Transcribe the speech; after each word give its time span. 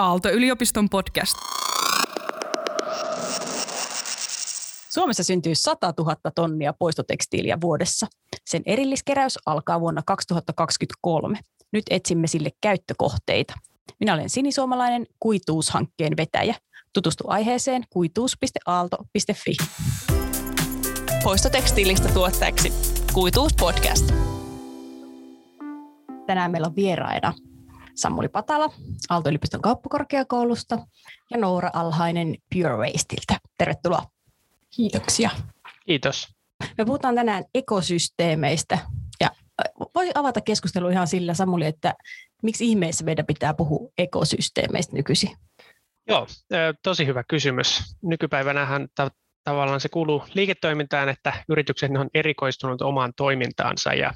Aalto-yliopiston 0.00 0.88
podcast. 0.88 1.36
Suomessa 4.90 5.24
syntyy 5.24 5.54
100 5.54 5.94
000 5.98 6.16
tonnia 6.34 6.72
poistotekstiiliä 6.78 7.58
vuodessa. 7.60 8.06
Sen 8.46 8.62
erilliskeräys 8.66 9.38
alkaa 9.46 9.80
vuonna 9.80 10.02
2023. 10.06 11.38
Nyt 11.72 11.84
etsimme 11.90 12.26
sille 12.26 12.50
käyttökohteita. 12.60 13.54
Minä 14.00 14.14
olen 14.14 14.30
sinisuomalainen 14.30 15.06
kuituushankkeen 15.20 16.16
vetäjä. 16.16 16.54
Tutustu 16.92 17.24
aiheeseen 17.26 17.84
kuituus.aalto.fi. 17.90 19.56
Poistotekstiilistä 21.24 22.08
tuotteeksi. 22.08 22.72
Kuituus 23.12 23.52
podcast. 23.60 24.14
Tänään 26.26 26.50
meillä 26.50 26.66
on 26.66 26.76
vieraina 26.76 27.32
Sammuli 27.94 28.28
Patala 28.28 28.72
Aalto-yliopiston 29.10 29.62
kauppakorkeakoulusta 29.62 30.78
ja 31.30 31.38
Noora 31.38 31.70
Alhainen 31.72 32.36
Pure 32.54 32.76
Wasteiltä. 32.76 33.36
Tervetuloa. 33.58 34.02
Kiitoksia. 34.76 35.30
Kiitos. 35.86 36.28
Me 36.78 36.84
puhutaan 36.84 37.14
tänään 37.14 37.44
ekosysteemeistä 37.54 38.78
ja 39.20 39.30
voi 39.94 40.10
avata 40.14 40.40
keskustelu 40.40 40.88
ihan 40.88 41.06
sillä 41.06 41.34
Samuli, 41.34 41.66
että 41.66 41.94
miksi 42.42 42.66
ihmeessä 42.68 43.04
meidän 43.04 43.26
pitää 43.26 43.54
puhua 43.54 43.90
ekosysteemeistä 43.98 44.96
nykyisin? 44.96 45.36
Joo, 46.08 46.26
tosi 46.82 47.06
hyvä 47.06 47.24
kysymys. 47.28 47.96
Nykypäivänähän 48.02 48.88
tavallaan 49.44 49.80
se 49.80 49.88
kuuluu 49.88 50.24
liiketoimintaan, 50.34 51.08
että 51.08 51.32
yritykset 51.48 51.90
on 51.98 52.08
erikoistunut 52.14 52.82
omaan 52.82 53.12
toimintaansa 53.16 53.94
ja 53.94 54.14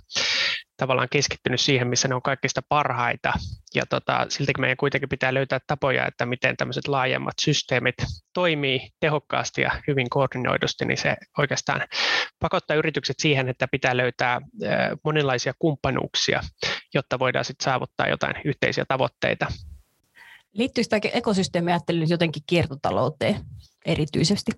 tavallaan 0.76 1.08
keskittynyt 1.10 1.60
siihen, 1.60 1.88
missä 1.88 2.08
ne 2.08 2.14
on 2.14 2.22
kaikista 2.22 2.62
parhaita. 2.68 3.32
Ja 3.74 3.86
tota, 3.86 4.26
siltikin 4.28 4.60
meidän 4.60 4.76
kuitenkin 4.76 5.08
pitää 5.08 5.34
löytää 5.34 5.58
tapoja, 5.66 6.06
että 6.06 6.26
miten 6.26 6.56
tämmöiset 6.56 6.88
laajemmat 6.88 7.34
systeemit 7.40 7.94
toimii 8.32 8.90
tehokkaasti 9.00 9.62
ja 9.62 9.70
hyvin 9.88 10.10
koordinoidusti, 10.10 10.84
niin 10.84 10.98
se 10.98 11.16
oikeastaan 11.38 11.80
pakottaa 12.40 12.76
yritykset 12.76 13.16
siihen, 13.18 13.48
että 13.48 13.68
pitää 13.68 13.96
löytää 13.96 14.40
monenlaisia 15.04 15.52
kumppanuuksia, 15.58 16.40
jotta 16.94 17.18
voidaan 17.18 17.44
sitten 17.44 17.64
saavuttaa 17.64 18.08
jotain 18.08 18.34
yhteisiä 18.44 18.84
tavoitteita. 18.88 19.46
Liittyykö 20.52 20.88
tämä 20.88 21.00
ekosysteemiajattelu 21.12 22.04
jotenkin 22.08 22.42
kiertotalouteen 22.46 23.36
erityisesti? 23.86 24.52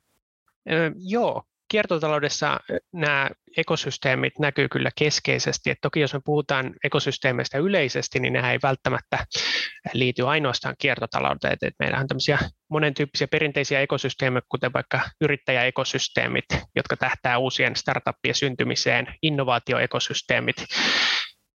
Joo, 0.97 1.43
kiertotaloudessa 1.69 2.61
nämä 2.93 3.31
ekosysteemit 3.57 4.39
näkyy 4.39 4.69
kyllä 4.69 4.91
keskeisesti. 4.99 5.71
Et 5.71 5.79
toki 5.83 6.01
jos 6.01 6.15
me 6.15 6.21
puhutaan 6.25 6.75
ekosysteemeistä 6.85 7.59
yleisesti, 7.59 8.21
niin 8.21 8.33
nehän 8.33 8.53
ei 8.53 8.59
välttämättä 8.63 9.27
liity 9.93 10.27
ainoastaan 10.27 10.75
kiertotalouteen. 10.79 11.57
Et 11.63 11.75
meillä 11.79 11.99
on 11.99 12.07
tämmöisiä 12.07 12.39
monen 12.71 12.95
tyyppisiä 12.95 13.29
perinteisiä 13.29 13.81
ekosysteemejä, 13.81 14.43
kuten 14.49 14.73
vaikka 14.73 15.01
yrittäjäekosysteemit, 15.21 16.45
jotka 16.77 16.97
tähtää 16.97 17.39
uusien 17.39 17.77
startuppien 17.77 18.35
syntymiseen, 18.35 19.15
innovaatioekosysteemit, 19.23 20.57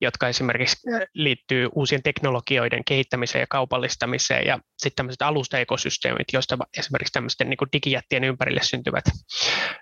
jotka 0.02 0.28
esimerkiksi 0.28 0.78
liittyy 1.14 1.70
uusien 1.76 2.03
teknologioiden 2.03 2.86
kehittämiseen 2.86 3.42
ja 3.42 3.48
kaupallistamiseen, 3.50 4.48
ja 4.48 4.59
sitten 4.78 4.95
tämmöiset 4.95 5.22
alustaekosysteemit, 5.22 6.28
joista 6.34 6.58
esimerkiksi 6.78 7.14
tämmöisten 7.14 7.50
niin 7.50 7.58
digijättien 7.73 8.23
ympärille 8.23 8.62
syntyvät 8.64 9.06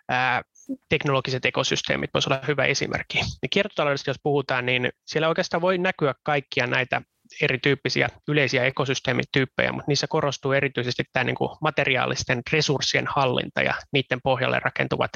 ää, 0.09 0.41
teknologiset 0.89 1.45
ekosysteemit 1.45 2.09
voisi 2.13 2.29
olla 2.29 2.41
hyvä 2.47 2.65
esimerkki. 2.65 3.17
Ja 3.17 3.47
kiertotaloudesta 3.49 4.09
jos 4.09 4.19
puhutaan, 4.23 4.65
niin 4.65 4.89
siellä 5.05 5.27
oikeastaan 5.27 5.61
voi 5.61 5.77
näkyä 5.77 6.13
kaikkia 6.23 6.67
näitä 6.67 7.01
erityyppisiä 7.41 8.09
yleisiä 8.27 8.65
ekosysteemityyppejä, 8.65 9.71
mutta 9.71 9.87
niissä 9.87 10.07
korostuu 10.09 10.51
erityisesti 10.51 11.03
tämä 11.13 11.23
niin 11.23 11.35
kuin 11.35 11.49
materiaalisten 11.61 12.41
resurssien 12.51 13.07
hallinta 13.07 13.61
ja 13.61 13.73
niiden 13.93 14.19
pohjalle 14.23 14.59
rakentuvat 14.59 15.11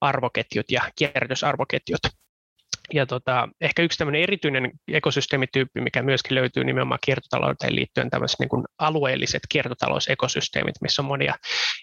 arvoketjut 0.00 0.70
ja 0.70 0.82
kierrätysarvoketjut. 0.96 2.00
Ja 2.94 3.06
tota, 3.06 3.48
ehkä 3.60 3.82
yksi 3.82 3.98
tämmöinen 3.98 4.22
erityinen 4.22 4.70
ekosysteemityyppi, 4.92 5.80
mikä 5.80 6.02
myöskin 6.02 6.34
löytyy 6.34 6.64
nimenomaan 6.64 6.98
kiertotalouteen 7.04 7.76
liittyen, 7.76 8.10
tämmöiset 8.10 8.38
niin 8.38 8.48
kuin 8.48 8.64
alueelliset 8.78 9.42
kiertotalousekosysteemit, 9.48 10.74
missä 10.80 11.02
on 11.02 11.08
monia 11.08 11.34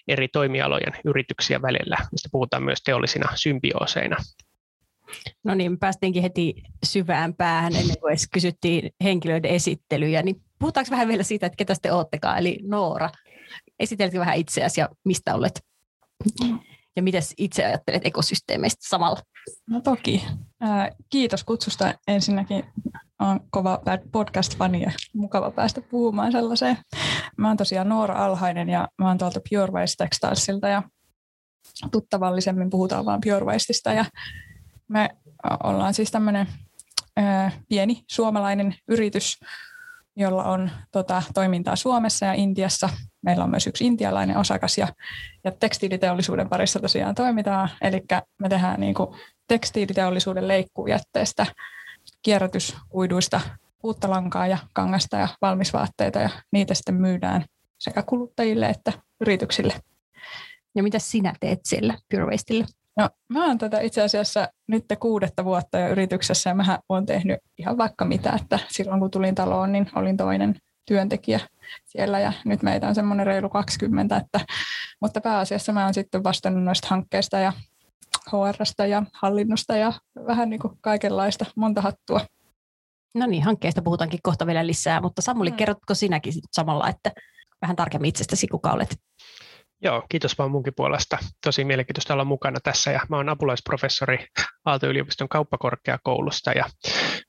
eri 0.08 0.28
toimialojen 0.28 0.92
yrityksiä 1.04 1.62
välillä, 1.62 1.96
mistä 2.12 2.28
puhutaan 2.32 2.62
myös 2.62 2.82
teollisina 2.84 3.28
symbiooseina. 3.34 4.16
No 5.44 5.54
niin, 5.54 5.78
päästiinkin 5.78 6.22
heti 6.22 6.54
syvään 6.84 7.34
päähän 7.34 7.76
ennen 7.76 7.98
kuin 8.00 8.10
edes 8.10 8.28
kysyttiin 8.32 8.90
henkilöiden 9.04 9.50
esittelyjä, 9.50 10.22
niin 10.22 10.36
puhutaanko 10.58 10.90
vähän 10.90 11.08
vielä 11.08 11.22
siitä, 11.22 11.46
että 11.46 11.56
ketä 11.56 11.74
te 11.82 11.92
oottekaan, 11.92 12.38
eli 12.38 12.58
Noora. 12.62 13.10
Esitelkö 13.78 14.18
vähän 14.18 14.36
itseäsi 14.36 14.80
ja 14.80 14.88
mistä 15.04 15.34
olet? 15.34 15.60
Ja 16.96 17.02
miten 17.02 17.22
itse 17.38 17.64
ajattelet 17.64 18.06
ekosysteemeistä 18.06 18.88
samalla? 18.88 19.20
No 19.70 19.80
toki. 19.80 20.24
Kiitos 21.10 21.44
kutsusta 21.44 21.94
ensinnäkin. 22.08 22.64
Olen 23.20 23.40
kova 23.50 23.80
podcast-fani 24.12 24.82
ja 24.82 24.92
mukava 25.14 25.50
päästä 25.50 25.80
puhumaan 25.80 26.32
sellaiseen. 26.32 26.78
Mä 27.36 27.48
oon 27.48 27.56
tosiaan 27.56 27.88
Noora 27.88 28.24
Alhainen 28.24 28.68
ja 28.68 28.88
mä 28.98 29.08
oon 29.08 29.18
tuolta 29.18 29.40
Pure 29.50 29.72
Waste 29.72 30.04
Textilesilta 30.04 30.68
ja 30.68 30.82
tuttavallisemmin 31.92 32.70
puhutaan 32.70 33.04
vaan 33.04 33.20
Pure 33.24 33.44
Wasteista 33.44 33.92
ja 33.92 34.04
me 34.88 35.08
ollaan 35.64 35.94
siis 35.94 36.10
tämmöinen 36.10 36.46
pieni 37.68 38.04
suomalainen 38.10 38.74
yritys, 38.88 39.40
jolla 40.16 40.44
on 40.44 40.70
tota, 40.92 41.22
toimintaa 41.34 41.76
Suomessa 41.76 42.26
ja 42.26 42.32
Intiassa. 42.32 42.88
Meillä 43.26 43.44
on 43.44 43.50
myös 43.50 43.66
yksi 43.66 43.86
intialainen 43.86 44.36
osakas 44.36 44.78
ja, 44.78 44.88
ja 45.44 45.50
tekstiiliteollisuuden 45.50 46.48
parissa 46.48 46.80
tosiaan 46.80 47.14
toimitaan. 47.14 47.68
Eli 47.82 48.04
me 48.38 48.48
tehdään 48.48 48.80
niin 48.80 48.94
kuin, 48.94 49.16
tekstiiliteollisuuden 49.48 50.48
leikkujätteestä, 50.48 51.46
kierrätyskuiduista 52.22 53.40
uutta 53.82 54.10
lankaa 54.10 54.46
ja 54.46 54.58
kangasta 54.72 55.16
ja 55.16 55.28
valmisvaatteita 55.42 56.18
ja 56.18 56.30
niitä 56.52 56.74
sitten 56.74 56.94
myydään 56.94 57.44
sekä 57.78 58.02
kuluttajille 58.02 58.66
että 58.66 58.92
yrityksille. 59.20 59.74
Ja 60.74 60.82
mitä 60.82 60.98
sinä 60.98 61.32
teet 61.40 61.60
siellä 61.64 61.94
Pure 62.10 62.26
Wastelle? 62.26 62.66
No, 62.96 63.10
mä 63.28 63.46
oon 63.46 63.58
tätä 63.58 63.80
itse 63.80 64.02
asiassa 64.02 64.48
nyt 64.66 64.84
kuudetta 65.00 65.44
vuotta 65.44 65.78
jo 65.78 65.88
yrityksessä 65.88 66.50
ja 66.50 66.54
mä 66.54 66.78
oon 66.88 67.06
tehnyt 67.06 67.38
ihan 67.58 67.78
vaikka 67.78 68.04
mitä, 68.04 68.38
että 68.42 68.58
silloin 68.68 69.00
kun 69.00 69.10
tulin 69.10 69.34
taloon, 69.34 69.72
niin 69.72 69.90
olin 69.94 70.16
toinen 70.16 70.56
työntekijä 70.86 71.40
siellä 71.84 72.20
ja 72.20 72.32
nyt 72.44 72.62
meitä 72.62 72.88
on 72.88 72.94
semmoinen 72.94 73.26
reilu 73.26 73.48
20, 73.48 74.16
että, 74.16 74.40
mutta 75.00 75.20
pääasiassa 75.20 75.72
mä 75.72 75.84
oon 75.84 75.94
sitten 75.94 76.24
vastannut 76.24 76.64
noista 76.64 76.88
hankkeista 76.90 77.38
ja 77.38 77.52
HRsta 78.32 78.86
ja 78.86 79.02
hallinnosta 79.12 79.76
ja 79.76 79.92
vähän 80.26 80.50
niin 80.50 80.60
kuin 80.60 80.78
kaikenlaista, 80.80 81.44
monta 81.56 81.80
hattua. 81.80 82.20
No 83.14 83.26
niin, 83.26 83.42
hankkeesta 83.42 83.82
puhutaankin 83.82 84.20
kohta 84.22 84.46
vielä 84.46 84.66
lisää, 84.66 85.00
mutta 85.00 85.22
Samuli, 85.22 85.50
mm. 85.50 85.56
kerrotko 85.56 85.94
sinäkin 85.94 86.32
samalla, 86.52 86.88
että 86.88 87.12
vähän 87.62 87.76
tarkemmin 87.76 88.08
itsestäsi, 88.08 88.46
kuka 88.46 88.72
olet? 88.72 88.96
Joo, 89.82 90.02
kiitos 90.08 90.38
vaan 90.38 90.50
munkin 90.50 90.72
puolesta. 90.76 91.18
Tosi 91.44 91.64
mielenkiintoista 91.64 92.14
olla 92.14 92.24
mukana 92.24 92.60
tässä 92.62 92.90
ja 92.90 93.00
mä 93.08 93.16
oon 93.16 93.28
apulaisprofessori 93.28 94.26
Aalto-yliopiston 94.64 95.28
kauppakorkeakoulusta 95.28 96.52
ja 96.52 96.64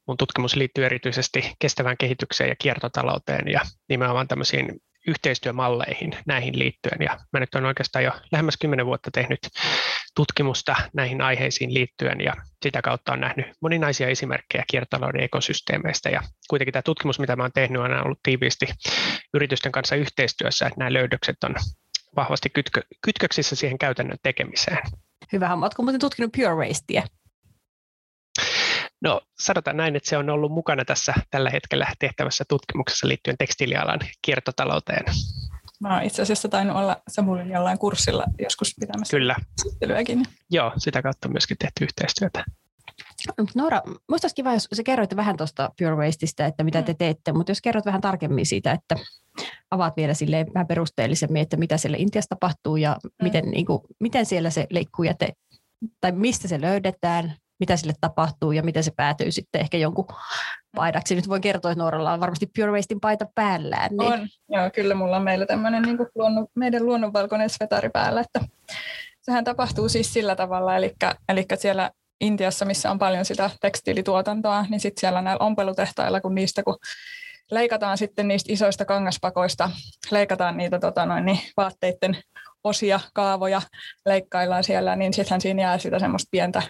mun 0.08 0.18
tutkimus 0.18 0.56
liittyy 0.56 0.86
erityisesti 0.86 1.52
kestävään 1.60 1.98
kehitykseen 1.98 2.50
ja 2.50 2.56
kiertotalouteen 2.56 3.48
ja 3.48 3.62
nimenomaan 3.90 4.28
tämmöisiin 4.28 4.82
yhteistyömalleihin 5.08 6.18
näihin 6.26 6.60
liittyen. 6.60 7.02
Ja 7.02 7.18
mä 7.34 7.40
nyt 7.40 7.56
olen 7.56 7.66
oikeastaan 7.66 8.06
jo 8.06 8.12
lähemmäs 8.32 8.58
kymmenen 8.58 8.86
vuotta 8.86 9.12
tehnyt 9.12 9.40
tutkimusta 10.16 10.76
näihin 10.94 11.22
aiheisiin 11.22 11.74
liittyen 11.74 12.22
ja 12.22 12.34
sitä 12.64 12.82
kautta 12.82 13.14
on 13.14 13.20
nähnyt 13.20 13.46
moninaisia 13.62 14.08
esimerkkejä 14.08 14.64
kiertotalouden 14.72 15.24
ekosysteemeistä. 15.24 16.10
Ja 16.10 16.22
kuitenkin 16.50 16.74
tämä 16.74 16.82
tutkimus, 16.82 17.20
mitä 17.20 17.36
mä 17.36 17.44
olen 17.44 17.52
tehnyt, 17.54 17.82
on 17.82 18.06
ollut 18.06 18.20
tiiviisti 18.24 18.66
yritysten 19.34 19.72
kanssa 19.72 19.96
yhteistyössä, 19.96 20.66
että 20.66 20.80
nämä 20.80 20.94
löydökset 20.94 21.44
on 21.44 21.56
vahvasti 22.16 22.50
kytkö, 22.50 22.82
kytköksissä 23.02 23.56
siihen 23.56 23.78
käytännön 23.78 24.18
tekemiseen. 24.24 24.80
Hyvä. 25.34 25.54
Oletko 25.54 25.84
muuten 25.84 26.02
tutkinut 26.02 26.32
Pure 26.32 26.56
Wastea? 26.56 27.04
No 29.02 29.22
sanotaan 29.40 29.78
näin, 29.78 29.96
että 29.96 30.10
se 30.10 30.18
on 30.18 30.30
ollut 30.30 30.52
mukana 30.52 30.86
tässä 30.86 31.14
tällä 31.32 31.50
hetkellä 31.50 31.88
tehtävässä 32.00 32.44
tutkimuksessa 32.50 33.08
liittyen 33.08 33.38
tekstiilialan 33.38 34.00
kiertotalouteen. 34.22 35.06
Mä 35.80 35.94
oon 35.94 36.04
itse 36.04 36.22
asiassa 36.22 36.50
tainnut 36.50 36.78
olla 36.78 37.02
Samulin 37.08 37.52
jollain 37.52 37.78
kurssilla 37.78 38.24
joskus 38.40 38.76
pitämässä 38.80 39.18
Kyllä. 39.18 39.36
Joo, 40.50 40.74
sitä 40.78 41.02
kautta 41.02 41.28
on 41.28 41.34
myöskin 41.34 41.58
tehty 41.58 41.84
yhteistyötä. 41.84 42.44
Noora, 43.56 43.82
minusta 43.86 44.26
olisi 44.26 44.36
kiva, 44.36 44.54
jos 44.54 44.68
sä 44.74 44.84
kerroit 44.84 45.16
vähän 45.16 45.38
tuosta 45.38 45.70
Pure 45.80 45.96
Wasteista, 45.96 46.46
että 46.46 46.64
mitä 46.64 46.82
te 46.82 46.92
mm. 46.92 46.98
teette, 46.98 47.32
mutta 47.34 47.52
jos 47.52 47.62
kerrot 47.62 47.86
vähän 47.86 48.02
tarkemmin 48.02 48.46
siitä, 48.46 48.72
että 48.72 48.96
avaat 49.72 49.98
vielä 49.98 50.14
sille 50.14 50.46
vähän 50.54 50.68
perusteellisemmin, 50.68 51.42
että 51.42 51.58
mitä 51.58 51.78
siellä 51.78 51.98
Intiassa 51.98 52.30
tapahtuu 52.30 52.78
ja 52.78 52.98
mm. 53.04 53.10
miten, 53.24 53.46
niin 53.46 53.66
kuin, 53.66 53.80
miten 54.00 54.26
siellä 54.26 54.50
se 54.50 54.68
leikkujäte, 54.70 55.34
tai 56.02 56.12
mistä 56.12 56.48
se 56.48 56.62
löydetään, 56.62 57.36
mitä 57.60 57.78
sille 57.78 57.94
tapahtuu 58.02 58.52
ja 58.52 58.64
miten 58.64 58.84
se 58.84 58.92
päätyy 58.96 59.32
sitten 59.32 59.62
ehkä 59.62 59.78
jonkun 59.78 60.08
paidaksi. 60.76 61.16
Nyt 61.16 61.30
voin 61.30 61.42
kertoa, 61.42 61.72
että 61.72 61.84
Nooralla 61.84 62.14
on 62.14 62.20
varmasti 62.20 62.50
Pure 62.56 62.72
Wastein 62.72 63.00
paita 63.00 63.26
päällään. 63.36 63.90
Niin... 63.90 64.14
On, 64.14 64.28
joo, 64.50 64.70
kyllä 64.76 64.96
mulla 64.96 65.16
on 65.16 65.24
meillä 65.24 65.46
tämmöinen 65.46 65.84
niin 65.84 65.98
luonnon, 66.16 66.48
meidän 66.56 66.86
luonnonvalkoinen 66.86 67.50
svetari 67.50 67.90
päällä, 67.90 68.22
että 68.22 68.42
sehän 69.22 69.44
tapahtuu 69.44 69.90
siis 69.90 70.14
sillä 70.14 70.36
tavalla, 70.36 70.76
eli, 70.76 70.96
eli 71.30 71.46
siellä 71.56 71.92
Intiassa, 72.22 72.66
missä 72.66 72.92
on 72.92 73.00
paljon 73.00 73.26
sitä 73.26 73.50
tekstiilituotantoa, 73.62 74.66
niin 74.70 74.80
sitten 74.80 75.02
siellä 75.02 75.22
näillä 75.22 75.46
ompelutehtailla, 75.46 76.22
kun 76.22 76.36
niistä 76.36 76.64
kun 76.64 76.78
leikataan 77.52 77.98
sitten 77.98 78.28
niistä 78.28 78.54
isoista 78.54 78.86
kangaspakoista, 78.86 79.70
leikataan 80.12 80.58
niitä 80.58 80.80
tota 80.80 81.06
noin, 81.06 81.26
niin 81.26 81.40
vaatteiden 81.58 82.18
osia, 82.64 83.00
kaavoja, 83.14 83.62
leikkaillaan 84.06 84.64
siellä, 84.64 84.96
niin 84.96 85.14
sittenhän 85.14 85.42
siinä 85.42 85.62
jää 85.62 85.78
sitä 85.78 86.00
semmoista 86.00 86.28
pientä, 86.32 86.62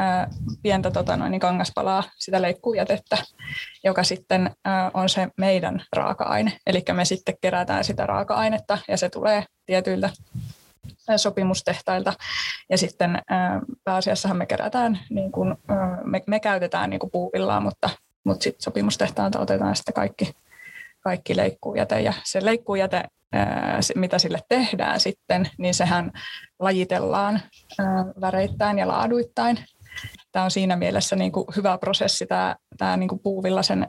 ää, 0.00 0.28
pientä 0.62 0.90
tota 0.90 1.16
noin, 1.16 1.30
niin 1.30 1.40
kangaspalaa, 1.40 2.02
sitä 2.18 2.42
leikkuujätettä, 2.42 3.16
joka 3.84 4.02
sitten 4.02 4.50
ää, 4.64 4.90
on 4.94 5.08
se 5.08 5.28
meidän 5.36 5.82
raaka-aine. 5.96 6.58
Eli 6.66 6.84
me 6.92 7.04
sitten 7.04 7.34
kerätään 7.40 7.84
sitä 7.84 8.06
raaka-ainetta 8.06 8.78
ja 8.88 8.96
se 8.96 9.10
tulee 9.10 9.44
tietyiltä 9.66 10.10
sopimustehtailta. 11.16 12.12
Ja 12.70 12.78
sitten 12.78 13.22
pääasiassahan 13.84 14.36
me 14.36 14.46
kerätään, 14.46 15.00
niin 15.10 15.32
kuin, 15.32 15.54
me, 16.04 16.22
me 16.26 16.40
käytetään 16.40 16.90
niin 16.90 17.00
puuvillaa, 17.12 17.60
mutta, 17.60 17.90
mutta 18.24 18.44
sitten 18.44 18.62
sopimustehtailta 18.62 19.40
otetaan 19.40 19.76
sitten 19.76 19.94
kaikki, 19.94 20.32
kaikki 21.00 21.36
leikkuujäte. 21.36 22.00
Ja 22.00 22.12
se 22.24 22.44
leikkuujäte, 22.44 23.04
mitä 23.94 24.18
sille 24.18 24.38
tehdään 24.48 25.00
sitten, 25.00 25.50
niin 25.58 25.74
sehän 25.74 26.12
lajitellaan 26.58 27.40
väreittäin 28.20 28.78
ja 28.78 28.88
laaduittain. 28.88 29.58
Tämä 30.32 30.44
on 30.44 30.50
siinä 30.50 30.76
mielessä 30.76 31.16
niin 31.16 31.32
kuin 31.32 31.46
hyvä 31.56 31.78
prosessi, 31.78 32.26
tämä, 32.26 32.56
tämä 32.78 32.96
niin 32.96 33.08
kuin 33.08 33.20
puuvillaisen 33.22 33.86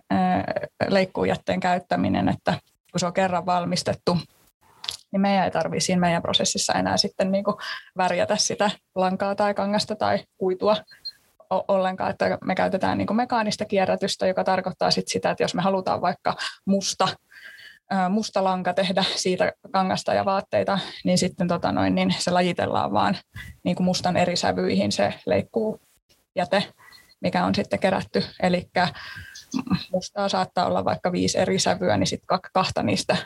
leikkuujätteen 0.88 1.60
käyttäminen, 1.60 2.30
että 2.30 2.54
kun 2.92 3.00
se 3.00 3.06
on 3.06 3.14
kerran 3.14 3.46
valmistettu– 3.46 4.18
niin 5.12 5.22
meidän 5.22 5.46
ei 5.46 5.52
tarvitse 5.52 5.86
siinä 5.86 6.00
meidän 6.00 6.22
prosessissa 6.22 6.74
enää 6.74 6.98
sitten 6.98 7.32
niin 7.32 7.44
kuin 7.44 7.56
värjätä 7.98 8.36
sitä 8.36 8.72
lankaa 8.96 9.36
tai 9.36 9.54
kangasta 9.54 9.96
tai 9.96 10.20
kuitua 10.38 10.78
ollenkaan, 11.68 12.10
että 12.12 12.38
me 12.46 12.56
käytetään 12.56 12.98
niin 12.98 13.08
kuin 13.08 13.18
mekaanista 13.18 13.66
kierrätystä, 13.66 14.28
joka 14.28 14.44
tarkoittaa 14.44 14.92
sit 14.92 15.08
sitä, 15.08 15.32
että 15.32 15.44
jos 15.44 15.56
me 15.56 15.62
halutaan 15.62 16.02
vaikka 16.02 16.36
musta, 16.66 17.08
musta 18.10 18.44
lanka 18.44 18.74
tehdä 18.74 19.04
siitä 19.16 19.52
kangasta 19.72 20.14
ja 20.14 20.26
vaatteita, 20.26 20.80
niin 21.04 21.18
sitten 21.18 21.48
tota 21.48 21.72
noin, 21.72 21.96
niin 21.96 22.16
se 22.18 22.32
lajitellaan 22.32 22.94
vaan 22.94 23.18
niin 23.64 23.76
kuin 23.76 23.86
mustan 23.86 24.18
eri 24.18 24.36
sävyihin 24.36 24.92
se 24.92 25.14
leikkuu 25.26 25.82
jäte, 26.36 26.64
mikä 27.22 27.46
on 27.46 27.56
sitten 27.56 27.80
kerätty. 27.80 28.24
Eli 28.44 28.70
mustaa 29.92 30.30
saattaa 30.30 30.66
olla 30.66 30.86
vaikka 30.86 31.12
viisi 31.12 31.40
eri 31.40 31.60
sävyä, 31.60 31.98
niin 31.98 32.08
sitten 32.08 32.40
kahta 32.54 32.84
niistä 32.84 33.18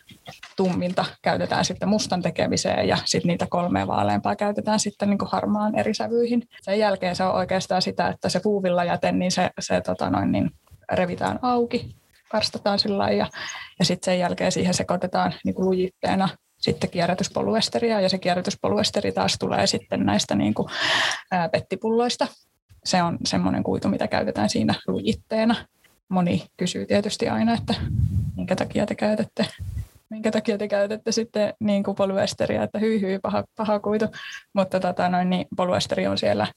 tumminta 0.58 1.06
käytetään 1.22 1.66
sitten 1.66 1.90
mustan 1.90 2.22
tekemiseen 2.22 2.88
ja 2.88 2.98
sitten 3.06 3.28
niitä 3.28 3.48
kolmea 3.50 3.88
vaaleampaa 3.88 4.36
käytetään 4.36 4.80
sitten 4.80 5.10
niin 5.10 5.18
kuin 5.18 5.30
harmaan 5.32 5.80
eri 5.80 5.94
sävyihin. 5.94 6.48
Sen 6.62 6.80
jälkeen 6.80 7.16
se 7.16 7.24
on 7.24 7.36
oikeastaan 7.36 7.82
sitä, 7.82 8.08
että 8.08 8.30
se 8.30 8.40
puuvilla 8.40 8.84
jäte, 8.84 9.12
niin 9.12 9.32
se, 9.32 9.50
se 9.60 9.82
tota 9.82 10.10
noin, 10.10 10.32
niin 10.32 10.52
revitään 10.92 11.40
auki, 11.42 11.96
karstataan 12.32 12.80
sillä 12.80 13.10
ja, 13.10 13.30
ja 13.80 13.86
sitten 13.86 14.06
sen 14.06 14.20
jälkeen 14.20 14.52
siihen 14.52 14.74
sekoitetaan 14.74 15.34
niin 15.44 15.56
kuin 15.56 15.66
lujitteena 15.66 16.30
sitten 16.58 16.90
kierrätyspoluesteria 16.90 18.02
ja 18.02 18.10
se 18.10 18.18
kierrätyspoluesteri 18.18 19.12
taas 19.12 19.38
tulee 19.40 19.68
sitten 19.68 20.06
näistä 20.06 20.36
niin 20.36 20.54
kuin, 20.54 20.68
ää, 21.32 21.50
pettipulloista. 21.50 22.28
Se 22.86 23.04
on 23.04 23.18
semmoinen 23.26 23.64
kuitu, 23.64 23.88
mitä 23.88 24.08
käytetään 24.08 24.50
siinä 24.50 24.76
lujitteena 24.88 25.56
moni 26.10 26.46
kysyy 26.58 26.86
tietysti 26.86 27.30
aina, 27.30 27.54
että 27.54 27.74
minkä 28.36 28.56
takia 28.56 28.86
te 28.86 28.96
käytätte, 28.96 29.46
minkä 30.10 30.32
takia 30.32 30.58
te 30.58 30.68
käytätte 30.68 31.12
sitten 31.12 31.54
niin 31.60 31.84
kuin 31.84 31.96
polyesteriä, 31.96 32.64
että 32.64 32.80
hyi 32.80 33.02
hyi, 33.02 33.20
paha, 33.20 33.44
paha 33.58 33.80
kuitu, 33.80 34.06
mutta 34.54 34.80
tota, 34.80 35.10
noin, 35.10 35.30
niin 35.30 35.48
polyesteri 35.58 36.08
on 36.08 36.18
siellä 36.18 36.48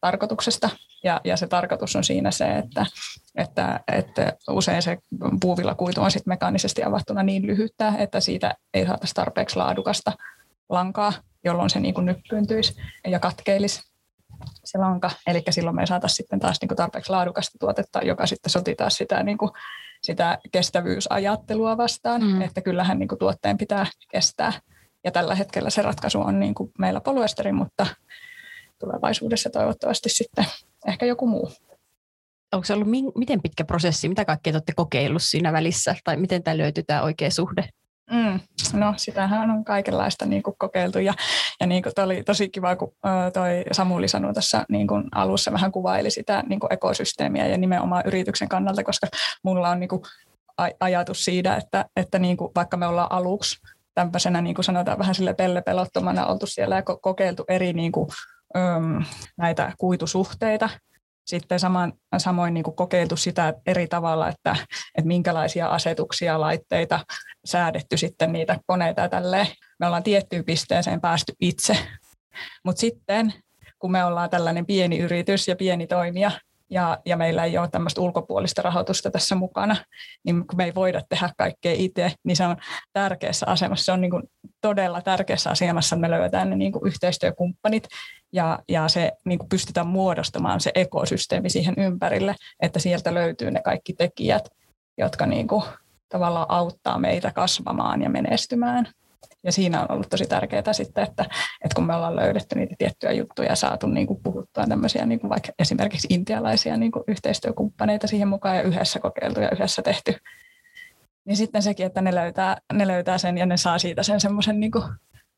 tarkoituksesta. 0.00 0.70
Ja, 1.04 1.20
ja 1.24 1.36
se 1.36 1.46
tarkoitus 1.46 1.96
on 1.96 2.04
siinä 2.04 2.30
se, 2.30 2.44
että, 2.44 2.86
että, 3.34 3.80
että 3.92 4.32
usein 4.50 4.82
se 4.82 4.98
puuvillakuitu 5.40 6.00
on 6.00 6.10
sitten 6.10 6.30
mekaanisesti 6.30 6.84
avattuna 6.84 7.22
niin 7.22 7.46
lyhyttä, 7.46 7.92
että 7.98 8.20
siitä 8.20 8.54
ei 8.74 8.86
saataisi 8.86 9.14
tarpeeksi 9.14 9.56
laadukasta 9.56 10.12
lankaa, 10.68 11.12
jolloin 11.44 11.70
se 11.70 11.80
niin 11.80 11.94
kuin 11.94 12.06
nyppyyntyisi 12.06 12.76
ja 13.06 13.18
katkeilisi 13.18 13.87
se 14.64 14.78
lanka, 14.78 15.10
eli 15.26 15.42
silloin 15.50 15.76
me 15.76 15.82
ei 15.82 15.86
saata 15.86 16.08
sitten 16.08 16.40
taas 16.40 16.58
niin 16.60 16.68
kuin 16.68 16.76
tarpeeksi 16.76 17.10
laadukasta 17.10 17.58
tuotetta, 17.60 18.00
joka 18.02 18.26
sitten 18.26 18.50
sotii 18.50 18.74
taas 18.74 18.94
sitä, 18.94 19.22
niin 19.22 19.38
kuin, 19.38 19.50
sitä 20.02 20.38
kestävyysajattelua 20.52 21.76
vastaan, 21.76 22.22
mm. 22.24 22.42
että 22.42 22.60
kyllähän 22.60 22.98
niin 22.98 23.08
kuin 23.08 23.18
tuotteen 23.18 23.58
pitää 23.58 23.86
kestää. 24.10 24.52
Ja 25.04 25.10
tällä 25.10 25.34
hetkellä 25.34 25.70
se 25.70 25.82
ratkaisu 25.82 26.20
on 26.20 26.40
niin 26.40 26.54
kuin 26.54 26.70
meillä 26.78 27.00
polyesteri, 27.00 27.52
mutta 27.52 27.86
tulevaisuudessa 28.78 29.50
toivottavasti 29.50 30.08
sitten 30.08 30.44
ehkä 30.86 31.06
joku 31.06 31.26
muu. 31.26 31.50
Onko 32.52 32.64
se 32.64 32.72
ollut 32.72 32.88
miten 33.14 33.42
pitkä 33.42 33.64
prosessi, 33.64 34.08
mitä 34.08 34.24
kaikkea 34.24 34.52
olette 34.52 34.72
kokeillut 34.76 35.22
siinä 35.22 35.52
välissä, 35.52 35.94
tai 36.04 36.16
miten 36.16 36.42
tämä 36.42 36.58
löytyy 36.58 36.84
tämä 36.86 37.02
oikea 37.02 37.30
suhde? 37.30 37.68
Mm, 38.10 38.40
no 38.72 38.94
sitähän 38.96 39.50
on 39.50 39.64
kaikenlaista 39.64 40.26
niin 40.26 40.42
kuin 40.42 40.56
kokeiltu 40.58 40.98
ja, 40.98 41.14
ja 41.60 41.66
niin 41.66 41.82
kuin 41.82 41.92
oli 42.04 42.22
tosi 42.22 42.48
kiva, 42.48 42.76
kun 42.76 42.92
toi 43.32 43.64
Samuli 43.72 44.08
sanoi 44.08 44.34
tässä 44.34 44.64
niin 44.68 44.86
kuin 44.86 45.04
alussa 45.14 45.52
vähän 45.52 45.72
kuvaili 45.72 46.10
sitä 46.10 46.42
niin 46.48 46.60
kuin 46.60 46.72
ekosysteemiä 46.72 47.46
ja 47.46 47.58
nimenomaan 47.58 48.02
yrityksen 48.06 48.48
kannalta, 48.48 48.84
koska 48.84 49.06
mulla 49.42 49.68
on 49.68 49.80
niin 49.80 49.88
kuin 49.88 50.02
ajatus 50.80 51.24
siitä, 51.24 51.56
että, 51.56 51.84
että 51.96 52.18
niin 52.18 52.36
kuin 52.36 52.50
vaikka 52.54 52.76
me 52.76 52.86
ollaan 52.86 53.12
aluksi 53.12 53.56
tämmöisenä 53.94 54.40
niin 54.40 54.54
kuin 54.54 54.64
sanotaan 54.64 54.98
vähän 54.98 55.14
sille 55.14 55.34
pellepelottomana 55.34 56.26
oltu 56.26 56.46
siellä 56.46 56.76
ja 56.76 56.82
kokeiltu 56.82 57.44
eri 57.48 57.72
niin 57.72 57.92
kuin, 57.92 58.08
näitä 59.36 59.72
kuitusuhteita, 59.78 60.68
sitten 61.28 61.60
saman, 61.60 61.92
samoin 62.18 62.54
niin 62.54 62.64
kuin 62.64 62.76
kokeiltu 62.76 63.16
sitä 63.16 63.54
eri 63.66 63.86
tavalla, 63.86 64.28
että, 64.28 64.56
että 64.94 65.08
minkälaisia 65.08 65.68
asetuksia, 65.68 66.40
laitteita, 66.40 67.00
säädetty 67.44 67.96
sitten 67.96 68.32
niitä 68.32 68.58
koneita 68.66 69.00
ja 69.00 69.08
tälleen. 69.08 69.46
Me 69.80 69.86
ollaan 69.86 70.02
tiettyyn 70.02 70.44
pisteeseen 70.44 71.00
päästy 71.00 71.32
itse. 71.40 71.78
Mutta 72.64 72.80
sitten, 72.80 73.34
kun 73.78 73.92
me 73.92 74.04
ollaan 74.04 74.30
tällainen 74.30 74.66
pieni 74.66 74.98
yritys 74.98 75.48
ja 75.48 75.56
pieni 75.56 75.86
toimija, 75.86 76.30
ja, 76.70 76.98
ja 77.06 77.16
meillä 77.16 77.44
ei 77.44 77.58
ole 77.58 77.68
tämmöistä 77.68 78.00
ulkopuolista 78.00 78.62
rahoitusta 78.62 79.10
tässä 79.10 79.34
mukana, 79.34 79.76
niin 80.24 80.46
kun 80.46 80.56
me 80.56 80.64
ei 80.64 80.74
voida 80.74 81.02
tehdä 81.08 81.30
kaikkea 81.38 81.74
itse, 81.76 82.12
niin 82.24 82.36
se 82.36 82.46
on 82.46 82.56
tärkeässä 82.92 83.46
asemassa. 83.46 83.84
Se 83.84 83.92
on 83.92 84.00
niin 84.00 84.10
kuin 84.10 84.22
todella 84.60 85.02
tärkeässä 85.02 85.50
asemassa, 85.50 85.96
että 85.96 86.00
me 86.00 86.10
löydetään 86.10 86.50
ne 86.50 86.56
niin 86.56 86.72
kuin 86.72 86.86
yhteistyökumppanit 86.86 87.88
ja, 88.32 88.58
ja 88.68 88.88
se 88.88 89.12
niin 89.24 89.38
kuin 89.38 89.48
pystytään 89.48 89.86
muodostamaan 89.86 90.60
se 90.60 90.70
ekosysteemi 90.74 91.50
siihen 91.50 91.74
ympärille, 91.78 92.34
että 92.62 92.78
sieltä 92.78 93.14
löytyy 93.14 93.50
ne 93.50 93.60
kaikki 93.62 93.92
tekijät, 93.92 94.48
jotka 94.98 95.26
niin 95.26 95.48
kuin 95.48 95.62
tavallaan 96.08 96.46
auttaa 96.48 96.98
meitä 96.98 97.32
kasvamaan 97.32 98.02
ja 98.02 98.10
menestymään. 98.10 98.88
Ja 99.44 99.52
siinä 99.52 99.82
on 99.82 99.92
ollut 99.92 100.08
tosi 100.10 100.26
tärkeää 100.26 100.72
sitten, 100.72 101.04
että, 101.04 101.22
että 101.64 101.74
kun 101.74 101.86
me 101.86 101.94
ollaan 101.94 102.16
löydetty 102.16 102.58
niitä 102.58 102.74
tiettyjä 102.78 103.12
juttuja 103.12 103.48
ja 103.48 103.56
saatu 103.56 103.86
niin 103.86 104.06
kuin 104.06 104.22
puhuttua 104.22 104.66
tämmöisiä 104.66 105.06
niin 105.06 105.20
kuin 105.20 105.30
vaikka 105.30 105.52
esimerkiksi 105.58 106.06
intialaisia 106.10 106.76
niin 106.76 106.92
kuin 106.92 107.04
yhteistyökumppaneita 107.08 108.06
siihen 108.06 108.28
mukaan 108.28 108.56
ja 108.56 108.62
yhdessä 108.62 109.00
kokeiltu 109.00 109.40
ja 109.40 109.50
yhdessä 109.50 109.82
tehty, 109.82 110.14
niin 111.24 111.36
sitten 111.36 111.62
sekin, 111.62 111.86
että 111.86 112.00
ne 112.00 112.14
löytää, 112.14 112.56
ne 112.72 112.86
löytää 112.86 113.18
sen 113.18 113.38
ja 113.38 113.46
ne 113.46 113.56
saa 113.56 113.78
siitä 113.78 114.02
sen 114.02 114.20
semmoisen 114.20 114.60
niin 114.60 114.72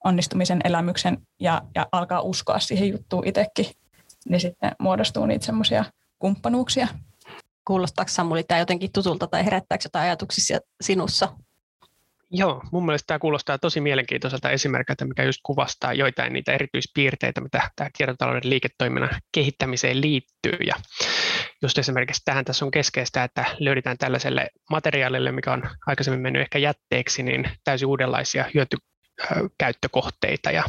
onnistumisen 0.05 0.61
elämyksen 0.65 1.19
ja, 1.41 1.63
ja 1.75 1.87
alkaa 1.93 2.21
uskoa 2.21 2.59
siihen 2.59 2.89
juttuun 2.89 3.27
itsekin, 3.27 3.67
niin 4.29 4.41
sitten 4.41 4.73
muodostuu 4.79 5.27
niitä 5.27 5.47
semmoisia 5.47 5.85
kumppanuuksia. 6.19 6.89
Kuulostaako 7.67 8.09
Samuli 8.09 8.43
tämä 8.43 8.59
jotenkin 8.59 8.93
tutulta 8.93 9.27
tai 9.27 9.45
herättääkö 9.45 9.85
jotain 9.85 10.05
ajatuksia 10.05 10.59
sinussa? 10.81 11.29
Joo, 12.33 12.63
mun 12.73 12.87
mielestä 12.87 13.07
tämä 13.07 13.19
kuulostaa 13.19 13.59
tosi 13.59 13.81
mielenkiintoiselta 13.81 14.51
esimerkiltä, 14.51 15.05
mikä 15.05 15.23
just 15.23 15.41
kuvastaa 15.43 15.93
joitain 15.93 16.33
niitä 16.33 16.53
erityispiirteitä, 16.53 17.41
mitä 17.41 17.71
tämä 17.77 17.91
kiertotalouden 17.99 18.51
liiketoiminnan 18.51 19.11
kehittämiseen 19.35 20.01
liittyy. 20.01 20.59
Ja 20.67 20.75
just 21.63 21.79
esimerkiksi 21.79 22.23
tähän 22.25 22.45
tässä 22.45 22.65
on 22.65 22.71
keskeistä, 22.71 23.25
että 23.25 23.45
löydetään 23.59 23.99
tällaiselle 23.99 24.49
materiaalille, 24.71 25.33
mikä 25.33 25.53
on 25.53 25.63
aikaisemmin 25.87 26.21
mennyt 26.21 26.43
ehkä 26.43 26.59
jätteeksi, 26.59 27.23
niin 27.23 27.51
täysin 27.65 27.89
uudenlaisia 27.89 28.45
hyöty, 28.55 28.77
käyttökohteita 29.59 30.51
ja 30.51 30.65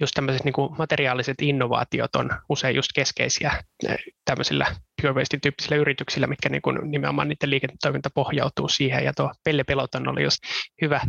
just 0.00 0.12
tämmöiset 0.14 0.44
niin 0.44 0.52
kuin 0.52 0.76
materiaaliset 0.78 1.36
innovaatiot 1.42 2.16
on 2.16 2.30
usein 2.48 2.76
just 2.76 2.90
keskeisiä 2.94 3.64
tämmöisillä 4.24 4.66
pure 5.02 5.14
waste-tyyppisillä 5.14 5.76
yrityksillä, 5.76 6.26
mitkä 6.26 6.48
niin 6.48 6.62
kuin 6.62 6.90
nimenomaan 6.90 7.28
niiden 7.28 7.50
liiketoiminta 7.50 8.10
pohjautuu 8.10 8.68
siihen 8.68 9.04
ja 9.04 9.12
tuo 9.12 9.32
Pelle 9.44 9.64
Peloton 9.64 10.08
oli 10.08 10.22
just 10.22 10.38
hyvä 10.82 11.00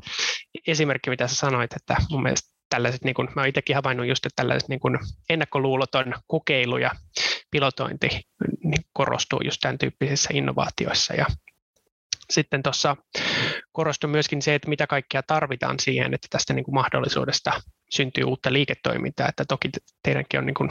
esimerkki, 0.67 1.09
mitä 1.09 1.27
sä 1.27 1.35
sanoit, 1.35 1.73
että 1.73 1.95
mun 2.09 2.23
mielestä 2.23 2.49
tällaiset, 2.69 3.03
niin 3.03 3.15
kuin, 3.15 3.27
mä 3.35 3.45
itsekin 3.45 3.75
havainnut 3.75 4.07
just, 4.07 4.25
että 4.25 4.41
tällaiset 4.41 4.69
niin 4.69 4.79
kuin 4.79 4.99
ennakkoluuloton 5.29 6.13
kokeilu 6.27 6.77
ja 6.77 6.91
pilotointi 7.51 8.09
niin 8.63 8.83
korostuu 8.93 9.41
just 9.43 9.57
tämän 9.61 9.77
tyyppisissä 9.77 10.29
innovaatioissa. 10.33 11.13
Ja 11.13 11.25
sitten 12.29 12.63
tuossa 12.63 12.95
korostui 13.71 14.09
myöskin 14.09 14.41
se, 14.41 14.55
että 14.55 14.69
mitä 14.69 14.87
kaikkea 14.87 15.23
tarvitaan 15.23 15.79
siihen, 15.79 16.13
että 16.13 16.27
tästä 16.29 16.53
niin 16.53 16.65
kuin 16.65 16.75
mahdollisuudesta 16.75 17.61
syntyy 17.89 18.23
uutta 18.23 18.53
liiketoimintaa, 18.53 19.29
että 19.29 19.45
toki 19.47 19.69
teidänkin 20.03 20.39
on 20.39 20.45
niin 20.45 20.53
kuin 20.53 20.69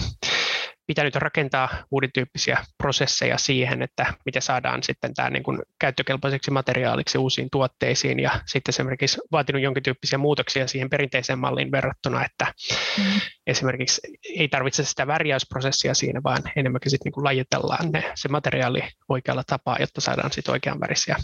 pitänyt 0.89 1.17
rakentaa 1.17 1.69
uuden 1.91 2.11
tyyppisiä 2.15 2.65
prosesseja 2.79 3.39
siihen, 3.39 3.83
että 3.83 4.15
miten 4.25 4.43
saadaan 4.43 4.83
sitten 4.83 5.15
tämä 5.15 5.31
niin 5.31 5.43
kuin 5.43 5.59
käyttökelpoiseksi 5.79 6.51
materiaaliksi 6.51 7.19
uusiin 7.19 7.49
tuotteisiin 7.53 8.21
ja 8.21 8.31
sitten 8.47 8.73
esimerkiksi 8.73 9.21
vaatinut 9.33 9.63
jonkin 9.63 9.83
tyyppisiä 9.83 10.19
muutoksia 10.19 10.67
siihen 10.67 10.91
perinteiseen 10.91 11.39
malliin 11.39 11.73
verrattuna, 11.73 12.25
että 12.25 12.55
mm. 12.99 13.21
esimerkiksi 13.47 14.01
ei 14.37 14.49
tarvitse 14.49 14.85
sitä 14.85 15.07
värjäysprosessia 15.07 15.95
siinä, 15.95 16.21
vaan 16.25 16.43
enemmänkin 16.57 16.91
sitten 16.91 17.05
niin 17.05 17.15
kuin 17.15 17.25
lajitellaan 17.25 17.93
ne, 17.93 18.13
se 18.15 18.29
materiaali 18.29 18.83
oikealla 19.09 19.43
tapaa, 19.47 19.77
jotta 19.81 20.01
saadaan 20.01 20.33
sitten 20.33 20.53
oikean 20.53 20.81
värisiä 20.81 21.17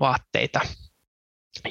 vaatteita. 0.00 0.60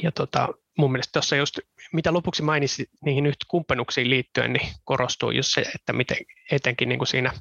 Ja 0.04 0.12
tota, 0.12 0.50
mun 0.78 0.92
mielestä 0.92 1.12
tuossa 1.12 1.36
just, 1.36 1.60
mitä 1.94 2.14
lopuksi 2.14 2.44
mainitsin 2.44 2.86
niihin 3.06 3.24
nyt 3.24 3.36
kumppanuksiin 3.48 4.10
liittyen, 4.10 4.54
niin 4.54 4.68
korostuu 4.84 5.32
just 5.32 5.50
se, 5.54 5.62
että 5.76 5.94
miten 5.94 6.18
etenkin 6.52 6.90
niin 6.90 7.00
kuin 7.00 7.08
siinä, 7.08 7.34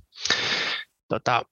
tota, 1.09 1.43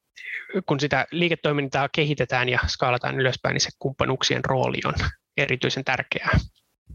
kun 0.67 0.81
sitä 0.81 1.07
liiketoimintaa 1.11 1.89
kehitetään 1.89 2.49
ja 2.49 2.59
skaalataan 2.69 3.21
ylöspäin, 3.21 3.53
niin 3.53 3.61
se 3.61 3.71
kumppanuksien 3.79 4.45
rooli 4.45 4.79
on 4.85 4.95
erityisen 5.37 5.85
tärkeää. 5.85 6.39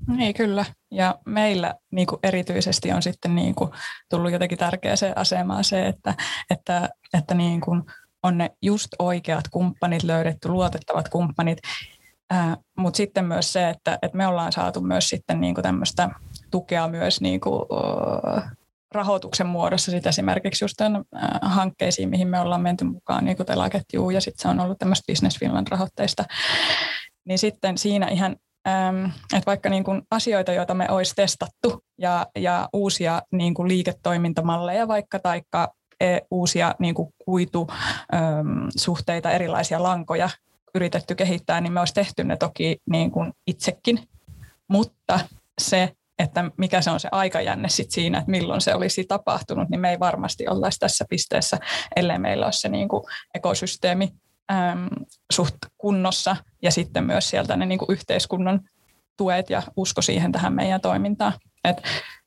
Niin 0.08 0.34
kyllä, 0.34 0.66
ja 0.92 1.16
meillä 1.26 1.76
niin 1.92 2.08
kuin 2.08 2.20
erityisesti 2.24 2.92
on 2.92 3.02
sitten 3.02 3.36
niin 3.36 3.56
kuin 3.56 3.72
tullut 4.10 4.32
jotenkin 4.32 4.58
tärkeäseen 4.58 5.18
asemaan 5.18 5.64
se, 5.64 5.88
että, 5.88 6.14
että, 6.50 6.90
että 7.14 7.36
niin 7.36 7.62
kuin 7.62 7.84
on 8.24 8.38
ne 8.38 8.50
just 8.62 8.88
oikeat 9.00 9.48
kumppanit 9.52 10.04
löydetty, 10.04 10.50
luotettavat 10.50 11.10
kumppanit, 11.10 11.58
Äh, 12.34 12.58
Mutta 12.78 12.98
sitten 12.98 13.26
myös 13.26 13.54
se, 13.54 13.70
että, 13.70 14.00
että 14.02 14.18
me 14.18 14.28
ollaan 14.28 14.52
saatu 14.52 14.82
myös 14.82 15.10
sitten 15.10 15.42
niinku 15.42 15.62
tämmöistä 15.62 16.10
tukea 16.52 16.88
myös 16.88 17.22
niinku, 17.22 17.68
rahoituksen 18.92 19.48
muodossa 19.48 19.92
sit 19.92 20.08
esimerkiksi 20.08 20.64
just 20.64 20.74
tämän, 20.78 21.02
uh, 21.02 21.20
hankkeisiin, 21.42 22.10
mihin 22.10 22.28
me 22.28 22.40
ollaan 22.40 22.62
menty 22.62 22.86
mukaan, 22.86 23.26
niin 23.26 23.38
kuin 23.38 23.48
telaketjuun, 23.48 24.14
ja 24.14 24.22
sitten 24.22 24.42
se 24.42 24.48
on 24.48 24.60
ollut 24.60 24.80
tämmöistä 24.80 25.12
Business 25.12 25.40
Finland 25.40 25.68
rahoitteista. 25.72 26.26
Niin 27.26 27.40
sitten 27.40 27.78
siinä 27.78 28.08
ihan, 28.08 28.36
ähm, 28.68 29.06
että 29.06 29.46
vaikka 29.46 29.70
niin 29.70 29.84
kuin 29.84 30.02
asioita, 30.12 30.54
joita 30.54 30.74
me 30.74 30.90
olisi 30.90 31.14
testattu, 31.16 31.84
ja, 31.98 32.28
ja 32.36 32.70
uusia 32.74 33.22
niin 33.32 33.54
kuin 33.54 33.68
liiketoimintamalleja 33.68 34.88
vaikka, 34.88 35.20
taikka 35.20 35.74
e, 36.00 36.18
uusia 36.32 36.76
niin 36.80 36.96
kuin 36.96 37.10
kuitusuhteita, 37.26 39.32
erilaisia 39.32 39.84
lankoja, 39.84 40.30
yritetty 40.76 41.16
kehittää, 41.16 41.62
niin 41.62 41.74
me 41.74 41.80
olisi 41.80 41.94
tehty 41.94 42.24
ne 42.24 42.38
toki 42.38 42.78
niin 42.90 43.12
kuin 43.12 43.34
itsekin, 43.48 44.00
mutta 44.68 45.20
se, 45.62 45.94
että 46.20 46.52
mikä 46.58 46.82
se 46.82 46.92
on 46.92 47.00
se 47.00 47.10
aikajänne 47.12 47.70
sit 47.70 47.92
siinä, 47.92 48.18
että 48.18 48.32
milloin 48.32 48.62
se 48.62 48.76
olisi 48.76 49.04
tapahtunut, 49.04 49.70
niin 49.70 49.80
me 49.80 49.90
ei 49.90 50.00
varmasti 50.00 50.48
ollaisi 50.48 50.80
tässä 50.80 51.06
pisteessä, 51.10 51.58
ellei 51.96 52.20
meillä 52.20 52.46
ole 52.46 52.54
se 52.54 52.70
niin 52.70 52.88
kuin 52.88 53.04
ekosysteemi 53.34 54.10
äm, 54.52 54.88
suht 55.34 55.56
kunnossa 55.78 56.36
ja 56.62 56.72
sitten 56.72 57.04
myös 57.04 57.30
sieltä 57.30 57.58
ne 57.58 57.66
niin 57.66 57.80
kuin 57.80 57.92
yhteiskunnan 57.92 58.62
tuet 59.18 59.50
ja 59.50 59.62
usko 59.78 60.02
siihen 60.02 60.32
tähän 60.32 60.54
meidän 60.54 60.82
toimintaan. 60.82 61.34
Et 61.64 61.82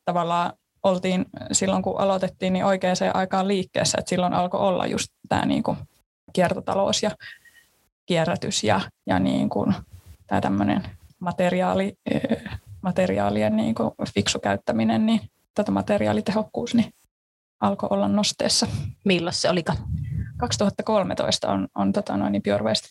tavallaan 0.04 0.52
oltiin 0.82 1.26
silloin, 1.52 1.82
kun 1.82 2.00
aloitettiin, 2.00 2.52
niin 2.52 2.64
oikeaan 2.64 2.96
aikaan 3.14 3.48
liikkeessä, 3.48 3.98
että 3.98 4.08
silloin 4.08 4.32
alkoi 4.32 4.60
olla 4.60 4.86
just 4.86 5.08
tämä 5.28 5.46
niin 5.46 5.62
kuin 5.62 5.78
kiertotalous 6.32 7.02
ja 7.02 7.10
kierrätys 8.10 8.64
ja, 8.64 8.80
ja 9.06 9.18
niin 9.18 9.48
kuin 9.48 9.74
tämä 10.26 10.40
tämmöinen 10.40 10.82
materiaali, 11.20 11.94
materiaalien 12.82 13.56
niin 13.56 13.74
kuin 13.74 13.90
fiksu 14.14 14.38
käyttäminen, 14.38 15.06
niin 15.06 15.20
tätä 15.54 15.70
materiaalitehokkuus 15.70 16.74
niin 16.74 16.90
alkoi 17.60 17.86
olla 17.92 18.08
nosteessa. 18.08 18.66
Milloin 19.04 19.34
se 19.34 19.50
olikaan? 19.50 19.78
2013 20.36 21.48
on, 21.52 21.68
on 21.74 21.92
tota 21.92 22.16
noin, 22.16 22.32
niin 22.32 22.42
Pure 22.42 22.64
Waste 22.64 22.88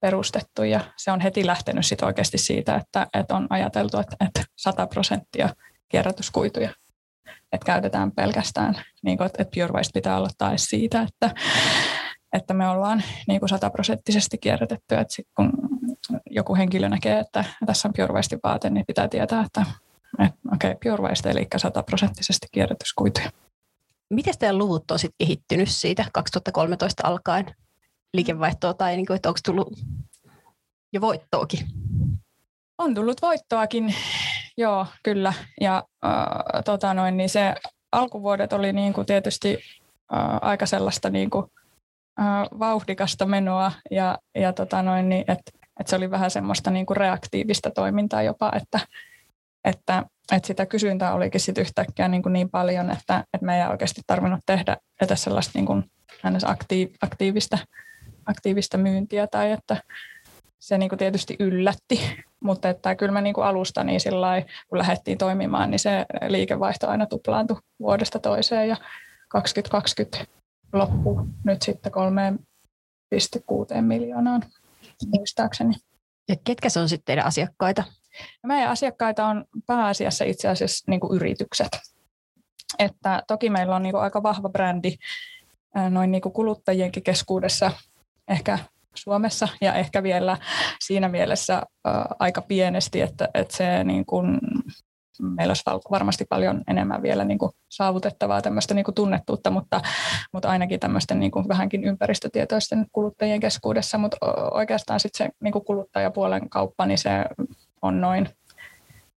perustettu 0.00 0.62
ja 0.62 0.80
se 0.96 1.12
on 1.12 1.20
heti 1.20 1.46
lähtenyt 1.46 1.86
sit 1.86 2.02
oikeasti 2.02 2.38
siitä, 2.38 2.76
että, 2.76 3.06
että 3.14 3.36
on 3.36 3.46
ajateltu, 3.50 3.98
että, 3.98 4.16
että 4.26 4.44
100 4.56 4.86
prosenttia 4.86 5.48
kierrätyskuituja 5.88 6.70
että 7.52 7.66
käytetään 7.66 8.12
pelkästään, 8.12 8.74
niin 9.02 9.18
kuin, 9.18 9.26
että 9.26 9.44
Pure 9.54 9.72
Waste 9.72 9.90
pitää 9.94 10.18
olla 10.18 10.28
taas 10.38 10.64
siitä, 10.64 11.02
että, 11.08 11.34
että 12.32 12.54
me 12.54 12.68
ollaan 12.68 13.02
niin 13.28 13.40
kuin 13.40 13.48
sataprosenttisesti 13.48 14.38
kierrätetty, 14.38 14.94
että 14.94 15.14
sit 15.14 15.26
kun 15.36 15.52
joku 16.30 16.54
henkilö 16.54 16.88
näkee, 16.88 17.18
että 17.18 17.44
tässä 17.66 17.88
on 17.88 17.92
Pure 17.96 18.14
Waste 18.14 18.38
vaate, 18.44 18.70
niin 18.70 18.86
pitää 18.86 19.08
tietää, 19.08 19.44
että, 19.46 19.66
että 20.18 20.38
okei, 20.54 20.70
okay, 20.70 20.96
Pure 20.96 21.08
Waste, 21.08 21.30
eli 21.30 21.46
sataprosenttisesti 21.56 22.46
kierrätyskuituja. 22.52 23.30
Miten 24.10 24.34
teidän 24.38 24.58
luvut 24.58 24.90
on 24.90 24.98
sitten 24.98 25.26
kehittynyt 25.26 25.68
siitä 25.68 26.04
2013 26.12 27.06
alkaen 27.06 27.46
liikevaihtoa, 28.14 28.74
tai 28.74 28.96
niin 28.96 29.06
kuin, 29.06 29.14
että 29.16 29.28
onko 29.28 29.40
tullut 29.44 29.78
jo 30.92 31.00
voittoakin? 31.00 31.60
On 32.78 32.94
tullut 32.94 33.22
voittoakin, 33.22 33.94
joo, 34.56 34.86
kyllä. 35.02 35.32
Ja 35.60 35.84
äh, 36.04 36.64
tota 36.64 36.94
noin, 36.94 37.16
niin 37.16 37.28
se 37.28 37.54
alkuvuodet 37.92 38.52
oli 38.52 38.72
niin 38.72 38.92
kuin 38.92 39.06
tietysti 39.06 39.58
äh, 40.14 40.38
aika 40.40 40.66
sellaista 40.66 41.10
niin 41.10 41.30
kuin 41.30 41.46
vauhdikasta 42.58 43.26
menoa 43.26 43.72
ja, 43.90 44.18
ja 44.34 44.52
tota 44.52 44.82
noin, 44.82 45.08
niin, 45.08 45.24
että 45.28 45.50
et 45.80 45.86
se 45.86 45.96
oli 45.96 46.10
vähän 46.10 46.30
semmoista 46.30 46.70
niin 46.70 46.86
kuin 46.86 46.96
reaktiivista 46.96 47.70
toimintaa 47.70 48.22
jopa, 48.22 48.52
että, 48.56 48.80
että, 49.64 50.04
että 50.32 50.46
sitä 50.46 50.66
kysyntää 50.66 51.14
olikin 51.14 51.40
sit 51.40 51.58
yhtäkkiä 51.58 52.08
niin, 52.08 52.22
kuin 52.22 52.32
niin 52.32 52.50
paljon, 52.50 52.90
että, 52.90 53.24
että 53.34 53.46
me 53.46 53.60
ei 53.62 53.68
oikeasti 53.68 54.00
tarvinnut 54.06 54.40
tehdä 54.46 54.76
edes 55.02 55.24
sellaista 55.24 55.52
niin 55.54 55.66
kuin 55.66 55.84
aktiiv, 56.46 56.90
aktiivista, 57.02 57.58
aktiivista 58.26 58.78
myyntiä 58.78 59.26
tai 59.26 59.52
että 59.52 59.82
se 60.58 60.78
niin 60.78 60.88
kuin 60.88 60.98
tietysti 60.98 61.36
yllätti, 61.38 62.00
mutta 62.40 62.68
että 62.68 62.94
kyllä 62.94 63.12
me 63.12 63.20
niin 63.20 63.34
kuin 63.34 63.46
alusta 63.46 63.84
niin 63.84 64.00
sillai, 64.00 64.44
kun 64.68 64.78
lähdettiin 64.78 65.18
toimimaan, 65.18 65.70
niin 65.70 65.78
se 65.78 66.06
liikevaihto 66.28 66.88
aina 66.88 67.06
tuplaantui 67.06 67.60
vuodesta 67.80 68.18
toiseen 68.18 68.68
ja 68.68 68.76
2020 69.28 70.37
loppu 70.72 71.26
nyt 71.44 71.62
sitten 71.62 71.92
3,6 73.74 73.80
miljoonaan 73.80 74.42
muistaakseni. 75.16 75.74
Ja 76.28 76.36
ketkä 76.44 76.68
se 76.68 76.80
on 76.80 76.88
sitten 76.88 77.04
teidän 77.04 77.26
asiakkaita? 77.26 77.84
No 78.42 78.46
meidän 78.46 78.70
asiakkaita 78.70 79.26
on 79.26 79.44
pääasiassa 79.66 80.24
itse 80.24 80.48
asiassa 80.48 80.90
niin 80.90 81.00
kuin 81.00 81.16
yritykset. 81.16 81.78
Että 82.78 83.22
toki 83.26 83.50
meillä 83.50 83.76
on 83.76 83.82
niin 83.82 83.92
kuin 83.92 84.02
aika 84.02 84.22
vahva 84.22 84.48
brändi 84.48 84.96
noin 85.90 86.10
niin 86.10 86.22
kuin 86.22 86.32
kuluttajienkin 86.32 87.02
keskuudessa, 87.02 87.70
ehkä 88.28 88.58
Suomessa 88.94 89.48
ja 89.60 89.74
ehkä 89.74 90.02
vielä 90.02 90.36
siinä 90.80 91.08
mielessä 91.08 91.62
aika 92.18 92.42
pienesti, 92.42 93.00
että, 93.00 93.28
että 93.34 93.56
se 93.56 93.84
niin 93.84 94.06
kuin 94.06 94.38
meillä 95.22 95.50
olisi 95.50 95.62
varmasti 95.90 96.24
paljon 96.28 96.62
enemmän 96.68 97.02
vielä 97.02 97.24
niin 97.24 97.38
kuin 97.38 97.52
saavutettavaa 97.68 98.42
tämmöistä 98.42 98.74
niin 98.74 98.84
kuin 98.84 98.94
tunnettuutta, 98.94 99.50
mutta, 99.50 99.80
mutta 100.32 100.48
ainakin 100.48 100.80
tämmöisten 100.80 101.20
niin 101.20 101.30
kuin 101.30 101.48
vähänkin 101.48 101.84
ympäristötietoisten 101.84 102.86
kuluttajien 102.92 103.40
keskuudessa, 103.40 103.98
mutta 103.98 104.16
oikeastaan 104.50 105.00
sitten 105.00 105.26
se 105.26 105.32
niin 105.42 105.52
kuin 105.52 105.64
kuluttajapuolen 105.64 106.48
kauppa, 106.50 106.86
niin 106.86 106.98
se 106.98 107.10
on 107.82 108.00
noin 108.00 108.28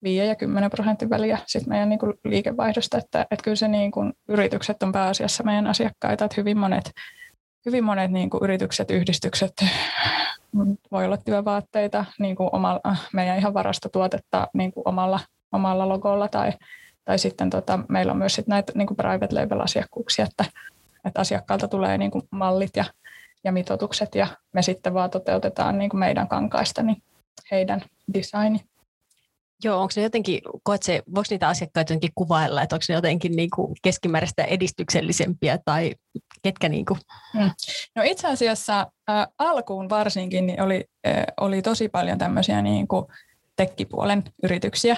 5 0.04 0.28
ja 0.28 0.36
10 0.36 0.70
prosentin 0.70 1.10
väliä 1.10 1.38
sit 1.46 1.68
meidän 1.68 1.90
niin 1.90 2.00
kuin 2.00 2.14
liikevaihdosta, 2.26 2.98
että, 2.98 3.22
että 3.22 3.44
kyllä 3.44 3.56
se 3.56 3.68
niin 3.68 3.92
kuin, 3.92 4.14
yritykset 4.28 4.84
on 4.84 4.92
pääasiassa 4.92 5.44
meidän 5.44 5.68
asiakkaita, 5.68 6.26
että 6.26 6.36
hyvin 6.42 6.58
monet, 6.58 6.92
hyvin 7.66 7.84
monet 7.84 8.12
niin 8.12 8.30
kuin 8.30 8.44
yritykset, 8.44 8.92
yhdistykset, 8.92 9.54
voi 10.92 11.06
olla 11.06 11.18
työvaatteita, 11.18 12.06
niin 12.20 12.36
kuin 12.36 12.50
omalla, 12.52 12.96
meidän 13.14 13.38
ihan 13.38 13.54
varastotuotetta 13.54 14.48
niin 14.54 14.72
kuin 14.72 14.88
omalla 14.88 15.20
omalla 15.52 15.90
logolla 15.90 16.28
tai, 16.28 16.52
tai 17.06 17.20
sitten 17.20 17.50
tota, 17.50 17.80
meillä 17.90 18.12
on 18.12 18.18
myös 18.18 18.36
sit 18.36 18.48
näitä 18.48 18.72
niin 18.76 18.88
kuin 18.88 18.98
private 18.98 19.36
label-asiakkuuksia, 19.36 20.26
että, 20.26 20.46
että 21.06 21.22
asiakkaalta 21.22 21.68
tulee 21.68 21.98
niin 21.98 22.12
kuin 22.12 22.24
mallit 22.32 22.76
ja, 22.76 22.86
ja 23.44 23.52
mitoitukset 23.52 24.16
ja 24.16 24.28
me 24.54 24.62
sitten 24.62 24.94
vaan 24.94 25.10
toteutetaan 25.10 25.78
niin 25.78 25.90
kuin 25.90 26.00
meidän 26.00 26.28
kankaista 26.28 26.84
niin 26.84 27.04
heidän 27.52 27.82
designi. 28.14 28.60
Joo, 29.64 29.82
onko 29.82 29.92
ne 29.96 30.04
jotenkin, 30.04 30.42
koet 30.64 30.84
se, 30.84 31.04
voiko 31.16 31.28
niitä 31.30 31.48
asiakkaita 31.48 31.94
jotenkin 31.94 32.12
kuvailla, 32.16 32.62
että 32.62 32.76
onko 32.76 32.86
ne 32.90 32.96
jotenkin 32.96 33.36
niin 33.36 33.50
kuin 33.56 33.76
keskimääräistä 33.82 34.44
edistyksellisempiä 34.44 35.60
tai 35.66 35.96
ketkä 36.42 36.70
niin 36.70 36.86
kuin? 36.86 37.00
Hmm. 37.34 37.52
No 37.96 38.04
itse 38.06 38.28
asiassa 38.28 38.88
ä, 39.10 39.28
alkuun 39.38 39.90
varsinkin 39.90 40.48
niin 40.48 40.62
oli, 40.62 40.86
ä, 41.08 41.24
oli 41.42 41.62
tosi 41.62 41.90
paljon 41.90 42.18
tämmöisiä 42.18 42.62
niin 42.62 42.88
kuin 42.88 43.06
tekkipuolen 43.56 44.24
yrityksiä, 44.44 44.98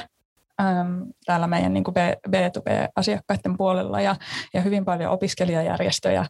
täällä 1.25 1.47
meidän 1.47 1.73
niin 1.73 1.83
B2B-asiakkaiden 2.29 3.57
puolella 3.57 4.01
ja, 4.01 4.15
ja 4.53 4.61
hyvin 4.61 4.85
paljon 4.85 5.11
opiskelijajärjestöjä. 5.11 6.25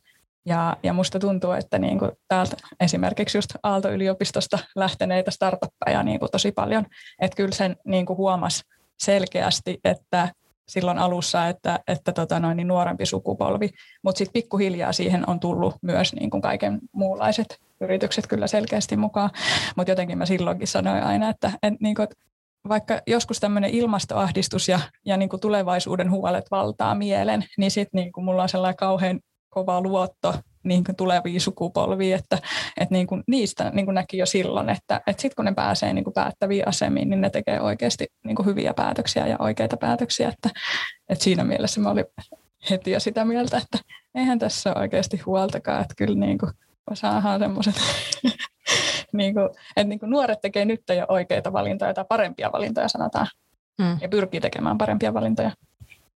Ja, 0.45 0.77
ja 0.83 0.93
musta 0.93 1.19
tuntuu, 1.19 1.51
että 1.51 1.79
niin 1.79 1.99
kuin 1.99 2.11
täältä 2.27 2.57
esimerkiksi 2.79 3.37
just 3.37 3.49
Aalto-yliopistosta 3.63 4.59
lähteneitä 4.75 5.31
startuppeja 5.31 6.03
niin 6.03 6.19
kuin 6.19 6.31
tosi 6.31 6.51
paljon, 6.51 6.85
että 7.21 7.35
kyllä 7.35 7.55
sen 7.55 7.75
niin 7.85 8.05
kuin 8.05 8.17
huomasi 8.17 8.63
selkeästi, 8.99 9.79
että 9.83 10.29
silloin 10.67 10.97
alussa, 10.97 11.47
että, 11.47 11.79
että 11.87 12.11
tota 12.11 12.39
noin, 12.39 12.57
niin 12.57 12.67
nuorempi 12.67 13.05
sukupolvi, 13.05 13.69
mutta 14.03 14.17
sitten 14.17 14.33
pikkuhiljaa 14.33 14.93
siihen 14.93 15.29
on 15.29 15.39
tullut 15.39 15.75
myös 15.81 16.13
niin 16.13 16.29
kuin 16.29 16.41
kaiken 16.41 16.79
muunlaiset 16.91 17.59
yritykset 17.81 18.27
kyllä 18.27 18.47
selkeästi 18.47 18.97
mukaan, 18.97 19.29
mutta 19.75 19.91
jotenkin 19.91 20.17
mä 20.17 20.25
silloinkin 20.25 20.67
sanoin 20.67 21.03
aina, 21.03 21.29
että, 21.29 21.51
että, 21.63 21.77
niin 21.81 21.95
kuin, 21.95 22.07
vaikka 22.69 23.01
joskus 23.07 23.39
tämmöinen 23.39 23.69
ilmastoahdistus 23.69 24.69
ja, 24.69 24.79
ja 25.05 25.17
niin 25.17 25.29
kuin 25.29 25.39
tulevaisuuden 25.39 26.11
huolet 26.11 26.45
valtaa 26.51 26.95
mielen, 26.95 27.45
niin 27.57 27.71
sitten 27.71 28.01
niin 28.01 28.11
kuin 28.11 28.25
mulla 28.25 28.43
on 28.43 28.49
sellainen 28.49 28.77
kauhean 28.77 29.19
kova 29.49 29.81
luotto 29.81 30.33
niin 30.63 30.83
kuin 30.83 30.95
tuleviin 30.95 31.41
sukupolviin, 31.41 32.15
että, 32.15 32.37
että 32.77 32.95
niin 32.95 33.07
kuin 33.07 33.23
niistä 33.27 33.69
niin 33.69 33.85
kuin 33.85 33.95
näki 33.95 34.17
jo 34.17 34.25
silloin, 34.25 34.69
että, 34.69 35.01
että 35.07 35.21
sitten 35.21 35.35
kun 35.35 35.45
ne 35.45 35.53
pääsee 35.53 35.93
niin 35.93 36.03
kuin 36.03 36.13
päättäviin 36.13 36.67
asemiin, 36.67 37.09
niin 37.09 37.21
ne 37.21 37.29
tekee 37.29 37.61
oikeasti 37.61 38.07
niin 38.25 38.35
kuin 38.35 38.45
hyviä 38.45 38.73
päätöksiä 38.73 39.27
ja 39.27 39.35
oikeita 39.39 39.77
päätöksiä, 39.77 40.29
että, 40.29 40.49
että 41.09 41.23
siinä 41.23 41.43
mielessä 41.43 41.81
mä 41.81 41.89
olin 41.89 42.05
heti 42.69 42.91
jo 42.91 42.99
sitä 42.99 43.25
mieltä, 43.25 43.57
että 43.57 43.77
eihän 44.15 44.39
tässä 44.39 44.69
ole 44.69 44.79
oikeasti 44.79 45.17
huoltakaan, 45.17 45.81
että 45.81 45.93
kyllä 45.97 46.19
niin 46.19 46.37
kuin 46.37 46.51
saadaan 46.93 47.39
semmoiset, 47.39 47.75
niin 49.13 49.33
kuin, 49.33 49.49
että 49.75 49.89
niin 49.89 49.99
kuin 49.99 50.09
nuoret 50.09 50.41
tekee 50.41 50.65
nyt 50.65 50.81
jo 50.97 51.05
oikeita 51.07 51.53
valintoja 51.53 51.93
tai 51.93 52.05
parempia 52.09 52.51
valintoja 52.51 52.87
sanotaan, 52.87 53.27
hmm. 53.81 53.97
ja 54.01 54.09
pyrkii 54.09 54.41
tekemään 54.41 54.77
parempia 54.77 55.13
valintoja. 55.13 55.51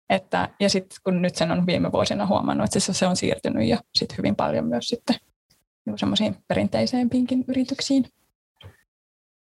Että, 0.10 0.50
ja 0.60 0.70
sitten 0.70 0.98
kun 1.04 1.22
nyt 1.22 1.36
sen 1.36 1.52
on 1.52 1.66
viime 1.66 1.92
vuosina 1.92 2.26
huomannut, 2.26 2.66
että 2.66 2.94
se 2.94 3.08
on 3.08 3.16
siirtynyt 3.16 3.68
jo 3.68 3.78
sit 3.96 4.18
hyvin 4.18 4.36
paljon 4.36 4.66
myös 4.66 4.88
sitten 4.88 5.16
niin 5.86 5.98
semmoisiin 5.98 6.36
perinteisempiinkin 6.48 7.46
yrityksiin. 7.48 8.06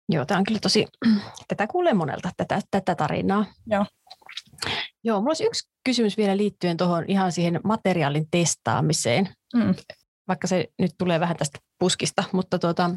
Joo, 0.08 0.24
tämä 0.24 0.38
on 0.38 0.44
kyllä 0.44 0.60
tosi, 0.60 0.86
tätä 1.48 1.66
kuulee 1.66 1.94
monelta, 1.94 2.30
tätä, 2.36 2.60
tätä 2.70 2.94
tarinaa. 2.94 3.44
Joo. 3.66 3.86
Joo, 5.04 5.16
minulla 5.16 5.30
olisi 5.30 5.44
yksi 5.44 5.68
kysymys 5.84 6.16
vielä 6.16 6.36
liittyen 6.36 6.76
tuohon 6.76 7.04
ihan 7.08 7.32
siihen 7.32 7.60
materiaalin 7.64 8.26
testaamiseen. 8.30 9.28
Mm. 9.54 9.74
Vaikka 10.28 10.46
se 10.46 10.68
nyt 10.78 10.90
tulee 10.98 11.20
vähän 11.20 11.36
tästä 11.36 11.58
puskista, 11.78 12.24
mutta 12.32 12.58
tuota, 12.58 12.90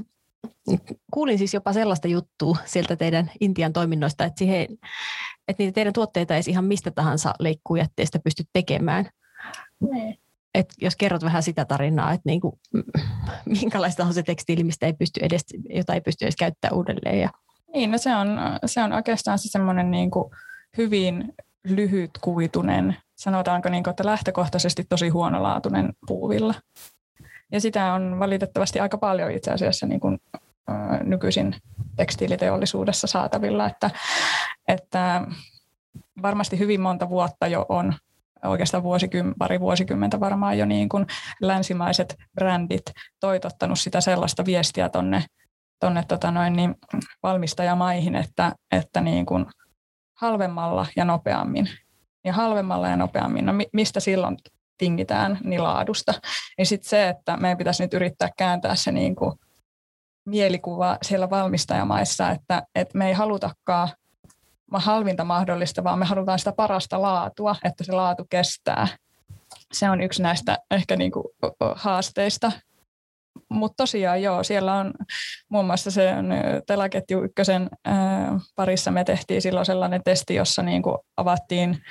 kuulin 1.14 1.38
siis 1.38 1.54
jopa 1.54 1.74
sellaista 1.74 2.08
juttua 2.08 2.58
sieltä 2.66 2.96
teidän 2.96 3.32
Intian 3.40 3.74
toiminnoista, 3.74 4.26
että, 4.26 4.40
siihen, 4.40 4.68
että 5.48 5.64
niitä 5.64 5.76
teidän 5.76 5.94
tuotteita 5.94 6.36
ei 6.36 6.42
ihan 6.48 6.66
mistä 6.66 6.92
tahansa 6.92 7.34
leikkuujätteestä 7.40 8.20
pysty 8.24 8.44
tekemään. 8.54 9.10
Niin. 9.92 10.18
Et 10.54 10.68
jos 10.82 10.96
kerrot 10.96 11.24
vähän 11.24 11.44
sitä 11.44 11.66
tarinaa, 11.66 12.14
että 12.14 12.30
niin 12.30 12.42
kuin, 12.42 12.60
minkälaista 13.62 14.04
on 14.04 14.14
se 14.14 14.24
tekstiili, 14.24 14.64
mistä 14.64 14.86
ei 14.86 14.94
pysty 14.94 15.20
edes, 15.24 15.46
jota 15.70 15.94
ei 15.94 16.02
pysty 16.02 16.26
edes 16.26 16.36
käyttämään 16.36 16.78
uudelleen. 16.78 17.20
Ja... 17.20 17.30
Niin, 17.74 17.92
no 17.92 17.98
se 17.98 18.16
on, 18.16 18.40
se 18.66 18.84
on 18.84 18.94
oikeastaan 18.94 19.40
se 19.40 19.50
semmoinen 19.50 19.92
niin 19.92 20.12
kuin 20.12 20.32
hyvin 20.78 21.34
lyhytkuitunen, 21.64 22.98
sanotaanko 23.16 23.70
niin 23.70 23.84
kuin, 23.84 23.92
että 23.92 24.06
lähtökohtaisesti 24.06 24.86
tosi 24.90 25.10
huonolaatuinen 25.10 25.94
puuvilla. 26.08 26.54
Ja 27.52 27.62
sitä 27.62 27.94
on 27.94 28.20
valitettavasti 28.20 28.80
aika 28.80 28.98
paljon 28.98 29.32
itse 29.32 29.52
asiassa 29.52 29.86
niin 29.86 30.00
kuin, 30.00 30.20
ä, 30.70 30.74
nykyisin 31.04 31.56
tekstiiliteollisuudessa 31.96 33.08
saatavilla, 33.08 33.68
että, 33.68 33.90
että 34.68 35.22
varmasti 36.22 36.60
hyvin 36.60 36.82
monta 36.82 37.10
vuotta 37.10 37.48
jo 37.48 37.66
on 37.70 37.94
oikeastaan 38.46 38.84
vuosikym, 38.84 39.34
pari 39.38 39.60
vuosikymmentä 39.60 40.20
varmaan 40.20 40.58
jo 40.58 40.66
niin 40.66 40.90
kuin 40.90 41.08
länsimaiset 41.42 42.16
brändit 42.36 42.84
toitottanut 43.20 43.80
sitä 43.80 44.02
sellaista 44.02 44.46
viestiä 44.46 44.90
tonne, 44.90 45.24
tonne 45.80 46.04
tota 46.08 46.32
noin, 46.32 46.54
niin 46.54 46.76
valmistajamaihin, 47.24 48.16
että, 48.16 48.52
että 48.72 49.02
niin 49.02 49.26
kuin 49.26 49.46
halvemmalla 50.14 50.86
ja 50.96 51.06
nopeammin. 51.06 51.70
Ja 52.24 52.34
halvemmalla 52.34 52.88
ja 52.88 52.98
nopeammin. 52.98 53.46
No 53.46 53.54
mistä 53.74 54.00
silloin 54.00 54.38
tingitään 54.78 55.40
niin 55.44 55.64
laadusta. 55.64 56.14
Niin 56.58 56.66
sitten 56.66 56.90
se, 56.90 57.10
että 57.10 57.38
meidän 57.38 57.58
pitäisi 57.58 57.84
nyt 57.84 57.94
yrittää 57.94 58.30
kääntää 58.38 58.76
se 58.76 58.92
niin 58.92 59.16
kuin 59.16 59.40
mielikuva 60.26 60.98
siellä 61.02 61.30
valmistajamaissa, 61.30 62.32
että, 62.32 62.64
että 62.76 62.98
me 62.98 63.08
ei 63.08 63.14
halutakaan 63.14 63.90
halvinta 64.74 65.24
mahdollista, 65.24 65.84
vaan 65.84 66.00
me 66.00 66.06
halutaan 66.06 66.40
sitä 66.40 66.52
parasta 66.52 67.02
laatua, 67.02 67.56
että 67.64 67.84
se 67.84 67.92
laatu 67.92 68.26
kestää. 68.30 68.88
Se 69.74 69.90
on 69.90 70.02
yksi 70.02 70.22
näistä 70.22 70.58
ehkä 70.72 70.96
niin 70.96 71.12
kuin 71.12 71.26
haasteista. 71.76 72.52
Mutta 73.50 73.84
tosiaan 73.84 74.22
joo, 74.22 74.44
siellä 74.44 74.74
on 74.74 74.94
muun 75.50 75.66
muassa 75.66 75.92
se 75.92 76.12
telaketju 76.68 77.24
ykkösen 77.24 77.70
parissa 78.56 78.92
me 78.92 79.04
tehtiin 79.04 79.42
silloin 79.42 79.66
sellainen 79.66 80.02
testi, 80.04 80.36
jossa 80.36 80.64
niin 80.64 80.82
kuin 80.82 80.98
avattiin 81.18 81.84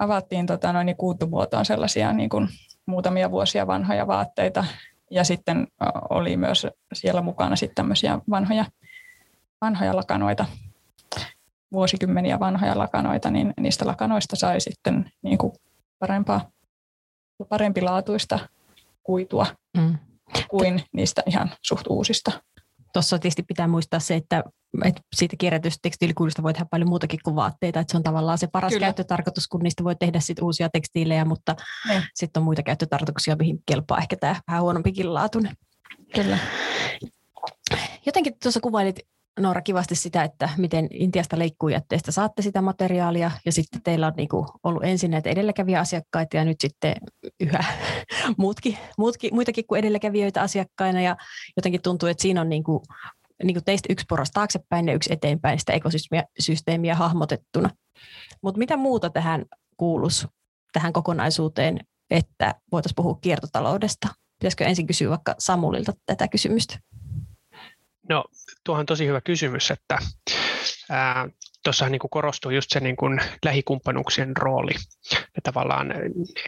avattiin 0.00 0.46
tota, 0.46 0.72
noin, 0.72 0.86
niin 0.86 0.96
kuutumuotoon 0.96 1.64
sellaisia 1.64 2.12
niin 2.12 2.30
kuin 2.30 2.48
muutamia 2.86 3.30
vuosia 3.30 3.66
vanhoja 3.66 4.06
vaatteita. 4.06 4.64
Ja 5.10 5.24
sitten 5.24 5.66
oli 6.10 6.36
myös 6.36 6.66
siellä 6.92 7.22
mukana 7.22 7.56
sitten 7.56 7.74
tämmöisiä 7.74 8.18
vanhoja, 8.30 8.64
vanhoja 9.60 9.96
lakanoita, 9.96 10.46
vuosikymmeniä 11.72 12.40
vanhoja 12.40 12.78
lakanoita, 12.78 13.30
niin 13.30 13.54
niistä 13.60 13.86
lakanoista 13.86 14.36
sai 14.36 14.60
sitten 14.60 15.10
niin 15.22 15.38
kuin 15.38 15.52
parempaa, 15.98 16.50
parempilaatuista 17.48 18.38
kuitua 19.02 19.46
mm. 19.76 19.98
kuin 20.48 20.82
niistä 20.92 21.22
ihan 21.26 21.50
suht 21.62 21.86
uusista. 21.86 22.32
Tuossa 22.92 23.18
tietysti 23.18 23.42
pitää 23.42 23.68
muistaa 23.68 24.00
se, 24.00 24.14
että, 24.14 24.44
että 24.84 25.02
siitä 25.16 25.36
kierrätystä 25.38 25.78
tekstiilikuidusta 25.82 26.42
voi 26.42 26.52
tehdä 26.52 26.66
paljon 26.70 26.88
muutakin 26.88 27.20
kuin 27.24 27.36
vaatteita, 27.36 27.80
että 27.80 27.90
se 27.90 27.96
on 27.96 28.02
tavallaan 28.02 28.38
se 28.38 28.46
paras 28.46 28.72
Kyllä. 28.72 28.86
käyttötarkoitus, 28.86 29.48
kun 29.48 29.60
niistä 29.62 29.84
voi 29.84 29.96
tehdä 29.96 30.20
sit 30.20 30.42
uusia 30.42 30.68
tekstiilejä, 30.72 31.24
mutta 31.24 31.56
sitten 32.14 32.40
on 32.40 32.44
muita 32.44 32.62
käyttötarkoituksia, 32.62 33.36
mihin 33.36 33.58
kelpaa 33.66 33.98
ehkä 33.98 34.16
tämä 34.16 34.36
vähän 34.48 34.62
huonompikin 34.62 35.14
laatuinen. 35.14 35.56
Kyllä. 36.14 36.38
Jotenkin 38.06 38.34
tuossa 38.42 38.60
kuvailit 38.60 39.00
Noora 39.40 39.62
kivasti 39.62 39.94
sitä, 39.94 40.24
että 40.24 40.48
miten 40.56 40.88
Intiasta 40.90 41.38
leikkuujätteestä 41.38 42.12
saatte 42.12 42.42
sitä 42.42 42.62
materiaalia 42.62 43.30
ja 43.46 43.52
sitten 43.52 43.82
teillä 43.82 44.06
on 44.06 44.12
niinku 44.16 44.46
ollut 44.62 44.84
ensin 44.84 45.10
näitä 45.10 45.30
edelläkävijä 45.30 45.80
asiakkaita 45.80 46.36
ja 46.36 46.44
nyt 46.44 46.60
sitten 46.60 46.94
yhä 47.40 47.64
muutkin, 48.38 48.78
muutkin, 48.98 49.34
muitakin 49.34 49.66
kuin 49.66 49.78
edelläkävijöitä 49.78 50.42
asiakkaina 50.42 51.00
ja 51.00 51.16
jotenkin 51.56 51.82
tuntuu, 51.82 52.08
että 52.08 52.22
siinä 52.22 52.40
on 52.40 52.48
niinku, 52.48 52.82
niinku 53.44 53.60
teistä 53.64 53.92
yksi 53.92 54.06
porras 54.08 54.30
taaksepäin 54.30 54.88
ja 54.88 54.94
yksi 54.94 55.12
eteenpäin 55.12 55.58
sitä 55.58 55.72
ekosysteemiä 55.72 56.94
hahmotettuna. 56.94 57.70
Mutta 58.42 58.58
mitä 58.58 58.76
muuta 58.76 59.10
tähän 59.10 59.44
kuuluisi 59.76 60.26
tähän 60.72 60.92
kokonaisuuteen, 60.92 61.78
että 62.10 62.54
voitaisiin 62.72 62.96
puhua 62.96 63.18
kiertotaloudesta? 63.20 64.08
Pitäisikö 64.38 64.64
ensin 64.64 64.86
kysyä 64.86 65.10
vaikka 65.10 65.34
Samulilta 65.38 65.92
tätä 66.06 66.28
kysymystä? 66.28 66.78
No 68.10 68.24
tuohan 68.64 68.80
on 68.80 68.86
tosi 68.86 69.06
hyvä 69.06 69.20
kysymys, 69.20 69.70
että 69.70 69.98
tuossahan 71.64 71.92
niin 71.92 72.00
korostuu 72.10 72.50
just 72.50 72.70
se 72.70 72.80
niin 72.80 72.96
kuin 72.96 73.20
lähikumppanuuksien 73.44 74.36
rooli. 74.36 74.72
Ja 75.10 75.42
tavallaan 75.42 75.94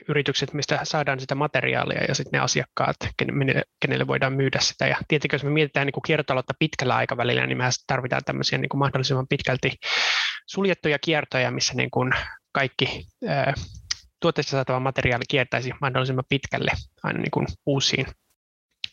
yritykset, 0.09 0.53
mistä 0.53 0.81
saadaan 0.83 1.21
sitä 1.21 1.35
materiaalia 1.35 2.05
ja 2.05 2.15
sitten 2.15 2.39
ne 2.39 2.45
asiakkaat, 2.45 2.97
kenelle 3.81 4.07
voidaan 4.07 4.33
myydä 4.33 4.59
sitä. 4.61 4.87
Ja 4.87 4.97
tietenkin 5.09 5.35
jos 5.35 5.45
me 5.45 5.51
mietitään 5.51 5.87
niin 5.87 5.93
kuin 5.93 6.03
kiertotaloutta 6.07 6.55
pitkällä 6.59 6.97
aikavälillä, 6.97 7.47
niin 7.47 7.59
me 7.59 7.65
tarvitaan 7.87 8.25
tämmöisiä 8.25 8.59
niin 8.59 8.69
kuin 8.69 8.79
mahdollisimman 8.79 9.29
pitkälti 9.29 9.73
suljettuja 10.47 10.99
kiertoja, 10.99 11.51
missä 11.51 11.75
niin 11.75 11.91
kuin 11.91 12.13
kaikki 12.53 13.07
tuotteista 14.21 14.51
saatava 14.51 14.81
materiaali 14.81 15.25
kiertäisi 15.29 15.73
mahdollisimman 15.81 16.25
pitkälle 16.29 16.71
aina 17.03 17.19
niin 17.19 17.31
kuin 17.31 17.47
uusiin 17.67 18.07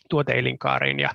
tuoteelinkaariin. 0.09 0.99
Ja 0.99 1.09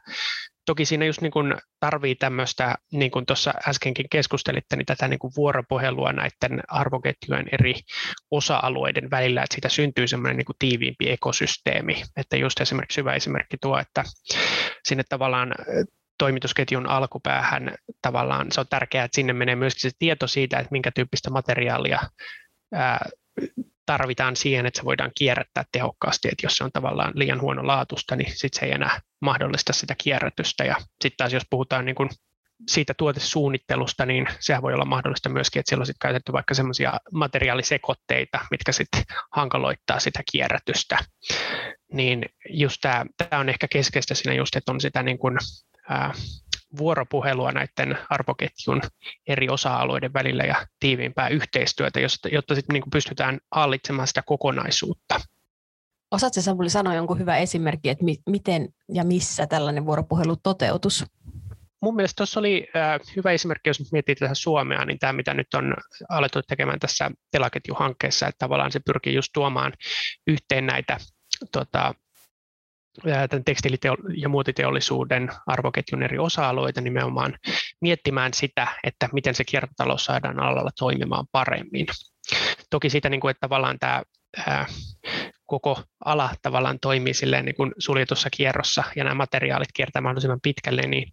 toki 0.66 0.85
siinä 0.85 1.05
just 1.05 1.20
niin 1.20 1.33
tarvii 1.81 2.14
tämmöistä, 2.14 2.74
niin 2.92 3.11
kuin 3.11 3.27
tuossa 3.27 3.55
äskenkin 3.68 4.07
keskustelitte, 4.11 4.77
niin 4.77 4.87
tätä 4.87 5.09
niin 5.09 5.18
kuin 5.18 5.33
vuoropuhelua 5.37 6.12
näiden 6.12 6.61
arvoketjujen 6.68 7.46
eri 7.53 7.74
osa-alueiden 8.31 9.11
välillä, 9.11 9.42
että 9.42 9.55
siitä 9.55 9.68
syntyy 9.68 10.09
semmoinen 10.09 10.37
niin 10.37 10.44
kuin 10.44 10.57
tiiviimpi 10.59 11.11
ekosysteemi. 11.11 12.03
Että 12.16 12.37
just 12.37 12.61
esimerkiksi 12.61 13.00
hyvä 13.00 13.14
esimerkki 13.14 13.57
tuo, 13.61 13.79
että 13.79 14.05
sinne 14.85 15.05
tavallaan 15.09 15.55
toimitusketjun 16.18 16.87
alkupäähän 16.87 17.74
tavallaan 18.03 18.46
se 18.53 18.61
on 18.61 18.66
tärkeää, 18.70 19.05
että 19.05 19.14
sinne 19.14 19.33
menee 19.33 19.57
myöskin 19.57 19.90
se 19.90 19.96
tieto 19.98 20.27
siitä, 20.27 20.59
että 20.59 20.72
minkä 20.72 20.90
tyyppistä 20.94 21.31
materiaalia 21.31 22.00
tarvitaan 23.87 24.37
siihen, 24.37 24.66
että 24.66 24.79
se 24.81 24.85
voidaan 24.85 25.11
kierrättää 25.14 25.64
tehokkaasti, 25.73 26.29
että 26.29 26.47
jos 26.47 26.57
se 26.57 26.64
on 26.64 26.73
tavallaan 26.73 27.12
liian 27.14 27.40
huono 27.40 27.66
laatusta, 27.66 28.16
niin 28.16 28.33
sitten 28.37 28.61
se 28.61 28.66
ei 28.66 28.73
enää 28.73 29.01
mahdollista 29.20 29.73
sitä 29.73 29.94
kierrätystä. 30.03 30.64
Ja 30.64 30.77
sitten 30.79 31.16
taas 31.16 31.33
jos 31.33 31.47
puhutaan 31.51 31.85
niin 31.85 31.94
kuin 31.94 32.11
siitä 32.68 32.94
tuotesuunnittelusta, 32.94 34.07
niin 34.07 34.27
sehän 34.40 34.62
voi 34.62 34.75
olla 34.75 34.85
mahdollista 34.85 35.29
myöskin, 35.29 35.61
että 35.61 35.68
siellä 35.68 35.83
on 35.83 35.87
sitten 35.87 36.09
käytetty 36.09 36.33
vaikka 36.33 36.55
semmoisia 36.55 36.92
materiaalisekoitteita, 37.12 38.40
mitkä 38.51 38.73
sitten 38.73 39.03
hankaloittaa 39.33 40.01
sitä 40.01 40.23
kierrätystä. 40.33 40.99
niin 41.92 42.25
just 42.51 42.81
tämä 42.81 43.40
on 43.40 43.49
ehkä 43.49 43.68
keskeistä 43.68 44.14
siinä 44.14 44.35
just, 44.35 44.57
että 44.57 44.73
on 44.73 44.81
sitä 44.81 45.03
niin 45.03 45.18
kuin, 45.18 45.38
ää, 45.88 46.14
vuoropuhelua 46.77 47.53
näiden 47.53 47.99
arvoketjun 48.11 48.81
eri 49.27 49.49
osa-alueiden 49.49 50.13
välillä 50.13 50.45
ja 50.45 50.67
tiiviimpää 50.81 51.29
yhteistyötä, 51.29 52.01
jotta, 52.01 52.29
jotta 52.29 52.55
sitten 52.55 52.75
niin 52.75 52.91
pystytään 52.93 53.39
hallitsemaan 53.55 54.09
sitä 54.09 54.23
kokonaisuutta. 54.27 55.21
Osaatko 56.11 56.41
Samuli 56.41 56.71
sanoa 56.71 56.95
jonkun 56.95 57.19
hyvä 57.19 57.37
esimerkki, 57.37 57.89
että 57.89 58.05
mi- 58.05 58.23
miten 58.31 58.69
ja 58.89 59.05
missä 59.05 59.47
tällainen 59.47 59.87
vuoropuhelu 59.87 60.37
toteutus? 60.37 61.05
Mun 61.83 61.97
mielestä 61.97 62.17
tuossa 62.17 62.41
oli 62.41 62.69
äh, 62.77 63.01
hyvä 63.17 63.31
esimerkki, 63.31 63.71
jos 63.71 63.93
miettii 63.93 64.15
tätä 64.15 64.35
Suomea, 64.35 64.85
niin 64.85 64.99
tämä 64.99 65.13
mitä 65.13 65.35
nyt 65.35 65.55
on 65.55 65.75
alettu 66.09 66.43
tekemään 66.43 66.79
tässä 66.79 67.11
telaketjuhankkeessa, 67.31 68.27
että 68.27 68.39
tavallaan 68.39 68.73
se 68.73 68.81
pyrkii 68.87 69.15
just 69.15 69.31
tuomaan 69.33 69.73
yhteen 70.27 70.67
näitä 70.67 70.99
tota, 71.53 71.95
tämän 73.02 73.44
tekstiiliteo- 73.44 73.96
ja 74.16 74.28
muotiteollisuuden 74.28 75.28
arvoketjun 75.46 76.02
eri 76.02 76.18
osa-alueita 76.18 76.80
nimenomaan 76.80 77.38
miettimään 77.80 78.35
sitä, 78.35 78.68
että 78.85 79.09
miten 79.12 79.35
se 79.35 79.44
kiertotalous 79.44 80.04
saadaan 80.04 80.40
alalla 80.40 80.70
toimimaan 80.78 81.26
paremmin. 81.33 81.87
Toki 82.70 82.90
siitä, 82.90 83.09
niin 83.09 83.20
kuin, 83.20 83.30
että 83.30 83.40
tavallaan 83.40 83.78
tämä 83.78 84.02
ää, 84.46 84.66
koko 85.46 85.83
ala 86.04 86.30
tavallaan 86.42 86.80
toimii 86.80 87.14
silleen 87.14 87.44
niin 87.44 87.54
kuin 87.54 87.72
suljetussa 87.78 88.30
kierrossa 88.30 88.85
ja 88.96 89.04
nämä 89.04 89.14
materiaalit 89.14 89.72
kiertää 89.74 90.02
mahdollisimman 90.02 90.40
pitkälle, 90.42 90.83
niin 90.83 91.12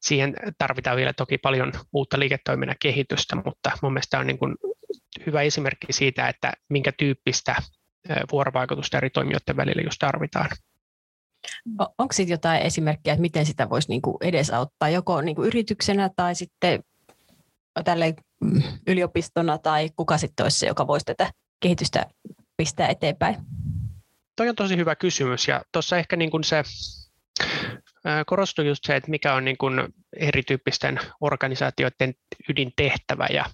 siihen 0.00 0.34
tarvitaan 0.58 0.96
vielä 0.96 1.12
toki 1.12 1.38
paljon 1.38 1.72
uutta 1.92 2.18
liiketoiminnan 2.18 2.76
kehitystä, 2.82 3.36
mutta 3.36 3.70
mun 3.82 3.92
mielestä 3.92 4.18
on 4.18 4.26
niin 4.26 4.38
kuin 4.38 4.54
hyvä 5.26 5.42
esimerkki 5.42 5.92
siitä, 5.92 6.28
että 6.28 6.52
minkä 6.68 6.92
tyyppistä 6.92 7.56
vuorovaikutusta 8.32 8.96
eri 8.96 9.10
toimijoiden 9.10 9.56
välillä 9.56 9.82
just 9.82 9.98
tarvitaan. 9.98 10.48
Onko 11.78 12.12
sitten 12.12 12.32
jotain 12.32 12.62
esimerkkejä, 12.62 13.12
että 13.14 13.20
miten 13.20 13.46
sitä 13.46 13.70
voisi 13.70 13.88
niinku 13.88 14.18
edesauttaa 14.20 14.88
joko 14.88 15.20
niinku 15.20 15.44
yrityksenä 15.44 16.10
tai 16.16 16.34
sitten 16.34 16.82
tälle 17.84 18.14
yliopistona 18.86 19.58
tai 19.58 19.90
kuka 19.96 20.18
sitten 20.18 20.44
olisi 20.44 20.58
se, 20.58 20.66
joka 20.66 20.86
voisi 20.86 21.06
tätä 21.06 21.32
kehitystä 21.60 22.06
pistää 22.56 22.88
eteenpäin? 22.88 23.36
Toi 24.36 24.48
on 24.48 24.56
tosi 24.56 24.76
hyvä 24.76 24.96
kysymys 24.96 25.48
ja 25.48 25.62
tuossa 25.72 25.98
ehkä 25.98 26.16
niin 26.16 26.30
kuin 26.30 26.44
se 26.44 26.62
korostui 28.26 28.66
just 28.66 28.84
se, 28.84 28.96
että 28.96 29.10
mikä 29.10 29.34
on 29.34 29.44
niin 29.44 29.58
kuin 29.58 29.94
erityyppisten 30.16 31.00
organisaatioiden 31.20 32.14
ydintehtävä 32.48 33.26
ja 33.32 33.44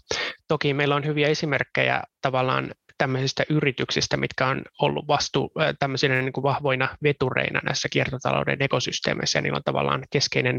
toki 0.48 0.74
meillä 0.74 0.96
on 0.96 1.04
hyviä 1.04 1.28
esimerkkejä 1.28 2.02
tavallaan 2.22 2.74
tämmöisistä 2.98 3.44
yrityksistä, 3.50 4.16
mitkä 4.16 4.46
on 4.46 4.62
ollut 4.80 5.08
vastu 5.08 5.52
tämmöisinä 5.78 6.22
niin 6.22 6.32
kuin 6.32 6.42
vahvoina 6.42 6.96
vetureina 7.02 7.60
näissä 7.64 7.88
kiertotalouden 7.88 8.62
ekosysteemeissä, 8.62 9.38
ja 9.38 9.42
niillä 9.42 9.56
on 9.56 9.62
tavallaan 9.64 10.04
keskeinen 10.10 10.58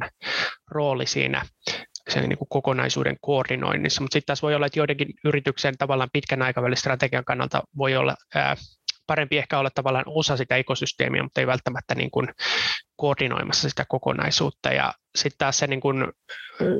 rooli 0.72 1.06
siinä 1.06 1.42
sen 2.10 2.30
niin 2.30 2.38
kuin 2.38 2.50
kokonaisuuden 2.50 3.18
koordinoinnissa, 3.22 4.02
mutta 4.02 4.14
sitten 4.14 4.28
taas 4.28 4.42
voi 4.42 4.56
olla, 4.56 4.66
että 4.66 4.80
joidenkin 4.80 5.08
yrityksen 5.26 5.78
tavallaan 5.78 6.10
pitkän 6.14 6.42
aikavälin 6.42 6.78
strategian 6.78 7.26
kannalta 7.26 7.64
voi 7.78 7.96
olla 7.96 8.16
ää, 8.36 8.56
parempi 9.08 9.38
ehkä 9.38 9.60
olla 9.60 9.70
tavallaan 9.76 10.06
osa 10.08 10.38
sitä 10.38 10.56
ekosysteemiä, 10.56 11.24
mutta 11.24 11.42
ei 11.42 11.48
välttämättä 11.48 11.96
niin 11.96 12.12
kuin 12.12 12.28
koordinoimassa 12.98 13.70
sitä 13.70 13.86
kokonaisuutta. 13.88 14.70
Ja 14.70 14.94
sitten 15.16 15.38
taas 15.38 15.58
se 15.58 15.68
niin 15.68 15.82
kuin, 15.82 16.06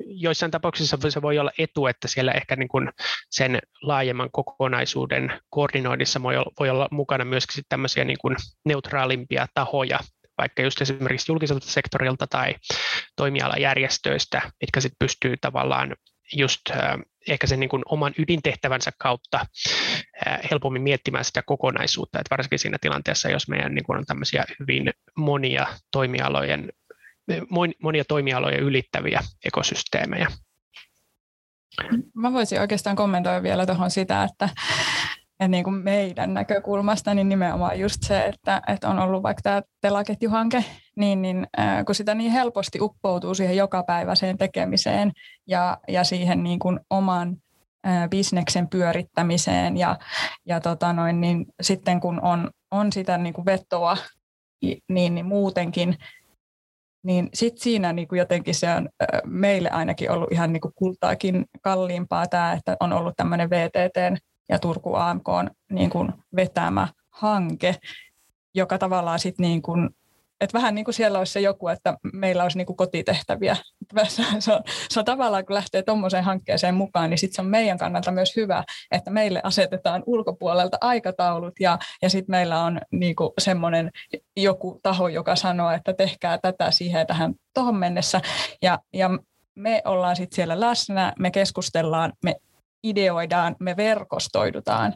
joissain 0.06 0.52
tapauksissa 0.52 0.98
se 1.10 1.22
voi 1.22 1.40
olla 1.40 1.52
etu, 1.58 1.88
että 1.88 2.08
siellä 2.08 2.32
ehkä 2.32 2.56
niin 2.56 2.70
kuin 2.70 2.90
sen 3.30 3.60
laajemman 3.82 4.30
kokonaisuuden 4.32 5.42
koordinoinnissa 5.50 6.24
voi 6.24 6.38
olla, 6.38 6.52
voi 6.60 6.70
olla 6.70 6.88
mukana 6.92 7.26
myöskin 7.26 7.64
tämmöisiä 7.70 8.04
niin 8.04 8.18
kuin 8.22 8.36
neutraalimpia 8.66 9.48
tahoja, 9.54 10.00
vaikka 10.38 10.62
just 10.62 10.82
esimerkiksi 10.82 11.32
julkiselta 11.32 11.66
sektorilta 11.66 12.28
tai 12.28 12.56
toimialajärjestöistä, 13.16 14.42
mitkä 14.62 14.82
sitten 14.82 14.98
pystyy 15.00 15.36
tavallaan 15.42 15.96
just 16.34 16.62
ehkä 17.28 17.48
sen 17.48 17.60
niin 17.60 17.70
kuin 17.70 17.84
oman 17.86 18.14
ydintehtävänsä 18.18 18.92
kautta 18.98 19.46
helpommin 20.52 20.82
miettimään 20.82 21.26
sitä 21.26 21.42
kokonaisuutta, 21.46 22.20
että 22.20 22.30
varsinkin 22.30 22.60
siinä 22.60 22.78
tilanteessa, 22.82 23.30
jos 23.30 23.48
meidän 23.48 23.76
niin 23.76 23.84
kuin 23.84 23.98
on 23.98 24.06
tämmöisiä 24.06 24.46
hyvin 24.60 24.94
monia 25.18 25.68
toimialojen, 25.92 26.70
monia 27.82 28.06
toimialoja 28.06 28.58
ylittäviä 28.58 29.22
ekosysteemejä. 29.46 30.28
Mä 32.14 32.34
voisin 32.34 32.62
oikeastaan 32.62 32.96
kommentoida 32.96 33.44
vielä 33.44 33.66
tuohon 33.66 33.92
sitä, 33.92 34.24
että, 34.24 34.50
että 35.32 35.48
niin 35.48 35.64
kuin 35.64 35.76
meidän 35.76 36.34
näkökulmasta 36.34 37.14
niin 37.14 37.30
nimenomaan 37.30 37.80
just 37.80 37.98
se, 38.04 38.26
että, 38.26 38.62
että 38.68 38.90
on 38.90 39.00
ollut 39.00 39.24
vaikka 39.24 39.42
tämä 39.42 39.62
telaketjuhanke, 39.82 40.66
niin, 40.98 41.22
niin 41.22 41.48
kun 41.86 41.96
sitä 41.96 42.16
niin 42.16 42.32
helposti 42.32 42.82
uppoutuu 42.82 43.36
siihen 43.36 43.58
jokapäiväiseen 43.58 44.38
tekemiseen 44.38 45.12
ja, 45.48 45.78
ja 45.88 46.04
siihen 46.04 46.44
niin 46.44 46.60
kuin 46.60 46.80
oman 46.90 47.38
bisneksen 48.10 48.68
pyörittämiseen 48.68 49.78
ja, 49.78 49.98
ja 50.46 50.60
tota 50.60 50.94
noin, 50.94 51.22
niin 51.22 51.46
sitten 51.62 52.00
kun 52.00 52.22
on, 52.22 52.52
on 52.72 52.94
sitä 52.94 53.18
niin 53.18 53.34
kuin 53.34 53.46
vetoa, 53.46 53.98
niin, 54.90 55.16
niin 55.16 55.26
muutenkin 55.26 55.98
niin 57.04 57.30
sitten 57.34 57.64
siinä 57.64 57.94
niin 57.94 58.08
kuin 58.08 58.20
jotenkin 58.20 58.56
se 58.56 58.74
on 58.74 58.90
meille 59.26 59.70
ainakin 59.70 60.12
ollut 60.12 60.32
ihan 60.32 60.54
niin 60.54 60.62
kuin 60.62 60.74
kultaakin 60.76 61.46
kalliimpaa 61.62 62.28
tämä, 62.28 62.54
että 62.54 62.78
on 62.80 62.94
ollut 62.94 63.14
tämmöinen 63.18 63.50
VTT 63.50 64.22
ja 64.50 64.60
Turku 64.60 64.96
AMK 64.96 65.30
on 65.30 65.52
niin 65.72 65.90
kuin 65.90 66.14
vetämä 66.36 66.88
hanke, 67.10 67.76
joka 68.56 68.78
tavallaan 68.78 69.20
sitten 69.20 69.44
niin 69.44 69.62
että 70.42 70.58
vähän 70.58 70.76
niin 70.76 70.86
kuin 70.86 70.96
siellä 70.96 71.20
olisi 71.20 71.34
se 71.34 71.42
joku, 71.42 71.68
että 71.68 71.98
meillä 72.14 72.44
olisi 72.44 72.58
niin 72.58 72.66
kuin 72.66 72.78
kotitehtäviä. 72.78 73.56
Se 74.08 74.54
on, 74.54 74.62
se 74.90 75.00
on 75.00 75.06
tavallaan, 75.06 75.46
kun 75.46 75.54
lähtee 75.54 75.84
tuommoiseen 75.84 76.24
hankkeeseen 76.24 76.76
mukaan, 76.76 77.10
niin 77.10 77.18
sitten 77.18 77.36
se 77.36 77.42
on 77.42 77.48
meidän 77.48 77.78
kannalta 77.78 78.12
myös 78.12 78.36
hyvä, 78.36 78.64
että 78.92 79.12
meille 79.12 79.42
asetetaan 79.44 80.04
ulkopuolelta 80.06 80.78
aikataulut 80.82 81.54
ja, 81.60 81.80
ja 82.02 82.10
sitten 82.10 82.34
meillä 82.34 82.64
on 82.64 82.82
niin 82.92 83.16
kuin 83.16 83.30
semmoinen 83.40 83.92
joku 84.36 84.80
taho, 84.84 85.08
joka 85.08 85.36
sanoo, 85.36 85.72
että 85.72 85.94
tehkää 85.94 86.38
tätä 86.38 86.72
siihen 86.72 87.08
tähän 87.08 87.34
tuohon 87.54 87.76
mennessä. 87.76 88.22
Ja, 88.62 88.80
ja 88.94 89.10
me 89.56 89.82
ollaan 89.86 90.16
sitten 90.16 90.36
siellä 90.36 90.60
läsnä, 90.60 91.14
me 91.20 91.32
keskustellaan, 91.32 92.14
me 92.24 92.36
ideoidaan, 92.84 93.56
me 93.60 93.78
verkostoidutaan. 93.78 94.94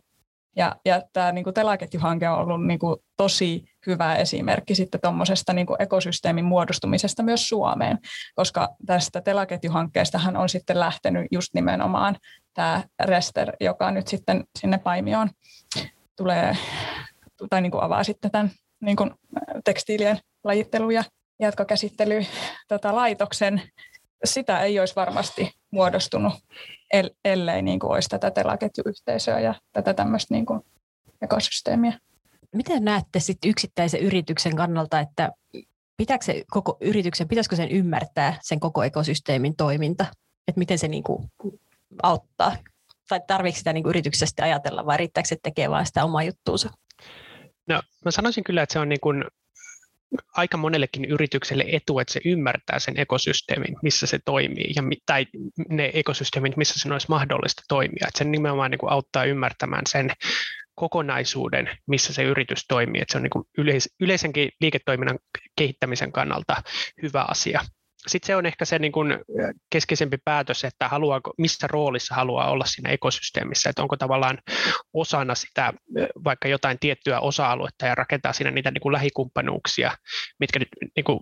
Ja, 0.56 0.76
ja 0.86 1.02
tämä 1.14 1.32
niin 1.32 1.54
telaketjuhanke 1.54 2.30
on 2.30 2.38
ollut 2.40 2.66
niin 2.66 2.80
kuin, 2.80 2.96
tosi 3.18 3.66
hyvä 3.88 4.16
esimerkki 4.16 4.76
sitten 4.76 5.02
tuommoisesta 5.02 5.54
niin 5.54 5.68
ekosysteemin 5.80 6.46
muodostumisesta 6.46 7.24
myös 7.24 7.50
Suomeen, 7.50 8.00
koska 8.36 8.70
tästä 8.86 9.22
telaketjuhankkeestahan 9.22 10.38
on 10.38 10.50
sitten 10.50 10.80
lähtenyt 10.80 11.28
just 11.32 11.54
nimenomaan 11.54 12.16
tämä 12.54 12.84
Rester, 13.04 13.54
joka 13.60 13.92
nyt 13.92 14.08
sitten 14.08 14.44
sinne 14.60 14.78
Paimioon 14.78 15.30
tulee 16.18 16.58
tai 17.50 17.62
niin 17.62 17.72
kuin 17.72 17.84
avaa 17.84 18.04
sitten 18.04 18.32
tämän 18.32 18.52
niin 18.82 18.96
kuin 18.96 19.12
tekstiilien 19.64 20.20
lajittelu- 20.44 20.92
ja 20.92 21.04
jatkokäsittely 21.40 22.26
tota, 22.68 22.96
laitoksen. 22.96 23.62
Sitä 24.26 24.60
ei 24.60 24.80
olisi 24.80 24.96
varmasti 24.96 25.54
muodostunut, 25.72 26.34
ellei 27.26 27.62
niin 27.62 27.80
kuin 27.80 27.92
olisi 27.92 28.10
tätä 28.10 28.32
telaketjuyhteisöä 28.32 29.40
ja 29.40 29.56
tätä 29.74 29.94
tämmöistä 29.94 30.34
niin 30.34 30.46
kuin 30.46 30.62
ekosysteemiä. 31.22 32.00
Miten 32.56 32.84
näette 32.84 33.20
sitten 33.20 33.50
yksittäisen 33.50 34.00
yrityksen 34.00 34.56
kannalta, 34.56 35.00
että 35.00 35.32
pitääkö 35.98 36.26
se 36.26 36.44
koko 36.52 36.78
yrityksen, 36.82 37.28
pitäisikö 37.28 37.56
sen 37.56 37.72
ymmärtää 37.72 38.38
sen 38.42 38.60
koko 38.60 38.84
ekosysteemin 38.84 39.56
toiminta, 39.56 40.06
että 40.48 40.60
miten 40.60 40.80
se 40.80 40.88
niin 40.88 41.04
kuin 41.04 41.32
auttaa? 42.04 42.56
Tai 43.10 43.22
tarvitseeko 43.28 43.58
sitä 43.58 43.74
niin 43.74 43.84
kuin 43.84 43.90
yrityksestä 43.90 44.44
ajatella 44.44 44.86
vai 44.86 44.98
riittääkö 44.98 45.28
se 45.28 45.38
tekee 45.44 45.70
vain 45.70 45.86
sitä 45.86 46.06
omaa 46.06 46.24
juttuunsa? 46.24 46.70
No, 47.68 47.82
mä 48.06 48.12
sanoisin 48.12 48.44
kyllä, 48.44 48.62
että 48.62 48.74
se 48.74 48.80
on 48.80 48.90
niin 48.90 49.00
kuin 49.02 49.26
aika 50.34 50.58
monellekin 50.58 51.06
yritykselle 51.06 51.66
etu, 51.72 52.00
että 52.00 52.14
se 52.14 52.22
ymmärtää 52.26 52.80
sen 52.80 53.00
ekosysteemin, 53.00 53.76
missä 53.84 54.08
se 54.08 54.20
toimii, 54.26 54.74
ja, 54.76 54.84
tai 55.06 55.26
ne 55.70 55.92
ekosysteemit, 55.94 56.58
missä 56.58 56.80
sen 56.80 56.92
olisi 56.92 57.08
mahdollista 57.10 57.64
toimia. 57.68 58.08
Että 58.08 58.18
se 58.18 58.24
nimenomaan 58.24 58.72
niin 58.72 58.80
kuin 58.80 58.92
auttaa 58.92 59.26
ymmärtämään 59.26 59.84
sen 59.88 60.12
kokonaisuuden, 60.76 61.70
missä 61.88 62.14
se 62.14 62.24
yritys 62.24 62.66
toimii. 62.68 63.02
Että 63.02 63.12
se 63.12 63.18
on 63.18 63.24
niin 63.24 63.30
kuin 63.30 63.46
yleis- 63.58 63.96
yleisenkin 64.00 64.50
liiketoiminnan 64.62 65.20
kehittämisen 65.56 66.12
kannalta 66.12 66.56
hyvä 67.02 67.26
asia. 67.28 67.62
Sitten 68.08 68.28
se 68.28 68.36
on 68.36 68.46
ehkä 68.46 68.66
se 68.66 68.80
niin 68.80 68.92
kuin 68.92 69.18
keskeisempi 69.70 70.18
päätös, 70.26 70.64
että 70.64 70.88
haluaako, 70.88 71.34
missä 71.38 71.68
roolissa 71.68 72.16
haluaa 72.16 72.52
olla 72.52 72.66
siinä 72.66 72.90
ekosysteemissä, 72.90 73.70
että 73.70 73.82
onko 73.82 73.98
tavallaan 73.98 74.38
osana 74.94 75.36
sitä 75.36 75.74
vaikka 76.24 76.48
jotain 76.48 76.80
tiettyä 76.80 77.20
osa-aluetta 77.20 77.86
ja 77.86 77.96
rakentaa 77.96 78.34
siinä 78.34 78.52
niitä 78.52 78.72
niin 78.72 78.82
kuin 78.82 78.94
lähikumppanuuksia, 78.94 79.92
mitkä 80.40 80.60
niin 80.96 81.04
kuin 81.04 81.20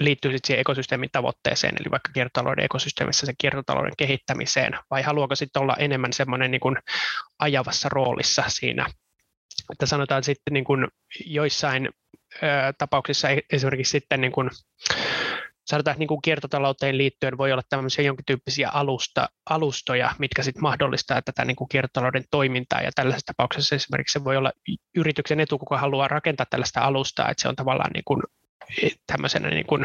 liittyy 0.00 0.32
sitten 0.32 0.46
siihen 0.46 0.60
ekosysteemin 0.60 1.08
tavoitteeseen, 1.12 1.74
eli 1.80 1.90
vaikka 1.90 2.12
kiertotalouden 2.12 2.64
ekosysteemissä 2.64 3.26
sen 3.26 3.34
kiertotalouden 3.38 3.96
kehittämiseen, 3.98 4.72
vai 4.90 5.02
haluaako 5.02 5.34
sitten 5.34 5.62
olla 5.62 5.76
enemmän 5.78 6.12
semmoinen 6.12 6.50
niin 6.50 6.60
ajavassa 7.38 7.88
roolissa 7.88 8.44
siinä, 8.48 8.86
että 9.72 9.86
sanotaan 9.86 10.24
sitten 10.24 10.54
niin 10.54 10.64
kuin 10.64 10.88
joissain 11.26 11.88
tapauksissa 12.78 13.28
e-, 13.28 13.40
esimerkiksi 13.52 13.90
sitten 13.90 14.20
niin 14.20 14.32
kuin, 14.32 14.50
sanotaan, 15.68 15.98
niin 15.98 16.22
kiertotalouteen 16.24 16.98
liittyen 16.98 17.38
voi 17.38 17.52
olla 17.52 17.62
tämmöisiä 17.68 18.04
jonkin 18.04 18.24
tyyppisiä 18.24 18.68
alusta, 18.68 19.28
alustoja, 19.50 20.14
mitkä 20.18 20.42
sitten 20.42 20.62
mahdollistaa 20.62 21.22
tätä 21.22 21.44
niin 21.44 21.56
kuin 21.56 21.68
kiertotalouden 21.68 22.24
toimintaa, 22.30 22.80
ja 22.80 22.90
tällaisessa 22.94 23.26
tapauksessa 23.26 23.76
esimerkiksi 23.76 24.12
se 24.12 24.24
voi 24.24 24.36
olla 24.36 24.52
yrityksen 24.94 25.40
etu, 25.40 25.58
kuka 25.58 25.78
haluaa 25.78 26.08
rakentaa 26.08 26.46
tällaista 26.50 26.80
alustaa, 26.80 27.30
että 27.30 27.42
se 27.42 27.48
on 27.48 27.56
tavallaan 27.56 27.90
niin 27.94 28.04
kuin, 28.04 28.22
e, 28.82 28.88
tämmöisenä 29.06 29.50
niin 29.50 29.66
kuin 29.66 29.84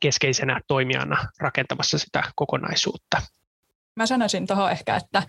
keskeisenä 0.00 0.60
toimijana 0.66 1.26
rakentamassa 1.38 1.98
sitä 1.98 2.22
kokonaisuutta. 2.34 3.22
Mä 3.96 4.06
sanoisin 4.06 4.46
tuohon 4.46 4.70
ehkä, 4.70 4.96
että 4.96 5.22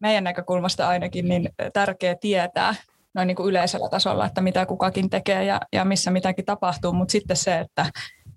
meidän 0.00 0.24
näkökulmasta 0.24 0.88
ainakin 0.88 1.28
niin 1.28 1.48
tärkeää 1.72 2.14
tietää 2.20 2.74
noin 3.14 3.26
niin 3.26 3.36
kuin 3.36 3.48
yleisellä 3.48 3.88
tasolla, 3.88 4.26
että 4.26 4.40
mitä 4.40 4.66
kukakin 4.66 5.10
tekee 5.10 5.44
ja, 5.44 5.60
ja 5.72 5.84
missä 5.84 6.10
mitäkin 6.10 6.44
tapahtuu, 6.44 6.92
mutta 6.92 7.12
sitten 7.12 7.36
se, 7.36 7.58
että, 7.58 7.86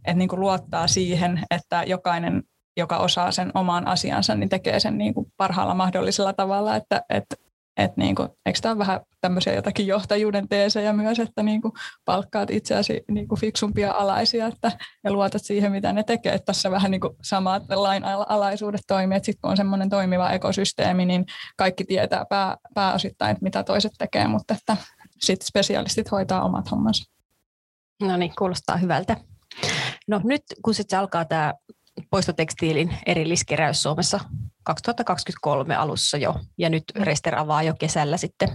että 0.06 0.18
niin 0.18 0.30
kuin 0.30 0.40
luottaa 0.40 0.88
siihen, 0.88 1.44
että 1.52 1.84
jokainen, 1.84 2.44
joka 2.78 2.98
osaa 2.98 3.32
sen 3.32 3.52
oman 3.54 3.88
asiansa, 3.88 4.36
niin 4.36 4.50
tekee 4.50 4.80
sen 4.80 4.98
niin 4.98 5.14
kuin 5.14 5.34
parhaalla 5.38 5.74
mahdollisella 5.74 6.34
tavalla, 6.34 6.76
että, 6.76 7.02
että 7.10 7.36
et 7.80 7.98
niin 7.98 8.16
kuin, 8.16 8.30
eikö 8.46 8.60
tämä 8.62 8.72
ole 8.72 8.80
vähän 8.80 9.00
tämmöisiä 9.22 9.54
jotakin 9.54 9.88
johtajuuden 9.88 10.48
teesejä 10.48 10.94
myös, 10.94 11.20
että 11.20 11.44
niin 11.44 11.62
kuin 11.62 11.72
palkkaat 12.06 12.50
itseäsi 12.50 13.04
niin 13.12 13.28
kuin 13.28 13.40
fiksumpia 13.40 13.92
alaisia 13.92 14.48
että, 14.48 14.72
ja 15.04 15.12
luotat 15.12 15.44
siihen, 15.44 15.72
mitä 15.72 15.94
ne 15.94 16.04
tekee. 16.04 16.34
Että 16.34 16.46
tässä 16.46 16.72
vähän 16.72 16.92
niin 16.92 17.02
kuin 17.02 17.16
samat 17.24 17.64
lainalaisuudet 17.70 18.82
toimii, 18.88 19.18
että 19.18 19.26
sitten 19.26 19.42
kun 19.42 19.52
on 19.52 19.58
semmoinen 19.58 19.90
toimiva 19.90 20.30
ekosysteemi, 20.30 21.06
niin 21.06 21.26
kaikki 21.58 21.84
tietää 21.84 22.26
pää, 22.30 22.58
pääosittain, 22.74 23.32
että 23.32 23.44
mitä 23.44 23.64
toiset 23.64 23.92
tekee, 23.98 24.28
mutta 24.28 24.54
että 24.54 24.78
sitten 25.20 25.48
spesialistit 25.48 26.12
hoitaa 26.12 26.44
omat 26.44 26.72
hommansa. 26.72 27.12
No 28.02 28.18
niin, 28.18 28.34
kuulostaa 28.38 28.78
hyvältä. 28.78 29.18
No 30.10 30.22
nyt 30.24 30.42
kun 30.62 30.74
sitten 30.74 31.00
alkaa 31.00 31.26
tämä 31.26 31.54
poistotekstiilin 32.12 32.98
erilliskeräys 33.06 33.84
Suomessa 33.84 34.20
2023 34.64 35.76
alussa 35.76 36.18
jo, 36.18 36.36
ja 36.58 36.70
nyt. 36.70 36.84
Rester 36.96 37.40
avaa 37.40 37.64
jo 37.64 37.74
kesällä 37.80 38.18
sitten, 38.18 38.50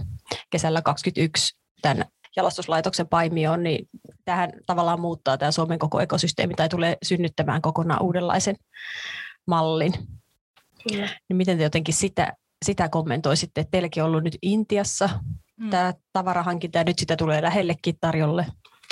kesällä 0.49 0.81
2021 0.81 1.57
tämän 1.81 2.05
jalostuslaitoksen 2.35 3.07
paimioon, 3.07 3.63
niin 3.63 3.89
tähän 4.25 4.51
tavallaan 4.65 5.01
muuttaa 5.01 5.37
tämä 5.37 5.51
Suomen 5.51 5.79
koko 5.79 5.99
ekosysteemi 5.99 6.53
tai 6.53 6.69
tulee 6.69 6.97
synnyttämään 7.03 7.61
kokonaan 7.61 8.03
uudenlaisen 8.03 8.55
mallin. 9.47 9.93
Kyllä. 10.89 11.09
Niin 11.29 11.37
miten 11.37 11.57
te 11.57 11.63
jotenkin 11.63 11.93
sitä, 11.93 12.33
sitä 12.65 12.89
kommentoisitte, 12.89 13.61
että 13.61 13.71
teilläkin 13.71 14.03
on 14.03 14.09
ollut 14.09 14.23
nyt 14.23 14.37
Intiassa 14.41 15.09
mm. 15.59 15.69
tämä 15.69 15.93
tavarahankinta 16.13 16.77
ja 16.77 16.83
nyt 16.83 16.99
sitä 16.99 17.15
tulee 17.15 17.41
lähellekin 17.41 17.95
tarjolle, 18.01 18.45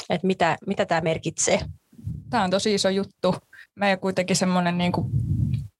että 0.09 0.27
mitä, 0.27 0.57
mitä 0.67 0.85
tämä 0.85 1.01
merkitsee? 1.01 1.59
Tämä 2.29 2.43
on 2.43 2.49
tosi 2.49 2.73
iso 2.73 2.89
juttu. 2.89 3.35
Meidän 3.75 3.99
kuitenkin 3.99 4.35
semmoinen 4.35 4.77
niin 4.77 4.91
kuin 4.91 5.07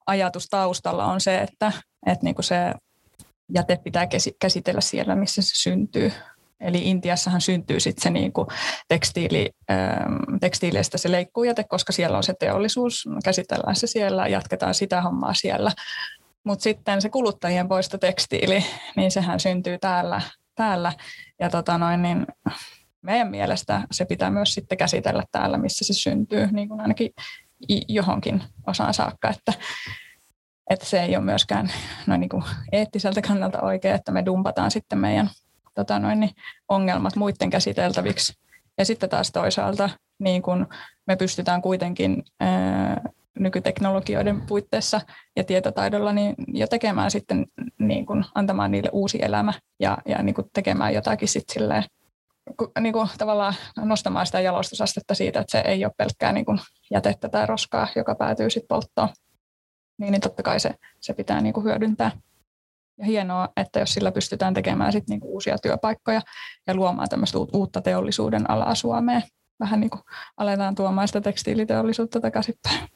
ajatus 0.07 0.47
taustalla 0.47 1.05
on 1.05 1.21
se, 1.21 1.37
että, 1.37 1.71
että 2.05 2.23
niin 2.23 2.35
kuin 2.35 2.45
se 2.45 2.73
jäte 3.53 3.79
pitää 3.83 4.07
käsitellä 4.39 4.81
siellä, 4.81 5.15
missä 5.15 5.41
se 5.41 5.51
syntyy. 5.53 6.11
Eli 6.59 6.89
Intiassahan 6.89 7.41
syntyy 7.41 7.79
sitten 7.79 8.03
se 8.03 8.09
niin 8.09 8.33
kuin 8.33 8.47
tekstiili, 8.87 9.51
ähm, 9.71 10.37
tekstiileistä 10.41 10.97
se 10.97 11.11
leikkuujäte, 11.11 11.63
koska 11.63 11.93
siellä 11.93 12.17
on 12.17 12.23
se 12.23 12.33
teollisuus, 12.39 13.09
käsitellään 13.25 13.75
se 13.75 13.87
siellä, 13.87 14.27
jatketaan 14.27 14.73
sitä 14.73 15.01
hommaa 15.01 15.33
siellä. 15.33 15.71
Mutta 16.43 16.63
sitten 16.63 17.01
se 17.01 17.09
kuluttajien 17.09 17.67
poistotekstiili, 17.67 18.65
niin 18.95 19.11
sehän 19.11 19.39
syntyy 19.39 19.77
täällä, 19.77 20.21
täällä. 20.55 20.93
ja 21.39 21.49
tota 21.49 21.77
noin, 21.77 22.01
niin 22.01 22.25
meidän 23.03 23.27
mielestä 23.27 23.81
se 23.91 24.05
pitää 24.05 24.29
myös 24.29 24.53
sitten 24.53 24.77
käsitellä 24.77 25.23
täällä, 25.31 25.57
missä 25.57 25.85
se 25.85 25.93
syntyy, 25.93 26.47
niin 26.51 26.67
kuin 26.67 26.81
ainakin 26.81 27.09
johonkin 27.87 28.43
osaan 28.67 28.93
saakka, 28.93 29.29
että, 29.29 29.53
että 30.69 30.85
se 30.85 31.03
ei 31.03 31.15
ole 31.15 31.25
myöskään 31.25 31.71
noin 32.07 32.19
niin 32.19 32.29
kuin 32.29 32.43
eettiseltä 32.71 33.21
kannalta 33.21 33.61
oikein, 33.61 33.95
että 33.95 34.11
me 34.11 34.25
dumpataan 34.25 34.71
sitten 34.71 34.99
meidän 34.99 35.29
tota 35.75 35.99
noin, 35.99 36.19
niin 36.19 36.31
ongelmat 36.69 37.15
muiden 37.15 37.49
käsiteltäviksi. 37.49 38.33
Ja 38.77 38.85
sitten 38.85 39.09
taas 39.09 39.31
toisaalta 39.31 39.89
niin 40.19 40.41
kuin 40.41 40.65
me 41.07 41.15
pystytään 41.15 41.61
kuitenkin 41.61 42.23
ää, 42.39 43.01
nykyteknologioiden 43.39 44.41
puitteissa 44.41 45.01
ja 45.35 45.43
tietotaidolla 45.43 46.13
niin 46.13 46.35
jo 46.47 46.67
tekemään 46.67 47.11
sitten 47.11 47.45
niin 47.77 48.05
kuin 48.05 48.25
antamaan 48.35 48.71
niille 48.71 48.89
uusi 48.93 49.19
elämä 49.21 49.53
ja, 49.79 49.97
ja 50.05 50.23
niin 50.23 50.35
kuin 50.35 50.49
tekemään 50.53 50.93
jotakin 50.93 51.27
sitten 51.27 51.53
silleen 51.53 51.83
niin 52.79 52.93
kuin 52.93 53.09
tavallaan 53.17 53.53
nostamaan 53.77 54.25
sitä 54.25 54.39
jalostusastetta 54.39 55.15
siitä, 55.15 55.39
että 55.39 55.51
se 55.51 55.59
ei 55.59 55.85
ole 55.85 55.93
pelkkää 55.97 56.31
niin 56.31 56.45
kuin 56.45 56.59
jätettä 56.91 57.29
tai 57.29 57.45
roskaa, 57.45 57.87
joka 57.95 58.15
päätyy 58.15 58.49
sitten 58.49 58.67
polttoon. 58.67 59.09
Niin, 59.99 60.11
niin 60.11 60.21
totta 60.21 60.43
kai 60.43 60.59
se, 60.59 60.75
se 60.99 61.13
pitää 61.13 61.41
niin 61.41 61.53
kuin 61.53 61.63
hyödyntää. 61.63 62.11
Ja 62.97 63.05
hienoa, 63.05 63.49
että 63.57 63.79
jos 63.79 63.93
sillä 63.93 64.11
pystytään 64.11 64.53
tekemään 64.53 64.91
sit 64.91 65.07
niin 65.09 65.19
kuin 65.19 65.31
uusia 65.31 65.57
työpaikkoja 65.57 66.21
ja 66.67 66.75
luomaan 66.75 67.09
tämmöistä 67.09 67.37
uutta 67.53 67.81
teollisuuden 67.81 68.49
alaa 68.49 68.75
Suomeen. 68.75 69.23
Vähän 69.59 69.79
niin 69.79 69.89
kuin 69.89 70.01
aletaan 70.37 70.75
tuomaan 70.75 71.07
sitä 71.07 71.21
tekstiiliteollisuutta 71.21 72.19
takaisinpäin. 72.19 72.89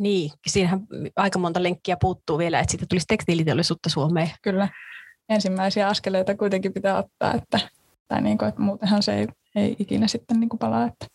Niin, 0.00 0.30
siinähän 0.46 0.80
aika 1.16 1.38
monta 1.38 1.62
lenkkiä 1.62 1.96
puuttuu 2.00 2.38
vielä, 2.38 2.60
että 2.60 2.70
siitä 2.70 2.86
tulisi 2.88 3.06
tekstiiliteollisuutta 3.06 3.88
Suomeen. 3.88 4.30
Kyllä. 4.42 4.68
Ensimmäisiä 5.28 5.88
askeleita 5.88 6.36
kuitenkin 6.36 6.72
pitää 6.72 6.98
ottaa, 6.98 7.34
että 7.34 7.60
tai 8.08 8.22
niin 8.22 8.38
kuin, 8.38 8.48
että 8.48 8.60
muutenhan 8.60 9.02
se 9.02 9.14
ei, 9.14 9.28
ei 9.54 9.76
ikinä 9.78 10.08
sitten 10.08 10.40
niin 10.40 10.48
kuin 10.48 10.58
palaa. 10.58 10.84
Että. 10.84 11.06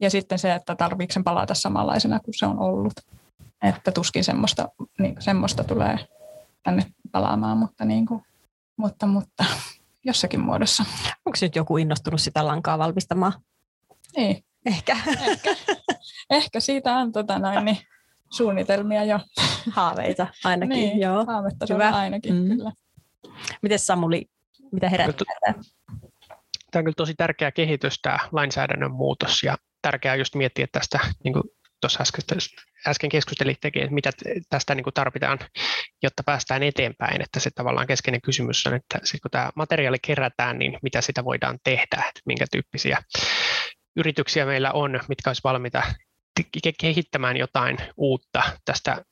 Ja 0.00 0.10
sitten 0.10 0.38
se, 0.38 0.54
että 0.54 0.74
tarviiko 0.74 1.12
sen 1.12 1.24
palata 1.24 1.54
samanlaisena 1.54 2.20
kuin 2.20 2.34
se 2.38 2.46
on 2.46 2.58
ollut. 2.58 2.92
Että 3.62 3.92
tuskin 3.92 4.24
semmoista, 4.24 4.68
niin 4.98 5.14
kuin, 5.14 5.22
semmoista 5.22 5.64
tulee 5.64 5.98
tänne 6.62 6.86
palaamaan, 7.12 7.58
mutta, 7.58 7.84
niin 7.84 8.06
kuin, 8.06 8.22
mutta, 8.76 9.06
mutta 9.06 9.44
jossakin 10.04 10.40
muodossa. 10.40 10.84
Onko 11.26 11.38
nyt 11.40 11.56
joku 11.56 11.76
innostunut 11.76 12.20
sitä 12.20 12.46
lankaa 12.46 12.78
valmistamaan? 12.78 13.32
Niin. 14.16 14.44
Ehkä. 14.66 14.96
Ehkä, 15.28 15.56
Ehkä 16.30 16.60
siitä 16.60 16.96
on 16.96 17.12
tota 17.12 17.38
noin, 17.38 17.64
niin, 17.64 17.78
suunnitelmia 18.30 19.04
jo. 19.04 19.20
Haaveita 19.70 20.26
ainakin, 20.44 20.76
niin, 20.76 21.00
joo. 21.00 21.24
Haavetta 21.24 21.66
Hyvä. 21.74 21.90
ainakin, 21.90 22.34
mm. 22.34 22.48
kyllä. 22.48 22.72
Miten 23.62 23.78
Samuli, 23.78 24.26
mitä 24.72 24.88
herättää? 24.88 25.54
Tämä 26.70 26.80
on 26.80 26.84
kyllä 26.84 26.94
tosi 26.96 27.14
tärkeä 27.14 27.52
kehitys, 27.52 27.98
tämä 28.02 28.18
lainsäädännön 28.32 28.92
muutos, 28.92 29.42
ja 29.42 29.56
tärkeää 29.82 30.14
just 30.14 30.34
miettiä 30.34 30.66
tästä, 30.72 31.00
niin 31.24 31.32
kuin 31.32 31.44
tuossa 31.80 32.02
äsken, 32.02 32.38
äsken 32.88 33.10
keskustelittekin, 33.10 33.82
että 33.82 33.94
mitä 33.94 34.10
tästä 34.50 34.74
niin 34.74 34.84
kuin 34.84 34.94
tarvitaan, 34.94 35.38
jotta 36.02 36.22
päästään 36.22 36.62
eteenpäin, 36.62 37.22
että 37.22 37.40
se 37.40 37.50
tavallaan 37.50 37.86
keskeinen 37.86 38.20
kysymys 38.20 38.66
on, 38.66 38.74
että 38.74 38.98
sit 39.04 39.20
kun 39.20 39.30
tämä 39.30 39.50
materiaali 39.54 39.98
kerätään, 40.02 40.58
niin 40.58 40.78
mitä 40.82 41.00
sitä 41.00 41.24
voidaan 41.24 41.58
tehdä, 41.64 42.02
että 42.08 42.20
minkä 42.26 42.44
tyyppisiä 42.50 43.02
yrityksiä 43.96 44.46
meillä 44.46 44.72
on, 44.72 45.00
mitkä 45.08 45.30
olisi 45.30 45.44
valmiita 45.44 45.82
kehittämään 46.80 47.36
jotain 47.36 47.76
uutta 47.96 48.42
tästä 48.64 49.04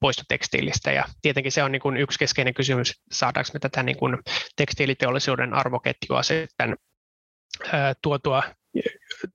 poistotekstiilistä. 0.00 0.92
Ja 0.92 1.04
tietenkin 1.22 1.52
se 1.52 1.62
on 1.62 1.72
niin 1.72 1.82
kuin 1.82 1.96
yksi 1.96 2.18
keskeinen 2.18 2.54
kysymys, 2.54 3.02
saadaanko 3.12 3.50
me 3.54 3.60
tätä 3.60 3.82
niin 3.82 3.96
kuin 3.96 4.18
tekstiiliteollisuuden 4.56 5.54
arvoketjua 5.54 6.22
sitten 6.22 6.76
tuotua 8.02 8.42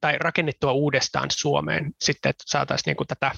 tai 0.01 0.17
rakennettua 0.17 0.71
uudestaan 0.71 1.31
Suomeen 1.31 1.91
sitten, 2.01 2.29
että 2.29 2.43
saataisiin 2.47 2.95
niin 2.99 3.07
tätä 3.07 3.31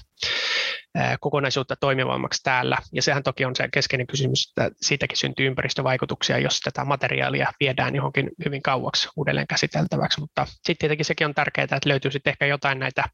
kokonaisuutta 1.20 1.76
toimivammaksi 1.76 2.42
täällä. 2.42 2.76
Ja 2.92 3.02
sehän 3.02 3.22
toki 3.22 3.44
on 3.44 3.56
se 3.56 3.68
keskeinen 3.72 4.06
kysymys, 4.06 4.48
että 4.48 4.70
siitäkin 4.82 5.16
syntyy 5.16 5.46
ympäristövaikutuksia, 5.46 6.38
jos 6.38 6.60
tätä 6.60 6.84
materiaalia 6.84 7.52
viedään 7.60 7.94
johonkin 7.94 8.30
hyvin 8.44 8.62
kauaksi 8.62 9.08
uudelleen 9.16 9.46
käsiteltäväksi. 9.46 10.20
Mutta 10.20 10.46
sitten 10.46 10.76
tietenkin 10.78 11.04
sekin 11.04 11.26
on 11.26 11.34
tärkeää, 11.34 11.64
että 11.64 11.88
löytyy 11.88 12.10
sitten 12.10 12.30
ehkä 12.30 12.46
jotain 12.46 12.78
näitä 12.78 13.04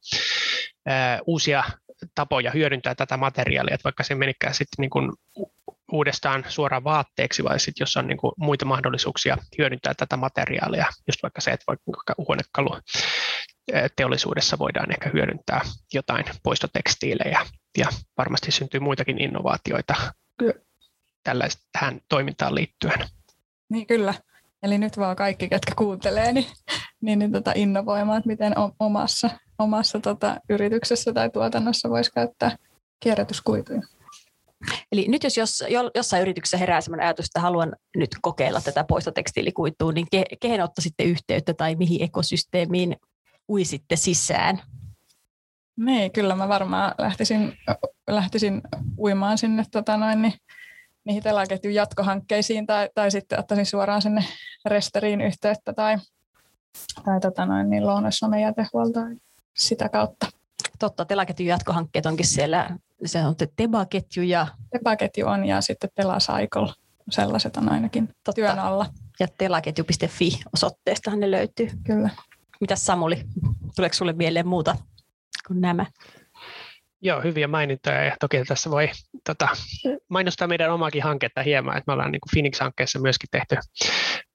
uusia 1.26 1.64
tapoja 2.14 2.50
hyödyntää 2.50 2.94
tätä 2.94 3.16
materiaalia, 3.16 3.74
että 3.74 3.84
vaikka 3.84 4.02
se 4.02 4.14
menikään 4.14 4.54
sitten 4.54 4.82
niin 4.82 4.90
kuin 4.90 5.12
uudestaan 5.92 6.44
suoraan 6.48 6.84
vaatteeksi 6.84 7.44
vai 7.44 7.60
sitten 7.60 7.82
jos 7.82 7.96
on 7.96 8.06
niin 8.06 8.18
kuin 8.18 8.32
muita 8.36 8.64
mahdollisuuksia 8.64 9.38
hyödyntää 9.58 9.94
tätä 9.94 10.16
materiaalia, 10.16 10.86
just 11.06 11.22
vaikka 11.22 11.40
se, 11.40 11.50
että 11.50 11.64
vaikka 11.66 12.14
huonekalu 12.18 12.70
teollisuudessa 13.96 14.58
voidaan 14.58 14.90
ehkä 14.90 15.10
hyödyntää 15.12 15.60
jotain 15.94 16.24
poistotekstiilejä 16.42 17.46
ja 17.78 17.86
varmasti 18.18 18.50
syntyy 18.50 18.80
muitakin 18.80 19.22
innovaatioita 19.22 19.94
tähän 21.72 22.00
toimintaan 22.08 22.54
liittyen. 22.54 22.98
Niin 23.70 23.86
kyllä. 23.86 24.14
Eli 24.62 24.78
nyt 24.78 24.98
vaan 24.98 25.16
kaikki, 25.16 25.48
ketkä 25.48 25.74
kuuntelee, 25.74 26.32
niin, 26.32 26.46
niin, 27.00 27.18
niin 27.18 27.32
tota 27.32 27.52
innovoimaan, 27.54 28.18
että 28.18 28.28
miten 28.28 28.52
omassa, 28.80 29.30
omassa 29.58 30.00
tota 30.00 30.36
yrityksessä 30.48 31.12
tai 31.12 31.30
tuotannossa 31.30 31.90
voisi 31.90 32.12
käyttää 32.12 32.56
kierrätyskuituja. 33.00 33.82
Eli 34.92 35.08
nyt 35.08 35.24
jos, 35.24 35.36
jos 35.36 35.64
jossain 35.94 36.22
yrityksessä 36.22 36.56
herää 36.56 36.80
sellainen 36.80 37.06
ajatus, 37.06 37.26
että 37.26 37.40
haluan 37.40 37.76
nyt 37.96 38.10
kokeilla 38.22 38.60
tätä 38.60 38.84
poistotekstiilikuitua, 38.84 39.92
niin 39.92 40.06
ke, 40.10 40.24
kehen 40.40 40.64
ottaisitte 40.64 41.04
yhteyttä 41.04 41.54
tai 41.54 41.74
mihin 41.74 42.02
ekosysteemiin 42.02 42.96
uisitte 43.48 43.96
sisään? 43.96 44.60
Niin, 45.76 46.12
kyllä 46.12 46.34
mä 46.34 46.48
varmaan 46.48 46.94
lähtisin, 46.98 47.58
lähtisin 48.10 48.62
uimaan 48.98 49.38
sinne 49.38 49.64
tota 49.70 49.96
noin, 49.96 50.22
niin, 50.22 50.32
niihin 51.04 51.22
telaketjun 51.22 51.74
jatkohankkeisiin 51.74 52.66
tai, 52.66 52.88
tai 52.94 53.10
sitten 53.10 53.38
ottaisin 53.38 53.66
suoraan 53.66 54.02
sinne 54.02 54.24
resteriin 54.64 55.20
yhteyttä 55.20 55.72
tai, 55.72 55.96
tai 57.04 57.20
tota 57.20 57.46
noin, 57.46 57.70
niin 57.70 57.86
Lounes-Suomen 57.86 58.40
jätehuoltoon 58.40 59.16
sitä 59.56 59.88
kautta. 59.88 60.26
Totta, 60.78 61.04
telaketjun 61.04 61.48
jatkohankkeet 61.48 62.06
onkin 62.06 62.26
siellä, 62.26 62.78
se 63.04 63.24
on 63.24 63.34
Teba-ketju 63.56 64.22
ja... 64.22 64.46
Teba-ketju 64.70 65.26
on 65.26 65.44
ja 65.46 65.60
sitten 65.60 65.90
Telacycle, 65.94 66.72
sellaiset 67.10 67.56
on 67.56 67.72
ainakin 67.72 68.06
Totta. 68.06 68.32
työn 68.32 68.58
alla. 68.58 68.86
Ja 69.20 69.28
telaketju.fi 69.38 70.40
osoitteestahan 70.54 71.20
ne 71.20 71.30
löytyy. 71.30 71.68
Kyllä. 71.86 72.10
Mitäs 72.60 72.86
Samuli, 72.86 73.24
tuleeko 73.76 73.94
sulle 73.94 74.12
mieleen 74.12 74.46
muuta 74.46 74.76
kuin 75.46 75.60
nämä? 75.60 75.86
Joo, 77.00 77.20
hyviä 77.20 77.48
mainintoja 77.48 78.04
ja 78.04 78.16
toki 78.20 78.44
tässä 78.44 78.70
voi 78.70 78.90
tota, 79.26 79.48
mainostaa 80.08 80.48
meidän 80.48 80.72
omaakin 80.72 81.02
hanketta 81.02 81.42
hieman, 81.42 81.76
että 81.76 81.84
me 81.86 81.92
ollaan 81.92 82.12
niin 82.12 82.20
kuin 82.20 82.30
Phoenix-hankkeessa 82.30 82.98
myöskin 82.98 83.28
tehty 83.30 83.56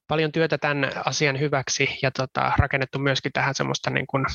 paljon 0.08 0.32
työtä 0.32 0.58
tämän 0.58 0.92
asian 1.04 1.40
hyväksi 1.40 1.98
ja 2.02 2.10
tota, 2.10 2.52
rakennettu 2.58 2.98
myöskin 2.98 3.32
tähän 3.32 3.54
semmoista 3.54 3.90
niin 3.90 4.06
kuin 4.06 4.26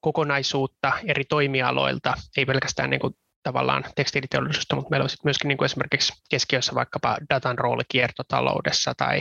kokonaisuutta 0.00 0.92
eri 1.06 1.24
toimialoilta, 1.24 2.14
ei 2.36 2.46
pelkästään 2.46 2.90
niin 2.90 3.00
kuin 3.00 3.14
tavallaan 3.42 3.84
tekstiiliteollisuudesta, 3.96 4.76
mutta 4.76 4.90
meillä 4.90 5.04
on 5.04 5.10
sitten 5.10 5.26
myöskin 5.26 5.48
niin 5.48 5.58
kuin 5.58 5.66
esimerkiksi 5.66 6.12
keskiössä 6.30 6.74
vaikkapa 6.74 7.16
datan 7.30 7.58
rooli 7.58 7.82
kiertotaloudessa 7.88 8.92
tai 8.96 9.20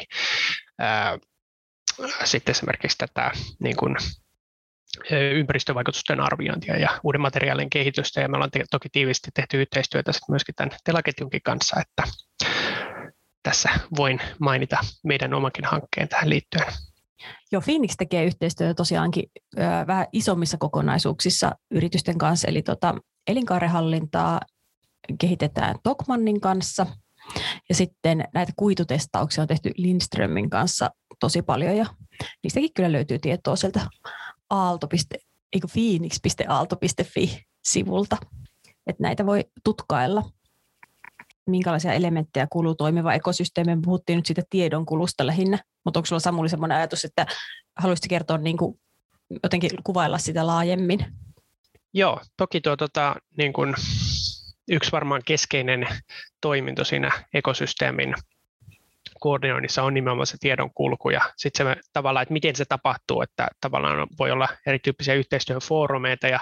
ää, 0.79 1.17
sitten 2.23 2.51
esimerkiksi 2.51 2.97
tätä 2.97 3.31
niin 3.59 3.75
kuin, 3.75 3.95
ympäristövaikutusten 5.11 6.19
arviointia 6.19 6.77
ja 6.77 6.99
uuden 7.03 7.21
materiaalin 7.21 7.69
kehitystä, 7.69 8.21
ja 8.21 8.27
me 8.29 8.35
ollaan 8.35 8.51
toki 8.71 8.89
tiivisti 8.91 9.31
tehty 9.33 9.61
yhteistyötä 9.61 10.11
myöskin 10.29 10.55
tämän 10.55 10.77
telaketjunkin 10.83 11.41
kanssa, 11.43 11.81
että 11.81 12.03
tässä 13.47 13.69
voin 13.97 14.19
mainita 14.39 14.77
meidän 15.03 15.33
omankin 15.33 15.65
hankkeen 15.65 16.07
tähän 16.07 16.29
liittyen. 16.29 16.65
Joo, 17.51 17.61
Phoenix 17.61 17.95
tekee 17.97 18.25
yhteistyötä 18.25 18.73
tosiaankin 18.73 19.23
ö, 19.57 19.61
vähän 19.87 20.07
isommissa 20.13 20.57
kokonaisuuksissa 20.57 21.51
yritysten 21.71 22.17
kanssa, 22.17 22.47
eli 22.47 22.61
tota, 22.61 22.95
elinkaarehallintaa 23.27 24.41
kehitetään 25.19 25.75
Tokmannin 25.83 26.41
kanssa, 26.41 26.85
ja 27.69 27.75
sitten 27.75 28.23
näitä 28.33 28.51
kuitutestauksia 28.55 29.41
on 29.41 29.47
tehty 29.47 29.71
Lindströmin 29.77 30.49
kanssa 30.49 30.89
tosi 31.19 31.41
paljon, 31.41 31.77
ja 31.77 31.85
niistäkin 32.43 32.73
kyllä 32.73 32.91
löytyy 32.91 33.19
tietoa 33.19 33.55
sieltä 33.55 33.87
aalto. 34.49 34.87
phoenix.aalto.fi-sivulta, 35.73 38.17
että 38.87 39.03
näitä 39.03 39.25
voi 39.25 39.45
tutkailla 39.63 40.23
minkälaisia 41.47 41.93
elementtejä 41.93 42.47
kuuluu 42.49 42.75
toimiva 42.75 43.13
ekosysteemi. 43.13 43.75
Me 43.75 43.81
puhuttiin 43.85 44.15
nyt 44.15 44.25
siitä 44.25 44.41
tiedonkulusta 44.49 45.27
lähinnä, 45.27 45.59
mutta 45.85 45.99
onko 45.99 46.05
sulla 46.05 46.19
Samuli 46.19 46.49
sellainen 46.49 46.77
ajatus, 46.77 47.05
että 47.05 47.25
haluaisitko 47.77 48.09
kertoa 48.09 48.37
niin 48.37 48.57
kuin, 48.57 48.79
jotenkin 49.43 49.71
kuvailla 49.83 50.17
sitä 50.17 50.47
laajemmin? 50.47 51.05
Joo, 51.93 52.21
toki 52.37 52.61
tuo 52.61 52.77
tota, 52.77 53.15
niin 53.37 53.53
kuin, 53.53 53.75
yksi 54.67 54.91
varmaan 54.91 55.21
keskeinen 55.25 55.87
toiminto 56.41 56.83
siinä 56.83 57.11
ekosysteemin 57.33 58.13
koordinoinnissa 59.19 59.83
on 59.83 59.93
nimenomaan 59.93 60.27
se 60.27 60.37
tiedon 60.39 60.73
kulku 60.73 61.09
ja 61.09 61.21
sitten 61.37 61.67
se 61.67 61.75
tavallaan, 61.93 62.23
että 62.23 62.33
miten 62.33 62.55
se 62.55 62.65
tapahtuu, 62.65 63.21
että 63.21 63.47
tavallaan 63.61 64.07
voi 64.19 64.31
olla 64.31 64.49
erityyppisiä 64.65 65.13
yhteistyöfoorumeita 65.13 66.27
ja 66.27 66.39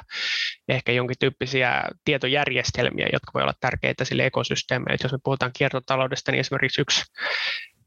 ehkä 0.68 0.92
jonkin 0.92 1.16
tyyppisiä 1.20 1.84
tietojärjestelmiä, 2.06 3.08
jotka 3.14 3.32
voi 3.34 3.42
olla 3.42 3.54
tärkeitä 3.60 4.06
sille 4.06 4.26
ekosysteemille. 4.26 4.98
Jos 5.04 5.12
me 5.12 5.18
puhutaan 5.24 5.52
kiertotaloudesta, 5.58 6.32
niin 6.32 6.40
esimerkiksi 6.40 6.82
yksi 6.82 7.04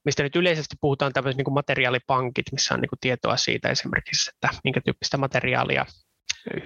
mistä 0.05 0.23
nyt 0.23 0.37
yleisesti 0.37 0.77
puhutaan 0.81 1.13
tämmöiset 1.13 1.37
niin 1.37 1.55
materiaalipankit, 1.55 2.47
missä 2.53 2.75
on 2.75 2.81
niin 2.81 2.89
kuin 2.89 2.99
tietoa 3.01 3.37
siitä 3.37 3.69
esimerkiksi, 3.69 4.31
että 4.31 4.49
minkä 4.65 4.81
tyyppistä 4.81 5.17
materiaalia 5.17 5.87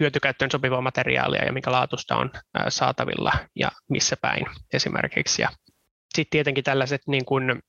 hyötykäyttöön 0.00 0.50
sopivaa 0.50 0.80
materiaalia 0.80 1.44
ja 1.44 1.52
minkä 1.52 1.72
laatusta 1.72 2.16
on 2.16 2.30
saatavilla 2.68 3.32
ja 3.56 3.70
missä 3.88 4.16
päin 4.22 4.46
esimerkiksi. 4.72 5.42
Ja 5.42 5.48
sitten 6.14 6.30
tietenkin 6.30 6.64
tällaiset 6.64 7.02
niin 7.06 7.24
kuin 7.24 7.62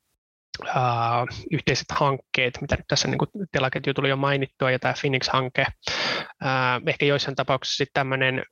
Yhteiset 1.52 1.92
hankkeet, 1.92 2.62
mitä 2.62 2.76
nyt 2.76 2.88
tässä 2.88 3.08
niin 3.08 3.48
telaketju 3.52 3.94
tuli 3.94 4.10
jo 4.10 4.18
mainittua, 4.18 4.72
ja 4.72 4.80
tämä 4.80 4.94
Phoenix-hanke. 5.02 5.66
Uh, 6.44 6.88
ehkä 6.88 7.06
joissain 7.06 7.36
tapauksissa 7.36 7.84
tämmöinen 7.94 8.44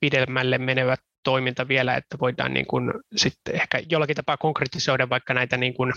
pidemmälle 0.00 0.58
menevä 0.58 0.96
toiminta 1.22 1.68
vielä, 1.68 1.96
että 1.96 2.18
voidaan 2.20 2.54
niin 2.54 2.66
kuin 2.66 2.92
sitten 3.16 3.54
ehkä 3.54 3.82
jollakin 3.90 4.16
tapaa 4.16 4.36
konkretisoida 4.36 5.08
vaikka 5.08 5.34
näitä 5.34 5.56
niin 5.56 5.74
kuin 5.74 5.92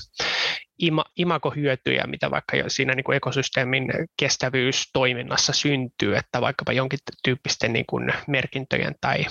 ima, 0.80 1.06
imakohyötyjä, 1.15 2.04
mitä 2.08 2.32
vaikka 2.32 2.58
siinä 2.67 2.93
niin 2.93 3.04
kuin 3.04 3.15
ekosysteemin 3.15 3.88
kestävyystoiminnassa 4.19 5.54
syntyy, 5.54 6.15
että 6.15 6.41
vaikkapa 6.41 6.71
jonkin 6.73 6.99
tyyppisten 7.23 7.73
niin 7.73 7.86
kuin 7.86 8.13
merkintöjen 8.27 8.95
tai 9.01 9.25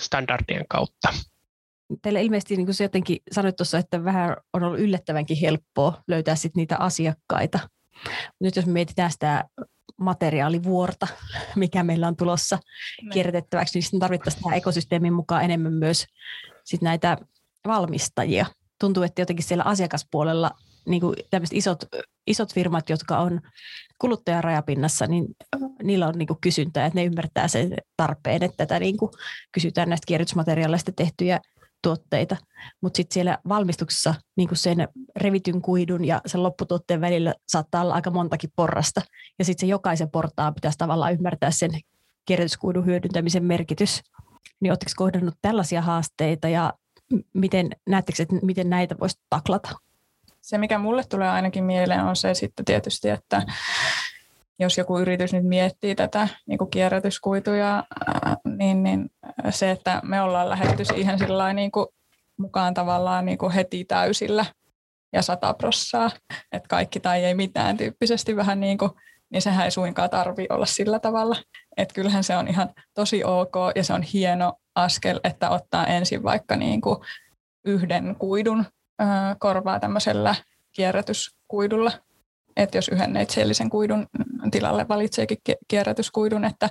standardien 0.00 0.64
kautta 0.68 1.08
teille 2.02 2.22
ilmeisesti 2.22 2.56
niin 2.56 2.66
kuin 2.66 2.74
se 2.74 2.84
jotenkin 2.84 3.18
sanoit 3.32 3.56
tuossa, 3.56 3.78
että 3.78 4.04
vähän 4.04 4.36
on 4.52 4.62
ollut 4.62 4.80
yllättävänkin 4.80 5.36
helppoa 5.36 6.02
löytää 6.08 6.34
sit 6.34 6.56
niitä 6.56 6.76
asiakkaita. 6.76 7.58
Nyt 8.40 8.56
jos 8.56 8.66
me 8.66 8.72
mietitään 8.72 9.10
sitä 9.10 9.44
materiaalivuorta, 10.00 11.06
mikä 11.56 11.82
meillä 11.82 12.08
on 12.08 12.16
tulossa 12.16 12.56
ne. 12.56 12.62
Niin. 13.02 13.12
kierrätettäväksi, 13.12 13.78
niin 13.78 13.82
sitten 13.82 14.00
tarvittaisiin 14.00 14.42
tähän 14.42 14.58
ekosysteemin 14.58 15.12
mukaan 15.12 15.44
enemmän 15.44 15.72
myös 15.72 16.06
sit 16.64 16.82
näitä 16.82 17.18
valmistajia. 17.66 18.46
Tuntuu, 18.80 19.02
että 19.02 19.22
jotenkin 19.22 19.44
siellä 19.44 19.64
asiakaspuolella 19.64 20.50
niin 20.86 21.00
kuin 21.00 21.16
isot, 21.52 21.78
isot 22.26 22.54
firmat, 22.54 22.90
jotka 22.90 23.18
on 23.18 23.40
kuluttajan 24.00 24.44
rajapinnassa, 24.44 25.06
niin 25.06 25.26
niillä 25.82 26.06
on 26.06 26.14
niin 26.18 26.26
kuin 26.26 26.40
kysyntää, 26.40 26.86
että 26.86 26.98
ne 26.98 27.04
ymmärtää 27.04 27.48
sen 27.48 27.74
tarpeen, 27.96 28.42
että 28.42 28.56
tätä 28.56 28.78
niin 28.78 28.96
kuin 28.96 29.12
kysytään 29.52 29.88
näistä 29.88 30.06
kierrätysmateriaaleista 30.06 30.92
tehtyjä 30.92 31.40
tuotteita, 31.82 32.36
mutta 32.80 32.96
sitten 32.96 33.14
siellä 33.14 33.38
valmistuksessa 33.48 34.14
niin 34.36 34.48
kuin 34.48 34.58
sen 34.58 34.88
revityn 35.16 35.62
kuidun 35.62 36.04
ja 36.04 36.20
sen 36.26 36.42
lopputuotteen 36.42 37.00
välillä 37.00 37.34
saattaa 37.48 37.82
olla 37.82 37.94
aika 37.94 38.10
montakin 38.10 38.50
porrasta. 38.56 39.00
Ja 39.38 39.44
sitten 39.44 39.66
se 39.66 39.70
jokaisen 39.70 40.10
portaan 40.10 40.54
pitäisi 40.54 40.78
tavallaan 40.78 41.12
ymmärtää 41.12 41.50
sen 41.50 41.70
kierrätyskuidun 42.24 42.86
hyödyntämisen 42.86 43.44
merkitys. 43.44 44.02
Niin 44.60 44.70
oletteko 44.70 44.92
kohdannut 44.96 45.34
tällaisia 45.42 45.82
haasteita 45.82 46.48
ja 46.48 46.72
miten 47.34 47.70
näettekö, 47.86 48.22
että 48.22 48.36
miten 48.42 48.70
näitä 48.70 48.96
voisi 49.00 49.20
taklata? 49.30 49.70
Se, 50.40 50.58
mikä 50.58 50.78
mulle 50.78 51.04
tulee 51.04 51.28
ainakin 51.28 51.64
mieleen, 51.64 52.04
on 52.04 52.16
se 52.16 52.34
sitten 52.34 52.64
tietysti, 52.64 53.08
että 53.08 53.42
jos 54.58 54.78
joku 54.78 54.98
yritys 54.98 55.32
nyt 55.32 55.44
miettii 55.44 55.94
tätä 55.94 56.28
niin 56.46 56.58
kuin 56.58 56.70
kierrätyskuituja, 56.70 57.84
niin, 58.56 58.82
niin 58.82 59.10
se, 59.50 59.70
että 59.70 60.00
me 60.04 60.22
ollaan 60.22 60.50
lähetty 60.50 60.84
siihen 60.84 61.18
niin 61.54 61.70
kuin 61.70 61.86
mukaan 62.36 62.74
tavallaan 62.74 63.26
niin 63.26 63.38
kuin 63.38 63.52
heti 63.52 63.84
täysillä 63.84 64.44
ja 65.12 65.22
sata 65.22 65.54
prossaa, 65.54 66.10
että 66.52 66.68
kaikki 66.68 67.00
tai 67.00 67.24
ei 67.24 67.34
mitään 67.34 67.76
tyyppisesti 67.76 68.36
vähän 68.36 68.60
niin 68.60 68.78
kuin, 68.78 68.90
niin 69.30 69.42
sehän 69.42 69.64
ei 69.64 69.70
suinkaan 69.70 70.10
tarvi 70.10 70.46
olla 70.50 70.66
sillä 70.66 70.98
tavalla. 70.98 71.36
Että 71.76 71.94
kyllähän 71.94 72.24
se 72.24 72.36
on 72.36 72.48
ihan 72.48 72.68
tosi 72.94 73.24
ok 73.24 73.54
ja 73.74 73.84
se 73.84 73.92
on 73.92 74.02
hieno 74.02 74.52
askel, 74.74 75.20
että 75.24 75.50
ottaa 75.50 75.86
ensin 75.86 76.22
vaikka 76.22 76.56
niin 76.56 76.80
kuin 76.80 76.98
yhden 77.64 78.16
kuidun 78.18 78.64
korvaa 79.38 79.80
tämmöisellä 79.80 80.34
kierrätyskuidulla 80.72 81.92
että 82.58 82.78
jos 82.78 82.88
yhden 82.88 83.12
neitsellisen 83.12 83.70
kuidun 83.70 84.06
tilalle 84.50 84.88
valitseekin 84.88 85.38
kierrätyskuidun, 85.68 86.44
että, 86.44 86.66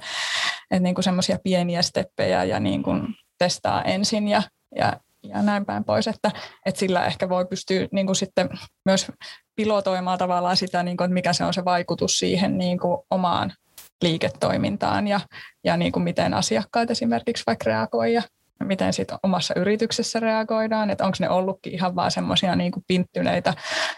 että 0.72 0.84
niin 0.84 1.04
semmoisia 1.04 1.40
pieniä 1.44 1.82
steppejä 1.82 2.44
ja 2.44 2.60
niin 2.60 2.84
kuin 2.84 3.02
testaa 3.38 3.84
ensin 3.84 4.28
ja, 4.28 4.44
ja, 4.76 4.94
ja 5.24 5.42
näin 5.42 5.66
päin 5.66 5.84
pois, 5.84 6.08
että, 6.08 6.32
että 6.66 6.80
sillä 6.80 7.06
ehkä 7.06 7.30
voi 7.30 7.46
pystyä 7.46 7.88
niin 7.92 8.06
kuin 8.06 8.16
sitten 8.16 8.50
myös 8.86 9.12
pilotoimaan 9.56 10.18
tavallaan 10.18 10.58
sitä, 10.58 10.84
niin 10.84 10.98
kuin, 10.98 11.06
että 11.06 11.14
mikä 11.14 11.34
se 11.34 11.44
on 11.44 11.54
se 11.54 11.66
vaikutus 11.66 12.20
siihen 12.20 12.58
niin 12.58 12.80
kuin 12.80 12.98
omaan 13.10 13.54
liiketoimintaan 14.02 15.08
ja, 15.08 15.20
ja 15.64 15.78
niin 15.78 15.92
kuin 15.92 16.04
miten 16.04 16.34
asiakkaat 16.34 16.92
esimerkiksi 16.92 17.44
vaikka 17.48 17.64
reagoi 17.66 18.14
ja 18.14 18.22
miten 18.64 18.94
sitten 18.94 19.18
omassa 19.24 19.54
yrityksessä 19.58 20.20
reagoidaan, 20.20 20.90
että 20.90 21.06
onko 21.06 21.18
ne 21.20 21.30
ollutkin 21.30 21.74
ihan 21.74 21.96
vaan 21.96 22.12
semmoisia 22.12 22.56
niin 22.56 22.72
pinttyneitä 22.88 23.54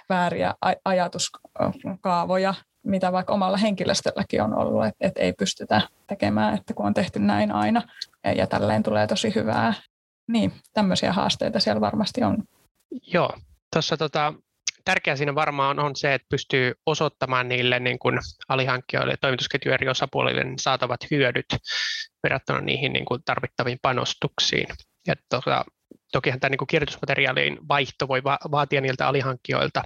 vääriä 0.09 0.53
ajatuskaavoja, 0.85 2.53
mitä 2.85 3.11
vaikka 3.11 3.33
omalla 3.33 3.57
henkilöstölläkin 3.57 4.41
on 4.41 4.53
ollut, 4.53 4.85
että, 4.85 5.07
että 5.07 5.21
ei 5.21 5.33
pystytä 5.33 5.81
tekemään, 6.07 6.53
että 6.53 6.73
kun 6.73 6.85
on 6.85 6.93
tehty 6.93 7.19
näin 7.19 7.51
aina 7.51 7.81
ja, 8.35 8.47
tälleen 8.47 8.83
tulee 8.83 9.07
tosi 9.07 9.35
hyvää. 9.35 9.73
niin, 10.27 10.53
tämmöisiä 10.73 11.13
haasteita 11.13 11.59
siellä 11.59 11.81
varmasti 11.81 12.23
on. 12.23 12.43
Joo, 13.13 13.33
tuossa 13.73 13.97
tota, 13.97 14.33
tärkeää 14.85 15.15
siinä 15.15 15.35
varmaan 15.35 15.79
on 15.79 15.95
se, 15.95 16.13
että 16.13 16.27
pystyy 16.29 16.73
osoittamaan 16.85 17.49
niille 17.49 17.79
niin 17.79 17.99
kuin 17.99 18.19
alihankkijoille 18.49 19.13
ja 19.13 19.17
toimitusketjun 19.21 19.73
eri 19.73 19.89
osapuolille 19.89 20.45
saatavat 20.59 20.99
hyödyt 21.11 21.45
verrattuna 22.23 22.61
niihin 22.61 22.93
niin 22.93 23.05
kuin 23.05 23.21
tarvittaviin 23.25 23.79
panostuksiin. 23.81 24.67
Ja 25.07 25.15
tota, 25.29 25.65
tokihan 26.11 26.39
tämä 26.39 26.49
niin 26.49 26.57
kuin 26.57 26.67
kierrätysmateriaalien 26.67 27.57
vaihto 27.67 28.07
voi 28.07 28.23
va- 28.23 28.39
vaatia 28.51 28.81
niiltä 28.81 29.07
alihankkijoilta 29.07 29.83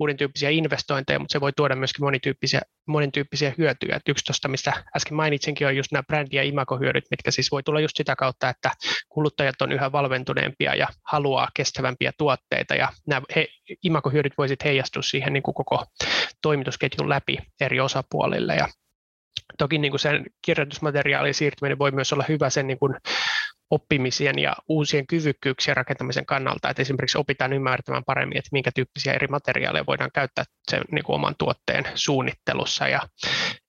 uuden 0.00 0.16
tyyppisiä 0.16 0.50
investointeja, 0.50 1.18
mutta 1.18 1.32
se 1.32 1.40
voi 1.40 1.52
tuoda 1.56 1.76
myöskin 1.76 2.04
monityyppisiä, 2.04 2.60
monityyppisiä 2.86 3.54
hyötyjä. 3.58 3.96
Et 3.96 4.08
yksi 4.08 4.24
tuosta, 4.24 4.48
mistä 4.48 4.84
äsken 4.96 5.14
mainitsinkin, 5.14 5.66
on 5.66 5.76
just 5.76 5.92
nämä 5.92 6.02
brändi- 6.12 6.36
ja 6.36 6.42
imagohyödyt, 6.42 7.04
mitkä 7.10 7.30
siis 7.30 7.50
voi 7.50 7.62
tulla 7.62 7.80
just 7.80 7.96
sitä 7.96 8.16
kautta, 8.16 8.48
että 8.48 8.70
kuluttajat 9.08 9.62
on 9.62 9.72
yhä 9.72 9.92
valventuneempia 9.92 10.74
ja 10.74 10.88
haluaa 11.02 11.48
kestävämpiä 11.54 12.12
tuotteita, 12.18 12.74
ja 12.74 12.88
nämä 13.06 13.22
he, 13.36 13.48
imagohyödyt 13.82 14.32
voi 14.38 14.48
sitten 14.48 14.68
heijastua 14.68 15.02
siihen 15.02 15.32
niin 15.32 15.42
kuin 15.42 15.54
koko 15.54 15.84
toimitusketjun 16.42 17.08
läpi 17.08 17.38
eri 17.60 17.80
osapuolille, 17.80 18.54
ja 18.54 18.68
Toki 19.58 19.78
niin 19.78 19.92
kuin 19.92 20.00
sen 20.00 20.26
kierrätysmateriaalin 20.42 21.34
siirtyminen 21.34 21.78
voi 21.78 21.90
myös 21.90 22.12
olla 22.12 22.24
hyvä 22.28 22.50
sen 22.50 22.66
niin 22.66 22.78
kuin 22.78 22.94
oppimisen 23.70 24.38
ja 24.38 24.56
uusien 24.68 25.06
kyvykkyyksien 25.06 25.76
rakentamisen 25.76 26.26
kannalta, 26.26 26.70
että 26.70 26.82
esimerkiksi 26.82 27.18
opitaan 27.18 27.52
ymmärtämään 27.52 28.04
paremmin, 28.06 28.38
että 28.38 28.48
minkä 28.52 28.70
tyyppisiä 28.74 29.12
eri 29.12 29.26
materiaaleja 29.26 29.86
voidaan 29.86 30.10
käyttää 30.14 30.44
sen 30.70 30.82
niin 30.92 31.04
kuin 31.04 31.14
oman 31.14 31.34
tuotteen 31.38 31.84
suunnittelussa. 31.94 32.88
Ja 32.88 33.00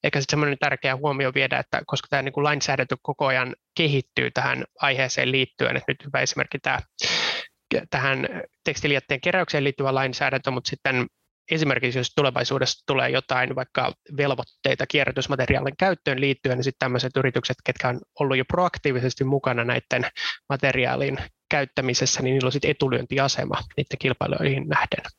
ehkä 0.04 0.20
sitten 0.22 0.34
semmoinen 0.34 0.58
tärkeä 0.60 0.96
huomio 0.96 1.32
viedä, 1.36 1.60
että 1.60 1.82
koska 1.86 2.08
tämä 2.10 2.22
niin 2.22 2.34
kuin 2.34 2.44
lainsäädäntö 2.44 2.98
koko 3.02 3.26
ajan 3.26 3.56
kehittyy 3.78 4.32
tähän 4.32 4.64
aiheeseen 4.82 5.32
liittyen, 5.32 5.78
että 5.78 5.92
nyt 5.92 6.06
hyvä 6.06 6.20
esimerkki 6.20 6.60
tämä 6.60 6.80
tähän 7.90 8.28
tekstilijätteen 8.64 9.22
keräykseen 9.22 9.64
liittyvä 9.64 9.96
lainsäädäntö, 9.96 10.52
mutta 10.52 10.70
sitten 10.70 11.08
esimerkiksi 11.52 12.00
jos 12.00 12.14
tulevaisuudessa 12.16 12.84
tulee 12.88 13.10
jotain 13.10 13.56
vaikka 13.56 13.94
velvoitteita 14.18 14.88
kierrätysmateriaalin 14.88 15.78
käyttöön 15.78 16.22
liittyen, 16.22 16.58
niin 16.58 16.64
sitten 16.64 16.80
tämmöiset 16.86 17.18
yritykset, 17.18 17.58
ketkä 17.64 17.90
on 17.90 18.00
ollut 18.20 18.38
jo 18.38 18.46
proaktiivisesti 18.46 19.24
mukana 19.24 19.64
näiden 19.64 20.06
materiaalin 20.50 21.18
käyttämisessä, 21.50 22.22
niin 22.22 22.34
niillä 22.34 22.48
on 22.48 22.52
sitten 22.52 22.72
etulyöntiasema 22.72 23.56
niiden 23.78 23.98
kilpailijoihin 24.00 24.68
nähden. 24.68 25.12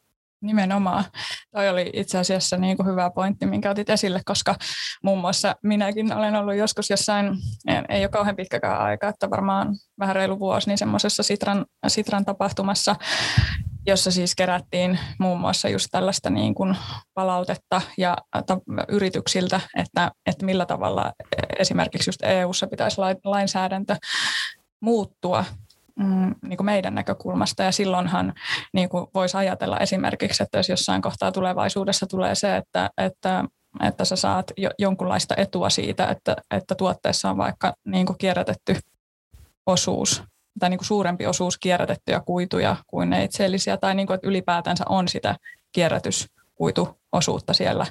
Nimenomaan. 0.43 1.05
Toi 1.51 1.68
oli 1.68 1.91
itse 1.93 2.18
asiassa 2.18 2.57
niin 2.57 2.77
kuin 2.77 2.89
hyvä 2.89 3.11
pointti, 3.11 3.47
minkä 3.47 3.70
otit 3.70 3.91
esille, 3.91 4.20
koska 4.25 4.55
muun 5.03 5.20
muassa 5.20 5.57
minäkin 5.62 6.12
olen 6.12 6.35
ollut 6.35 6.55
joskus 6.55 6.91
jossain, 6.91 7.27
ei 7.89 8.03
ole 8.05 8.09
kauhean 8.09 8.37
pitkäkään 8.37 8.81
aika, 8.81 9.09
että 9.09 9.31
varmaan 9.31 9.68
vähän 9.99 10.16
reilu 10.16 10.39
vuosi, 10.39 10.68
niin 10.68 10.79
semmoisessa 10.79 11.23
Sitran, 11.23 11.66
Sitran 11.89 12.25
tapahtumassa, 12.25 12.97
jossa 13.87 14.11
siis 14.11 14.35
kerättiin 14.35 14.99
muun 15.18 15.41
muassa 15.41 15.68
just 15.68 15.89
tällaista 15.91 16.30
niin 16.30 16.55
kuin 16.55 16.76
palautetta 17.14 17.83
ja 17.99 18.16
yrityksiltä, 18.89 19.61
että, 19.76 20.11
että 20.26 20.47
millä 20.47 20.66
tavalla 20.66 21.12
esimerkiksi 21.59 22.09
just 22.09 22.22
EU-ssa 22.22 22.66
pitäisi 22.66 23.01
lainsäädäntö 23.24 23.97
muuttua 24.80 25.45
mm, 25.97 26.35
niin 26.43 26.57
kuin 26.57 26.64
meidän 26.66 26.95
näkökulmasta. 26.95 27.62
Ja 27.62 27.72
silloinhan 27.72 28.33
niin 28.72 28.89
kuin 28.89 29.07
voisi 29.14 29.37
ajatella 29.37 29.78
esimerkiksi, 29.78 30.43
että 30.43 30.59
jos 30.59 30.68
jossain 30.68 31.03
kohtaa 31.03 31.33
tulevaisuudessa 31.33 32.07
tulee 32.07 32.35
se, 32.35 32.57
että, 32.57 32.91
että 32.99 33.45
että 33.80 34.05
sä 34.05 34.16
saat 34.16 34.53
jo, 34.57 34.70
jonkunlaista 34.78 35.35
etua 35.37 35.70
siitä, 35.70 36.07
että, 36.07 36.37
että 36.51 36.74
tuotteessa 36.74 37.30
on 37.30 37.37
vaikka 37.37 37.74
niin 37.85 38.07
kuin 38.07 38.18
kierrätetty 38.18 38.76
osuus 39.66 40.22
tai 40.59 40.70
niin 40.70 40.78
kuin 40.78 40.86
suurempi 40.86 41.26
osuus 41.26 41.59
kierrätettyjä 41.59 42.20
kuituja 42.20 42.76
kuin 42.86 43.11
neitsellisiä, 43.11 43.76
tai 43.76 43.94
niin 43.94 44.07
kuin, 44.07 44.14
että 44.14 44.28
ylipäätänsä 44.28 44.84
on 44.88 45.09
sitä 45.09 45.36
kierrätyskuituosuutta 45.72 47.53
siellä 47.53 47.86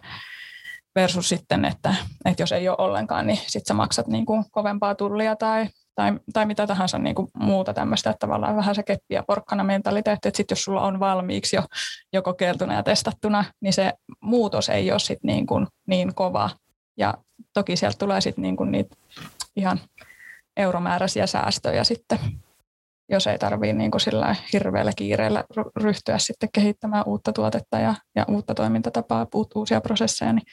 versus 0.96 1.30
sitten, 1.30 1.66
että, 1.66 1.96
että 2.26 2.44
jos 2.44 2.52
ei 2.52 2.70
ole 2.70 2.78
ollenkaan, 2.80 3.28
niin 3.28 3.38
sitten 3.38 3.68
sä 3.68 3.74
maksat 3.74 4.08
niin 4.08 4.26
kuin 4.26 4.46
kovempaa 4.52 4.96
tullia 4.96 5.36
tai, 5.36 5.68
tai, 5.96 6.12
tai 6.34 6.46
mitä 6.46 6.68
tahansa 6.68 6.98
niin 6.98 7.16
kuin 7.16 7.28
muuta 7.34 7.74
tämmöistä, 7.74 8.10
että 8.10 8.20
tavallaan 8.20 8.56
vähän 8.56 8.76
se 8.76 8.84
keppi 8.84 9.16
ja 9.16 9.24
porkkana 9.24 9.64
mentaliteetti, 9.64 10.28
että 10.28 10.38
sitten 10.38 10.56
jos 10.56 10.64
sulla 10.64 10.82
on 10.82 11.00
valmiiksi 11.00 11.56
jo 11.56 11.64
joko 12.14 12.32
kokeiltuna 12.32 12.74
ja 12.74 12.84
testattuna, 12.84 13.46
niin 13.62 13.74
se 13.74 13.94
muutos 14.22 14.70
ei 14.70 14.92
ole 14.92 15.00
sitten 15.00 15.28
niin, 15.28 15.46
kuin 15.46 15.68
niin 15.88 16.16
kova. 16.16 16.50
Ja 16.98 17.14
toki 17.54 17.76
sieltä 17.76 17.98
tulee 17.98 18.22
sitten 18.22 18.42
niin 18.42 18.58
kuin 18.58 18.72
niitä 18.72 18.96
ihan 19.56 19.80
euromääräisiä 20.58 21.28
säästöjä 21.28 21.84
sitten 21.84 22.20
jos 23.12 23.28
ei 23.28 23.40
tarvitse 23.40 23.74
niin 23.74 23.92
kuin 23.92 24.02
sillä 24.02 24.36
hirveällä 24.54 24.92
kiireellä 24.96 25.44
ryhtyä 25.76 26.18
sitten 26.18 26.50
kehittämään 26.54 27.04
uutta 27.06 27.34
tuotetta 27.34 27.80
ja, 27.80 27.96
ja 28.16 28.26
uutta 28.28 28.56
toimintatapaa, 28.56 29.28
uusia 29.56 29.82
prosesseja, 29.82 30.34
niin 30.34 30.46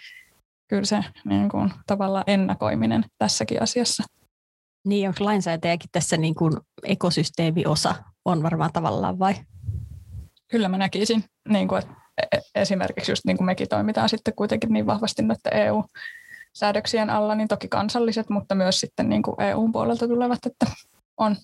kyllä 0.68 0.84
se 0.84 1.04
niin 1.24 1.48
kuin, 1.48 1.70
tavallaan 1.86 2.24
ennakoiminen 2.26 3.04
tässäkin 3.18 3.62
asiassa. 3.62 4.04
Niin, 4.86 5.08
onko 5.08 5.24
lainsäätäjäkin 5.24 5.90
tässä 5.92 6.16
niin 6.16 6.34
kuin 6.34 6.52
ekosysteemiosa 6.84 7.94
on 8.24 8.42
varmaan 8.42 8.72
tavallaan 8.72 9.18
vai? 9.18 9.34
Kyllä 10.50 10.68
mä 10.68 10.78
näkisin, 10.78 11.24
niin 11.48 11.68
kuin, 11.68 11.78
että 11.78 11.94
e, 12.22 12.36
e, 12.36 12.40
esimerkiksi 12.62 13.12
just 13.12 13.24
niin 13.24 13.36
kuin 13.36 13.46
mekin 13.46 13.68
toimitaan 13.68 14.08
sitten 14.08 14.34
kuitenkin 14.36 14.72
niin 14.72 14.86
vahvasti 14.86 15.22
että 15.32 15.50
EU-säädöksien 15.50 17.10
alla, 17.10 17.34
niin 17.34 17.48
toki 17.48 17.68
kansalliset, 17.68 18.30
mutta 18.30 18.54
myös 18.54 18.80
sitten 18.80 19.08
niin 19.08 19.22
kuin 19.22 19.40
EUn 19.40 19.72
puolelta 19.72 20.08
tulevat, 20.08 20.46
että 20.46 20.66
on 21.16 21.36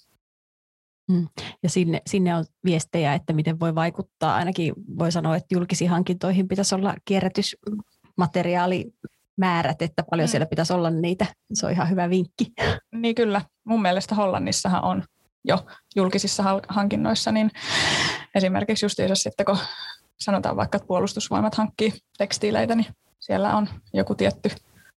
Mm. 1.10 1.28
Ja 1.62 1.70
sinne, 1.70 2.02
sinne 2.06 2.34
on 2.34 2.44
viestejä, 2.64 3.14
että 3.14 3.32
miten 3.32 3.60
voi 3.60 3.74
vaikuttaa. 3.74 4.34
Ainakin 4.34 4.74
voi 4.98 5.12
sanoa, 5.12 5.36
että 5.36 5.54
julkisiin 5.54 5.90
hankintoihin 5.90 6.48
pitäisi 6.48 6.74
olla 6.74 6.94
kierrätysmateriaalimäärät, 7.04 9.82
että 9.82 10.02
paljon 10.10 10.28
mm. 10.28 10.30
siellä 10.30 10.46
pitäisi 10.46 10.72
olla 10.72 10.90
niitä. 10.90 11.26
Se 11.54 11.66
on 11.66 11.72
ihan 11.72 11.90
hyvä 11.90 12.10
vinkki. 12.10 12.52
Niin 12.92 13.14
kyllä. 13.14 13.40
Mun 13.64 13.82
mielestä 13.82 14.14
Hollannissahan 14.14 14.84
on 14.84 15.02
jo 15.44 15.66
julkisissa 15.96 16.60
hankinnoissa, 16.68 17.32
niin 17.32 17.50
esimerkiksi 18.34 18.84
justiinsa 18.84 19.14
sitten, 19.14 19.46
kun 19.46 19.58
sanotaan 20.20 20.56
vaikka, 20.56 20.76
että 20.76 20.86
puolustusvoimat 20.86 21.54
hankkii 21.54 21.92
tekstiileitä, 22.18 22.74
niin 22.74 22.86
siellä 23.20 23.56
on 23.56 23.68
joku 23.92 24.14
tietty 24.14 24.50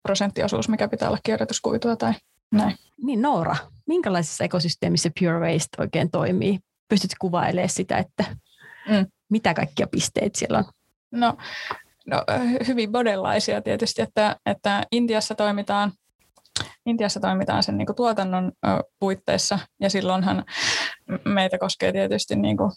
prosenttiosuus, 0.03 0.69
mikä 0.69 0.87
pitää 0.87 1.09
olla 1.09 1.19
kierrätyskuitua 1.23 1.95
tai 1.95 2.13
näin. 2.51 2.75
Niin 3.03 3.21
Noora, 3.21 3.55
minkälaisessa 3.87 4.43
ekosysteemissä 4.43 5.09
Pure 5.19 5.39
Waste 5.39 5.81
oikein 5.81 6.11
toimii? 6.11 6.59
Pystytkö 6.87 7.15
kuvailemaan 7.19 7.69
sitä, 7.69 7.97
että 7.97 8.23
mm. 8.89 9.05
mitä 9.29 9.53
kaikkia 9.53 9.87
pisteitä 9.87 10.39
siellä 10.39 10.57
on? 10.57 10.65
No, 11.11 11.37
no 12.05 12.23
hyvin 12.67 12.91
monenlaisia 12.91 13.61
tietysti, 13.61 14.01
että, 14.01 14.35
että 14.45 14.83
Intiassa 14.91 15.35
toimitaan 15.35 15.91
Intiassa 16.85 17.19
toimitaan 17.19 17.63
sen 17.63 17.77
niin 17.77 17.85
kuin 17.85 17.95
tuotannon 17.95 18.51
puitteissa 18.99 19.59
ja 19.79 19.89
silloinhan 19.89 20.45
meitä 21.25 21.57
koskee 21.57 21.91
tietysti 21.91 22.35
niin 22.35 22.57
kuin 22.57 22.71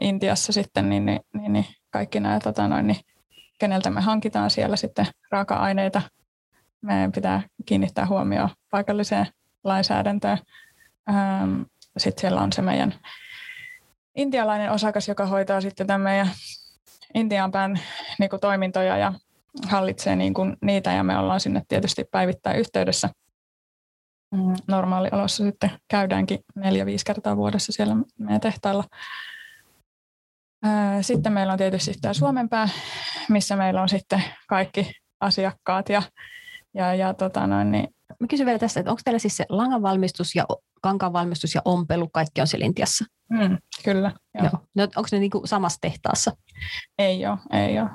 Intiassa 0.00 0.52
sitten 0.52 0.88
niin, 0.88 1.06
niin, 1.06 1.20
niin, 1.34 1.52
niin 1.52 1.66
kaikki 1.90 2.20
nämä, 2.20 2.40
tota 2.40 2.68
noin, 2.68 2.86
niin, 2.86 3.00
keneltä 3.58 3.90
me 3.90 4.00
hankitaan 4.00 4.50
siellä 4.50 4.76
sitten 4.76 5.06
raaka-aineita. 5.30 6.02
Meidän 6.82 7.12
pitää 7.12 7.42
kiinnittää 7.66 8.06
huomioon 8.06 8.50
paikalliseen 8.70 9.26
lainsäädäntöä. 9.64 10.38
Ähm, 11.10 11.62
sitten 11.96 12.20
siellä 12.20 12.40
on 12.40 12.52
se 12.52 12.62
meidän 12.62 12.94
intialainen 14.14 14.70
osakas, 14.70 15.08
joka 15.08 15.26
hoitaa 15.26 15.60
sitten 15.60 15.86
tämän 15.86 16.00
meidän 16.00 16.28
Intian 17.14 17.52
pään 17.52 17.80
niin 18.18 18.30
kuin 18.30 18.40
toimintoja 18.40 18.96
ja 18.96 19.12
hallitsee 19.68 20.16
niin 20.16 20.34
kuin 20.34 20.56
niitä 20.60 20.92
ja 20.92 21.02
me 21.02 21.18
ollaan 21.18 21.40
sinne 21.40 21.62
tietysti 21.68 22.04
päivittäin 22.10 22.58
yhteydessä. 22.58 23.08
Mm, 24.34 24.54
normaaliolossa 24.68 25.44
sitten 25.44 25.70
käydäänkin 25.88 26.38
neljä-viisi 26.54 27.04
kertaa 27.04 27.36
vuodessa 27.36 27.72
siellä 27.72 27.96
meidän 28.18 28.40
tehtailla. 28.40 28.84
Äh, 30.66 30.98
sitten 31.00 31.32
meillä 31.32 31.52
on 31.52 31.58
tietysti 31.58 31.94
tämä 32.00 32.14
Suomenpää, 32.14 32.68
missä 33.28 33.56
meillä 33.56 33.82
on 33.82 33.88
sitten 33.88 34.24
kaikki 34.48 34.92
asiakkaat 35.20 35.88
ja, 35.88 36.02
ja, 36.74 36.94
ja 36.94 37.14
tota 37.14 37.46
noin, 37.46 37.70
niin 37.70 37.88
Mä 38.20 38.26
kysyn 38.26 38.46
vielä 38.46 38.58
tästä, 38.58 38.80
että 38.80 38.90
onko 38.90 39.02
teillä 39.04 39.18
siis 39.18 39.36
se 39.36 39.46
langanvalmistus 39.48 40.34
ja 40.34 40.46
kankaanvalmistus 40.82 41.54
ja 41.54 41.62
ompelu, 41.64 42.08
kaikki 42.08 42.40
on 42.40 42.46
siellä 42.46 42.66
Intiassa? 42.66 43.04
Mm, 43.30 43.58
kyllä. 43.84 44.12
Joo. 44.34 44.44
Joo. 44.44 44.62
No, 44.74 44.82
onko 44.82 45.08
ne 45.12 45.18
niinku 45.18 45.42
samassa 45.44 45.78
tehtaassa? 45.80 46.32
Ei 46.98 47.26
ole, 47.26 47.38
ei 47.52 47.80
ole. 47.80 47.90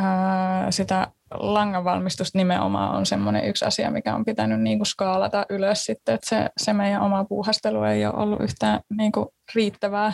Äh, 0.00 0.66
sitä 0.70 1.06
langanvalmistusta 1.30 2.38
nimenomaan 2.38 2.96
on 2.96 3.06
semmoinen 3.06 3.44
yksi 3.44 3.64
asia, 3.64 3.90
mikä 3.90 4.14
on 4.14 4.24
pitänyt 4.24 4.60
niinku 4.60 4.84
skaalata 4.84 5.46
ylös 5.50 5.84
sitten, 5.84 6.14
että 6.14 6.28
se, 6.28 6.48
se 6.56 6.72
meidän 6.72 7.02
oma 7.02 7.24
puuhastelu 7.24 7.82
ei 7.82 8.06
ole 8.06 8.14
ollut 8.14 8.40
yhtään 8.40 8.80
niinku 8.96 9.34
riittävää 9.54 10.12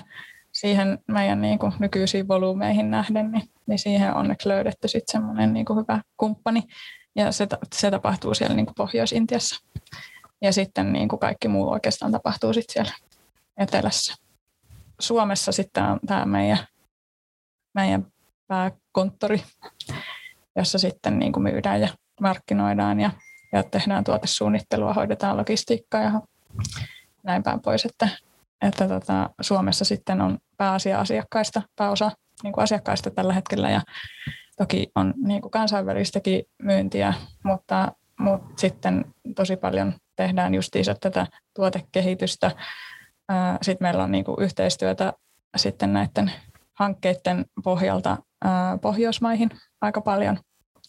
siihen 0.53 0.99
meidän 1.09 1.41
niinku 1.41 1.73
nykyisiin 1.79 2.29
volyymeihin 2.29 2.91
nähden, 2.91 3.33
niin, 3.33 3.49
niin 3.67 3.79
siihen 3.79 4.11
on 4.11 4.17
onneksi 4.17 4.49
löydetty 4.49 4.89
sitten 4.89 5.13
semmoinen 5.13 5.53
niinku 5.53 5.75
hyvä 5.75 6.03
kumppani, 6.17 6.63
ja 7.19 7.33
se, 7.33 7.47
se 7.75 7.91
tapahtuu 7.91 8.35
siellä 8.35 8.57
niin 8.57 8.67
kuin 8.67 8.75
Pohjois-Intiassa. 8.75 9.65
Ja 10.43 10.53
sitten 10.53 10.93
niin 10.93 11.09
kuin 11.09 11.21
kaikki 11.21 11.49
muu 11.49 11.71
oikeastaan 11.71 12.13
tapahtuu 12.13 12.53
sitten 12.53 12.73
siellä 12.73 12.93
etelässä. 13.57 14.15
Suomessa 15.01 15.53
sitten 15.53 15.85
on 15.85 16.01
tämä 16.07 16.25
meidän, 16.25 16.59
meidän 17.75 18.07
pääkonttori, 18.47 19.43
jossa 20.57 20.79
sitten 20.79 21.19
niin 21.19 21.33
kuin 21.33 21.43
myydään 21.43 21.81
ja 21.81 21.89
markkinoidaan 22.21 23.01
ja, 23.01 23.11
ja 23.53 23.63
tehdään 23.63 24.05
tuotesuunnittelua, 24.05 24.95
hoidetaan 24.95 25.37
logistiikkaa 25.37 26.03
ja 26.03 26.13
näin 27.23 27.43
päin 27.43 27.61
pois, 27.61 27.85
että, 27.85 28.09
että 28.63 28.89
tota, 28.89 29.31
Suomessa 29.41 29.85
sitten 29.85 30.21
on 30.21 30.39
pääasia 30.57 31.01
asiakkaista, 31.01 31.63
pääosa 31.77 32.11
niin 32.43 32.53
kuin 32.53 32.63
asiakkaista 32.63 33.11
tällä 33.11 33.33
hetkellä 33.33 33.71
ja 33.71 33.81
toki 34.59 34.91
on 34.95 35.15
niin 35.17 35.43
kuin 35.43 35.51
kansainvälistäkin 35.51 36.45
myyntiä, 36.63 37.15
mutta, 37.45 37.93
mutta 38.21 38.53
sitten 38.57 39.05
tosi 39.37 39.57
paljon 39.57 39.93
tehdään 40.17 40.55
justiinsa 40.55 40.95
tätä 41.01 41.27
tuotekehitystä. 41.55 42.51
Sitten 43.63 43.85
meillä 43.85 44.03
on 44.03 44.13
niin 44.13 44.25
kuin 44.25 44.43
yhteistyötä 44.43 45.13
sitten 45.57 45.93
näiden 45.93 46.33
hankkeiden 46.79 47.45
pohjalta 47.65 48.17
Pohjoismaihin 48.81 49.51
aika 49.81 50.01
paljon. 50.01 50.39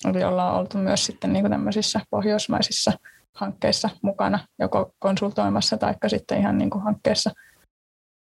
Eli 0.06 0.24
ollaan 0.24 0.56
oltu 0.56 0.78
myös 0.78 1.06
sitten 1.06 1.34
niin 1.34 1.44
kuin 1.44 1.52
tämmöisissä 1.52 2.00
pohjoismaisissa 2.10 2.92
hankkeissa 3.36 3.90
mukana, 4.02 4.40
joko 4.60 4.92
konsultoimassa 5.00 5.78
tai 5.78 5.96
sitten 6.08 6.40
ihan 6.40 6.58
niin 6.58 6.70
kuin 6.70 6.84
hankkeessa 6.84 7.32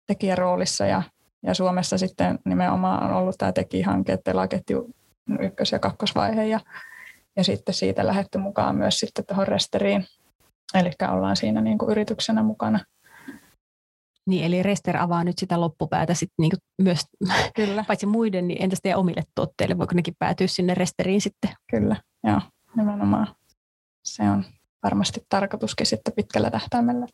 tekijäroolissa. 0.07 0.85
Ja, 0.85 1.03
ja 1.43 1.53
Suomessa 1.53 1.97
sitten 1.97 2.39
nimenomaan 2.45 3.03
on 3.03 3.13
ollut 3.13 3.35
tämä 3.37 3.51
tekijähanke, 3.51 4.17
telaketju 4.23 4.89
ykkös- 5.39 5.71
ja 5.71 5.79
kakkosvaihe. 5.79 6.45
Ja, 6.45 6.59
ja 7.35 7.43
sitten 7.43 7.75
siitä 7.75 8.07
lähdetty 8.07 8.37
mukaan 8.37 8.75
myös 8.75 8.99
sitten 8.99 9.25
tuohon 9.25 9.47
resteriin. 9.47 10.05
Eli 10.73 10.91
ollaan 11.11 11.35
siinä 11.35 11.61
niin 11.61 11.77
kuin 11.77 11.91
yrityksenä 11.91 12.43
mukana 12.43 12.79
niin, 14.27 14.45
eli 14.45 14.63
Rester 14.63 14.97
avaa 14.97 15.23
nyt 15.23 15.37
sitä 15.39 15.61
loppupäätä 15.61 16.13
sit 16.13 16.31
niinku 16.37 16.57
myös, 16.81 16.99
Kyllä. 17.55 17.83
paitsi 17.87 18.05
muiden, 18.05 18.47
niin 18.47 18.63
entäs 18.63 18.79
teidän 18.83 18.99
omille 18.99 19.23
tuotteille, 19.35 19.77
voiko 19.77 19.95
nekin 19.95 20.15
päätyä 20.19 20.47
sinne 20.47 20.73
Resteriin 20.73 21.21
sitten? 21.21 21.51
Kyllä, 21.71 21.95
joo, 22.23 22.41
nimenomaan. 22.75 23.27
Se 24.05 24.23
on 24.23 24.45
varmasti 24.83 25.25
tarkoituskin 25.29 25.85
sitten 25.85 26.13
pitkällä 26.13 26.51
tähtäimellä. 26.51 27.07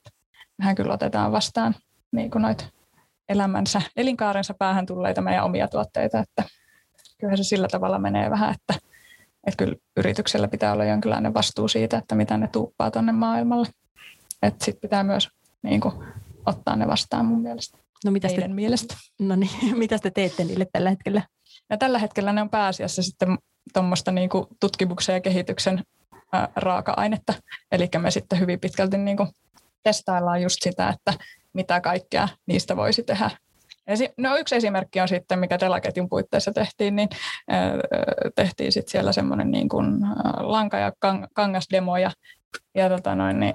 Mehän 0.57 0.75
kyllä 0.75 0.93
otetaan 0.93 1.31
vastaan 1.31 1.75
niin 2.11 2.31
kuin 2.31 2.41
noita 2.41 2.63
elämänsä, 3.29 3.81
elinkaarensa 3.95 4.53
päähän 4.59 4.85
tulleita 4.85 5.21
meidän 5.21 5.43
omia 5.43 5.67
tuotteita, 5.67 6.19
että 6.19 6.43
kyllä 7.21 7.35
se 7.35 7.43
sillä 7.43 7.67
tavalla 7.67 7.99
menee 7.99 8.29
vähän, 8.29 8.55
että, 8.55 8.87
että 9.47 9.57
kyllä 9.57 9.75
yrityksellä 9.97 10.47
pitää 10.47 10.73
olla 10.73 10.85
jonkinlainen 10.85 11.33
vastuu 11.33 11.67
siitä, 11.67 11.97
että 11.97 12.15
mitä 12.15 12.37
ne 12.37 12.47
tuuppaa 12.47 12.91
tuonne 12.91 13.11
maailmalle. 13.11 13.67
Että 14.41 14.65
sitten 14.65 14.81
pitää 14.81 15.03
myös 15.03 15.29
niin 15.63 15.81
kuin, 15.81 15.93
ottaa 16.45 16.75
ne 16.75 16.87
vastaan 16.87 17.25
mun 17.25 17.41
mielestä. 17.41 17.77
No 18.05 18.11
mitä 18.11 18.27
te, 18.27 18.47
mielestä. 18.47 18.95
No 19.19 19.35
niin, 19.35 19.51
mitä 19.77 19.99
te 19.99 20.11
teette 20.11 20.43
niille 20.43 20.67
tällä 20.73 20.89
hetkellä? 20.89 21.21
Ja 21.69 21.77
tällä 21.77 21.99
hetkellä 21.99 22.33
ne 22.33 22.41
on 22.41 22.49
pääasiassa 22.49 23.03
sitten 23.03 23.37
tuommoista 23.73 24.11
niin 24.11 24.29
tutkimuksen 24.59 25.13
ja 25.13 25.21
kehityksen 25.21 25.83
ää, 26.31 26.49
raaka-ainetta. 26.55 27.33
Eli 27.71 27.89
me 27.97 28.11
sitten 28.11 28.39
hyvin 28.39 28.59
pitkälti 28.59 28.97
niin 28.97 29.17
kuin 29.17 29.29
testaillaan 29.83 30.41
just 30.41 30.57
sitä, 30.61 30.89
että 30.89 31.13
mitä 31.53 31.81
kaikkea 31.81 32.27
niistä 32.45 32.75
voisi 32.75 33.03
tehdä. 33.03 33.31
No 34.17 34.37
yksi 34.37 34.55
esimerkki 34.55 35.01
on 35.01 35.07
sitten, 35.07 35.39
mikä 35.39 35.57
telaketjun 35.57 36.09
puitteissa 36.09 36.51
tehtiin, 36.51 36.95
niin 36.95 37.09
tehtiin 38.35 38.71
sitten 38.71 38.91
siellä 38.91 39.11
semmoinen 39.11 39.51
niin 39.51 39.69
kuin 39.69 39.99
lanka- 40.39 40.79
ja 40.79 40.91
kangasdemo 41.33 41.97
ja 41.97 42.11
ja 42.75 42.89
tota 42.89 43.15
noin, 43.15 43.39
niin 43.39 43.53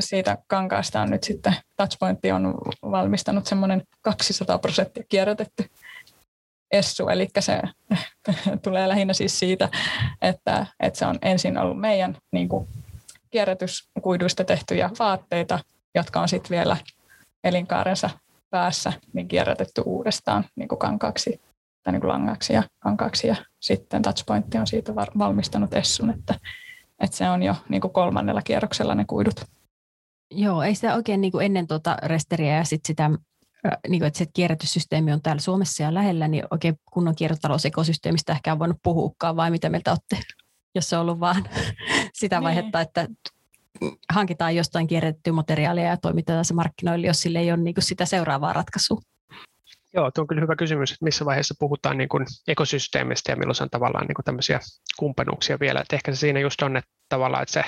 siitä 0.00 0.38
kankaasta 0.46 1.00
on 1.00 1.10
nyt 1.10 1.24
sitten 1.24 1.56
Touchpoint 1.76 2.18
on 2.34 2.54
valmistanut 2.90 3.46
semmoinen 3.46 3.82
200 4.02 4.58
prosenttia 4.58 5.04
kierrätetty 5.08 5.64
essu, 6.72 7.08
eli 7.08 7.28
se 7.38 7.62
tulee 8.64 8.88
lähinnä 8.88 9.12
siis 9.12 9.38
siitä, 9.38 9.68
että, 10.22 10.66
että 10.80 10.98
se 10.98 11.06
on 11.06 11.18
ensin 11.22 11.58
ollut 11.58 11.80
meidän 11.80 12.16
niin 12.32 12.48
kuin 12.48 12.68
kierrätyskuiduista 13.30 14.44
tehtyjä 14.44 14.90
vaatteita, 14.98 15.58
jotka 15.94 16.20
on 16.20 16.28
sitten 16.28 16.50
vielä 16.50 16.76
elinkaarensa 17.44 18.10
päässä 18.54 18.92
niin 19.12 19.28
kierrätetty 19.28 19.82
uudestaan 19.86 20.44
niin 20.56 20.68
kuin 20.68 20.78
kankaaksi 20.78 21.40
tai 21.82 21.92
niin 21.92 22.00
kuin 22.00 22.08
langaksi 22.08 22.52
ja 22.52 22.62
kankaaksi 22.78 23.26
ja 23.26 23.36
sitten 23.60 24.02
Touchpoint 24.02 24.54
on 24.54 24.66
siitä 24.66 24.94
valmistanut 24.94 25.74
essun, 25.74 26.10
että 26.10 26.34
että 27.00 27.16
se 27.16 27.30
on 27.30 27.42
jo 27.42 27.54
niin 27.68 27.80
kuin 27.80 27.92
kolmannella 27.92 28.42
kierroksella 28.42 28.94
ne 28.94 29.04
kuidut. 29.04 29.44
Joo, 30.30 30.62
ei 30.62 30.74
sitä 30.74 30.94
oikein 30.94 31.20
niin 31.20 31.32
kuin 31.32 31.46
ennen 31.46 31.66
tuota 31.66 31.96
resteriä 32.02 32.56
ja 32.56 32.64
sit 32.64 32.80
sitä, 32.84 33.10
niin 33.88 34.00
kuin, 34.00 34.06
että 34.06 34.18
se 34.18 34.26
kierrätyssysteemi 34.34 35.12
on 35.12 35.22
täällä 35.22 35.40
Suomessa 35.40 35.82
ja 35.82 35.94
lähellä, 35.94 36.28
niin 36.28 36.44
oikein 36.50 36.74
kunnon 36.92 37.14
kiertotalousekosysteemistä 37.14 38.32
ehkä 38.32 38.52
on 38.52 38.58
voinut 38.58 38.78
puhuukaan, 38.82 39.36
vai 39.36 39.50
mitä 39.50 39.68
mieltä 39.68 39.90
olette, 39.90 40.18
jos 40.74 40.88
se 40.90 40.96
on 40.96 41.02
ollut 41.02 41.20
vaan 41.20 41.44
sitä 42.20 42.36
niin. 42.36 42.44
vaihetta, 42.44 42.80
että 42.80 43.08
hankitaan 44.12 44.56
jostain 44.56 44.86
kierrätettyä 44.86 45.32
materiaalia 45.32 45.84
ja 45.84 45.96
toimitetaan 45.96 46.44
se 46.44 46.54
markkinoille, 46.54 47.06
jos 47.06 47.20
sille 47.20 47.38
ei 47.38 47.52
ole 47.52 47.60
niin 47.60 47.74
kuin 47.74 47.84
sitä 47.84 48.04
seuraavaa 48.04 48.52
ratkaisua. 48.52 49.00
Joo, 49.94 50.10
tuo 50.10 50.22
on 50.22 50.28
kyllä 50.28 50.42
hyvä 50.42 50.56
kysymys, 50.56 50.92
että 50.92 51.04
missä 51.04 51.24
vaiheessa 51.24 51.54
puhutaan 51.58 51.98
niin 51.98 52.08
kuin 52.08 52.26
ekosysteemistä 52.48 53.32
ja 53.32 53.36
milloin 53.36 53.54
se 53.54 53.62
on 53.62 53.70
tavallaan 53.70 54.06
niin 54.06 54.14
kuin 54.14 54.24
tämmöisiä 54.24 54.60
kumppanuuksia 54.98 55.60
vielä. 55.60 55.80
Että 55.80 55.96
ehkä 55.96 56.12
se 56.12 56.18
siinä 56.18 56.40
just 56.40 56.62
on, 56.62 56.76
että 56.76 56.90
tavallaan, 57.08 57.42
että 57.42 57.52
se 57.52 57.64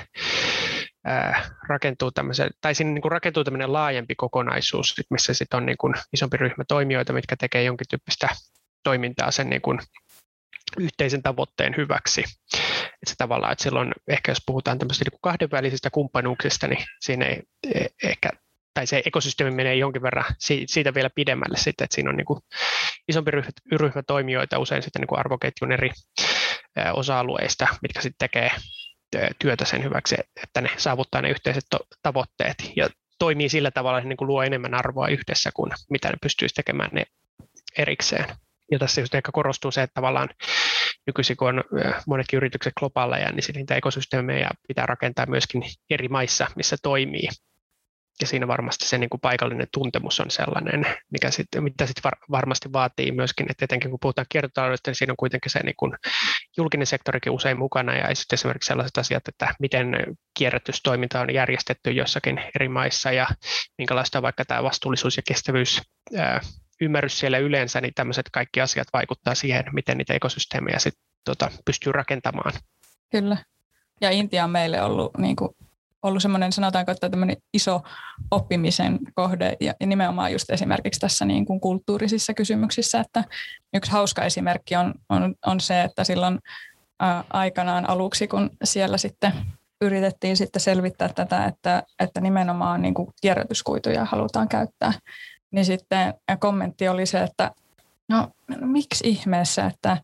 ää, 1.05 1.51
rakentuu 1.69 2.11
tämmöisen, 2.11 2.51
tai 2.61 2.75
siinä 2.75 2.93
niin 2.93 3.03
kuin 3.03 3.13
rakentuu 3.13 3.45
tämmöinen 3.45 3.73
laajempi 3.73 4.15
kokonaisuus, 4.15 4.95
missä 5.11 5.35
sitten 5.35 5.57
on 5.57 5.67
niin 5.67 5.79
kuin 5.79 5.95
isompi 6.13 6.37
ryhmä 6.37 6.65
toimijoita, 6.69 7.13
mitkä 7.13 7.37
tekee 7.37 7.63
jonkin 7.63 7.87
tyyppistä 7.91 8.29
toimintaa 8.83 9.31
sen 9.31 9.51
niin 9.51 9.63
kuin 9.63 9.79
yhteisen 10.79 11.23
tavoitteen 11.23 11.75
hyväksi. 11.77 12.25
Se 13.07 13.15
tavallaan, 13.19 13.53
että 13.53 13.63
silloin 13.63 13.93
ehkä 14.09 14.31
jos 14.31 14.43
puhutaan 14.47 14.79
tämmöisistä 14.79 15.11
niin 15.11 15.21
kahdenvälisistä 15.23 15.91
kumppanuuksista, 15.91 16.69
niin 16.69 16.85
siinä 17.01 17.27
ei 17.27 17.43
e, 17.75 17.87
ehkä 18.03 18.31
tai 18.75 18.87
se 18.87 19.03
ekosysteemi 19.07 19.57
menee 19.57 19.75
jonkin 19.75 20.03
verran 20.03 20.25
siitä 20.67 20.95
vielä 20.95 21.11
pidemmälle 21.15 21.57
sitten, 21.57 21.85
että 21.85 21.95
siinä 21.95 22.11
on 22.11 22.17
niin 22.17 22.25
kuin 22.25 22.41
isompi 23.09 23.31
ryhmä, 23.31 23.51
ryhmä 23.73 24.03
toimijoita 24.03 24.59
usein 24.59 24.83
sitten 24.83 25.01
niin 25.01 25.09
kuin 25.09 25.19
arvoketjun 25.19 25.73
eri 25.73 25.91
osa-alueista, 26.93 27.69
mitkä 27.83 28.01
sitten 28.01 28.29
tekee 28.31 28.51
työtä 29.39 29.65
sen 29.65 29.85
hyväksi, 29.85 30.17
että 30.43 30.61
ne 30.61 30.71
saavuttaa 30.77 31.23
ne 31.23 31.31
yhteiset 31.31 31.65
tavoitteet 32.03 32.57
ja 32.77 32.89
toimii 33.19 33.49
sillä 33.49 33.71
tavalla, 33.71 33.99
että 33.99 34.09
niin 34.09 34.17
luo 34.21 34.43
enemmän 34.43 34.75
arvoa 34.75 35.09
yhdessä 35.09 35.51
kuin 35.55 35.73
mitä 35.91 36.09
ne 36.09 36.15
pystyisi 36.23 36.55
tekemään 36.55 36.91
ne 36.93 37.05
erikseen. 37.79 38.27
Ja 38.73 38.79
tässä 38.79 39.01
just 39.01 39.15
ehkä 39.15 39.33
korostuu 39.33 39.71
se, 39.71 39.83
että 39.83 39.95
tavallaan 39.95 40.29
nykyisin 41.07 41.37
kun 41.37 41.49
on 41.49 41.65
monetkin 42.07 42.37
yritykset 42.37 42.73
globaaleja, 42.79 43.33
niin 43.33 43.43
niitä 43.55 43.75
ekosysteemejä 43.75 44.51
pitää 44.69 44.87
rakentaa 44.87 45.27
myöskin 45.27 45.63
eri 45.91 46.09
maissa, 46.09 46.47
missä 46.57 46.77
toimii. 46.83 47.29
Ja 48.21 48.27
siinä 48.27 48.49
varmasti 48.49 48.89
se 48.89 48.99
niin 48.99 49.11
kuin 49.11 49.21
paikallinen 49.21 49.67
tuntemus 49.73 50.21
on 50.21 50.31
sellainen, 50.31 50.87
mikä 51.13 51.31
sit, 51.31 51.47
mitä 51.61 51.87
sit 51.87 52.05
var, 52.05 52.13
varmasti 52.31 52.73
vaatii 52.73 53.13
myöskin, 53.13 53.47
että 53.51 53.65
etenkin 53.65 53.91
kun 53.91 54.01
puhutaan 54.03 54.27
kiertotaloudesta, 54.29 54.91
niin 54.91 54.97
siinä 54.97 55.13
on 55.13 55.17
kuitenkin 55.17 55.53
se 55.53 55.61
niin 55.63 55.75
kuin 55.77 55.93
julkinen 56.57 56.87
sektorikin 56.87 57.33
usein 57.33 57.59
mukana 57.59 57.97
ja 57.97 58.15
sitten 58.15 58.37
esimerkiksi 58.37 58.67
sellaiset 58.67 58.99
asiat, 58.99 59.29
että 59.29 59.55
miten 59.61 60.17
kierrätystoiminta 60.39 61.21
on 61.21 61.35
järjestetty 61.35 61.91
jossakin 61.91 62.41
eri 62.55 62.69
maissa 62.69 63.13
ja 63.13 63.27
minkälaista 63.79 64.23
vaikka 64.23 64.45
tämä 64.45 64.63
vastuullisuus 64.63 65.17
ja 65.17 65.23
kestävyys 65.29 65.83
ymmärrys 66.81 67.19
siellä 67.19 67.39
yleensä, 67.39 67.81
niin 67.81 67.95
tämmöiset 67.95 68.27
kaikki 68.33 68.61
asiat 68.61 68.89
vaikuttaa 68.93 69.35
siihen, 69.35 69.65
miten 69.73 69.99
niitä 69.99 70.15
ekosysteemejä 70.15 70.79
sitten 70.79 71.03
tota, 71.25 71.51
pystyy 71.65 71.93
rakentamaan. 71.93 72.53
Kyllä. 73.11 73.37
Ja 74.01 74.11
Intia 74.11 74.45
on 74.45 74.51
meille 74.51 74.83
ollut 74.83 75.19
niin 75.19 75.37
kuin 75.37 75.51
ollut 76.03 76.23
semmoinen, 76.23 76.53
sanotaanko, 76.53 76.93
että 76.93 77.09
tämmöinen 77.09 77.37
iso 77.55 77.83
oppimisen 78.31 78.99
kohde 79.15 79.57
ja, 79.61 79.75
ja 79.81 79.87
nimenomaan 79.87 80.33
just 80.33 80.51
esimerkiksi 80.51 81.01
tässä 81.01 81.25
niin 81.25 81.47
kuin 81.47 81.61
kulttuurisissa 81.61 82.35
kysymyksissä, 82.35 83.01
että 83.01 83.25
yksi 83.75 83.91
hauska 83.91 84.25
esimerkki 84.25 84.77
on, 84.77 84.95
on, 85.09 85.35
on 85.47 85.61
se, 85.61 85.83
että 85.83 86.05
silloin 86.05 86.39
ää, 87.01 87.25
aikanaan 87.31 87.89
aluksi, 87.89 88.29
kun 88.29 88.51
siellä 88.65 88.99
sitten 88.99 89.33
yritettiin 89.81 90.37
sitten 90.37 90.63
selvittää 90.63 91.09
tätä, 91.09 91.45
että, 91.45 91.83
että 91.99 92.21
nimenomaan 92.21 92.83
niin 92.83 92.95
kuin 92.95 93.09
kierrätyskuituja 93.21 94.05
halutaan 94.05 94.49
käyttää, 94.49 94.93
niin 95.57 95.65
sitten 95.65 96.15
kommentti 96.39 96.89
oli 96.89 97.07
se, 97.07 97.23
että 97.23 97.51
no, 98.09 98.29
no 98.49 98.67
miksi 98.67 99.09
ihmeessä, 99.09 99.67
että 99.67 99.97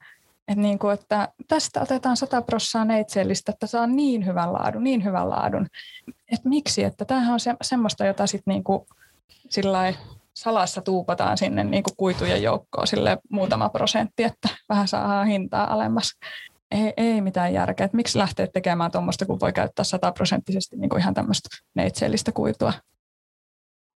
et 0.49 0.59
niin 0.59 0.79
kuin, 0.79 0.95
että 0.95 1.29
tästä 1.49 1.81
otetaan 1.81 2.17
100 2.17 2.43
prossaa 2.43 2.85
neitsellistä, 2.85 3.53
että 3.53 3.67
saa 3.67 3.87
niin 3.87 4.27
hyvän 4.27 4.53
laadun, 4.53 4.85
niin 4.85 5.05
hyvän 5.05 5.31
laadun. 5.31 5.67
Et 6.33 6.45
miksi? 6.45 6.85
Että 6.85 7.05
tämähän 7.05 7.33
on 7.33 7.41
se, 7.41 7.55
semmoista, 7.63 8.07
jota 8.07 8.27
sitten 8.27 8.53
niin 8.53 8.65
kuin 8.65 8.87
salassa 10.35 10.81
tuupataan 10.81 11.39
sinne 11.39 11.65
niin 11.65 11.83
kuin 11.83 11.97
kuitujen 11.97 12.43
joukkoon 12.43 12.87
sille 12.87 13.19
muutama 13.31 13.69
prosentti, 13.69 14.25
että 14.25 14.49
vähän 14.69 14.89
saa 14.89 15.25
hintaa 15.25 15.73
alemmas. 15.73 16.13
Ei, 16.71 16.93
ei 16.97 17.21
mitään 17.21 17.55
järkeä. 17.55 17.87
Et 17.87 17.93
miksi 17.93 18.19
lähteä 18.19 18.47
tekemään 18.47 18.91
tuommoista, 18.91 19.27
kun 19.27 19.41
voi 19.41 19.53
käyttää 19.53 19.85
sataprosenttisesti 19.85 20.77
niin 20.77 20.89
kuin 20.89 21.01
ihan 21.01 21.15
tämmöistä 21.15 21.49
neitsellistä 21.75 22.33
kuitua? 22.33 22.73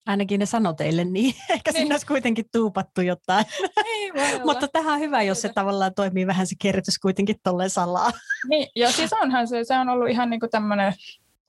Ainakin 0.06 0.40
ne 0.40 0.46
sanoi 0.46 0.76
teille 0.76 1.04
niin. 1.06 1.36
Ehkä 1.50 1.72
Niin. 1.72 1.82
sinne 1.82 1.94
olisi 1.94 2.06
kuitenkin 2.06 2.46
tuupattu 2.52 3.02
jotain. 3.02 3.46
Niin, 3.84 4.14
olla. 4.34 4.46
Mutta 4.46 4.68
tähän 4.68 4.94
on 4.94 5.00
hyvä, 5.00 5.22
jos 5.22 5.42
se 5.42 5.50
tavallaan 5.50 5.94
toimii 5.96 6.28
vähän 6.28 6.48
se 6.48 6.56
kierrätys 6.60 7.00
kuitenkin 7.00 7.36
tolleen 7.44 7.70
salaa. 7.70 8.12
Niin, 8.50 8.68
ja 8.76 8.92
siis 8.92 9.14
onhan 9.14 9.48
se, 9.48 9.64
se 9.64 9.78
on 9.78 9.90
ollut 9.90 10.10
ihan 10.10 10.30
niin 10.30 10.40
tämmöinen 10.52 10.94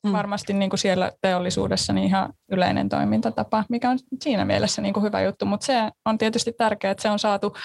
Mm. 0.07 0.13
varmasti 0.13 0.53
niin 0.53 0.71
kuin 0.71 0.79
siellä 0.79 1.13
teollisuudessa 1.21 1.93
niin 1.93 2.07
ihan 2.07 2.33
yleinen 2.51 2.89
toimintatapa, 2.89 3.65
mikä 3.69 3.91
on 3.91 3.99
siinä 4.23 4.45
mielessä 4.45 4.83
niin 4.83 4.95
kuin 4.95 5.05
hyvä 5.05 5.23
juttu, 5.23 5.47
mutta 5.47 5.67
se 5.67 5.91
on 6.05 6.19
tietysti 6.19 6.53
tärkeää, 6.53 6.91
että 6.91 7.03
se 7.03 7.11
on 7.11 7.19
saatu 7.19 7.57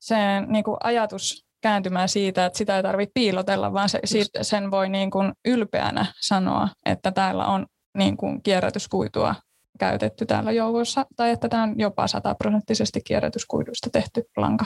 se 0.00 0.16
niin 0.46 0.64
kuin 0.64 0.76
ajatus 0.82 1.44
kääntymään 1.60 2.08
siitä, 2.08 2.46
että 2.46 2.56
sitä 2.58 2.76
ei 2.76 2.82
tarvitse 2.82 3.12
piilotella, 3.14 3.72
vaan 3.72 3.88
se, 3.88 4.00
siitä, 4.04 4.42
sen 4.42 4.70
voi 4.70 4.88
niin 4.88 5.10
kuin 5.10 5.32
ylpeänä 5.44 6.06
sanoa, 6.20 6.68
että 6.86 7.12
täällä 7.12 7.46
on 7.46 7.66
niin 7.98 8.16
kuin 8.16 8.42
kierrätyskuitua 8.42 9.34
käytetty 9.78 10.26
täällä 10.26 10.52
joukossa, 10.52 11.06
tai 11.16 11.30
että 11.30 11.48
tämä 11.48 11.62
on 11.62 11.78
jopa 11.78 12.06
sataprosenttisesti 12.06 13.00
kierrätyskuiduista 13.04 13.90
tehty 13.90 14.22
lanka. 14.36 14.64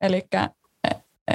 Eli 0.00 0.22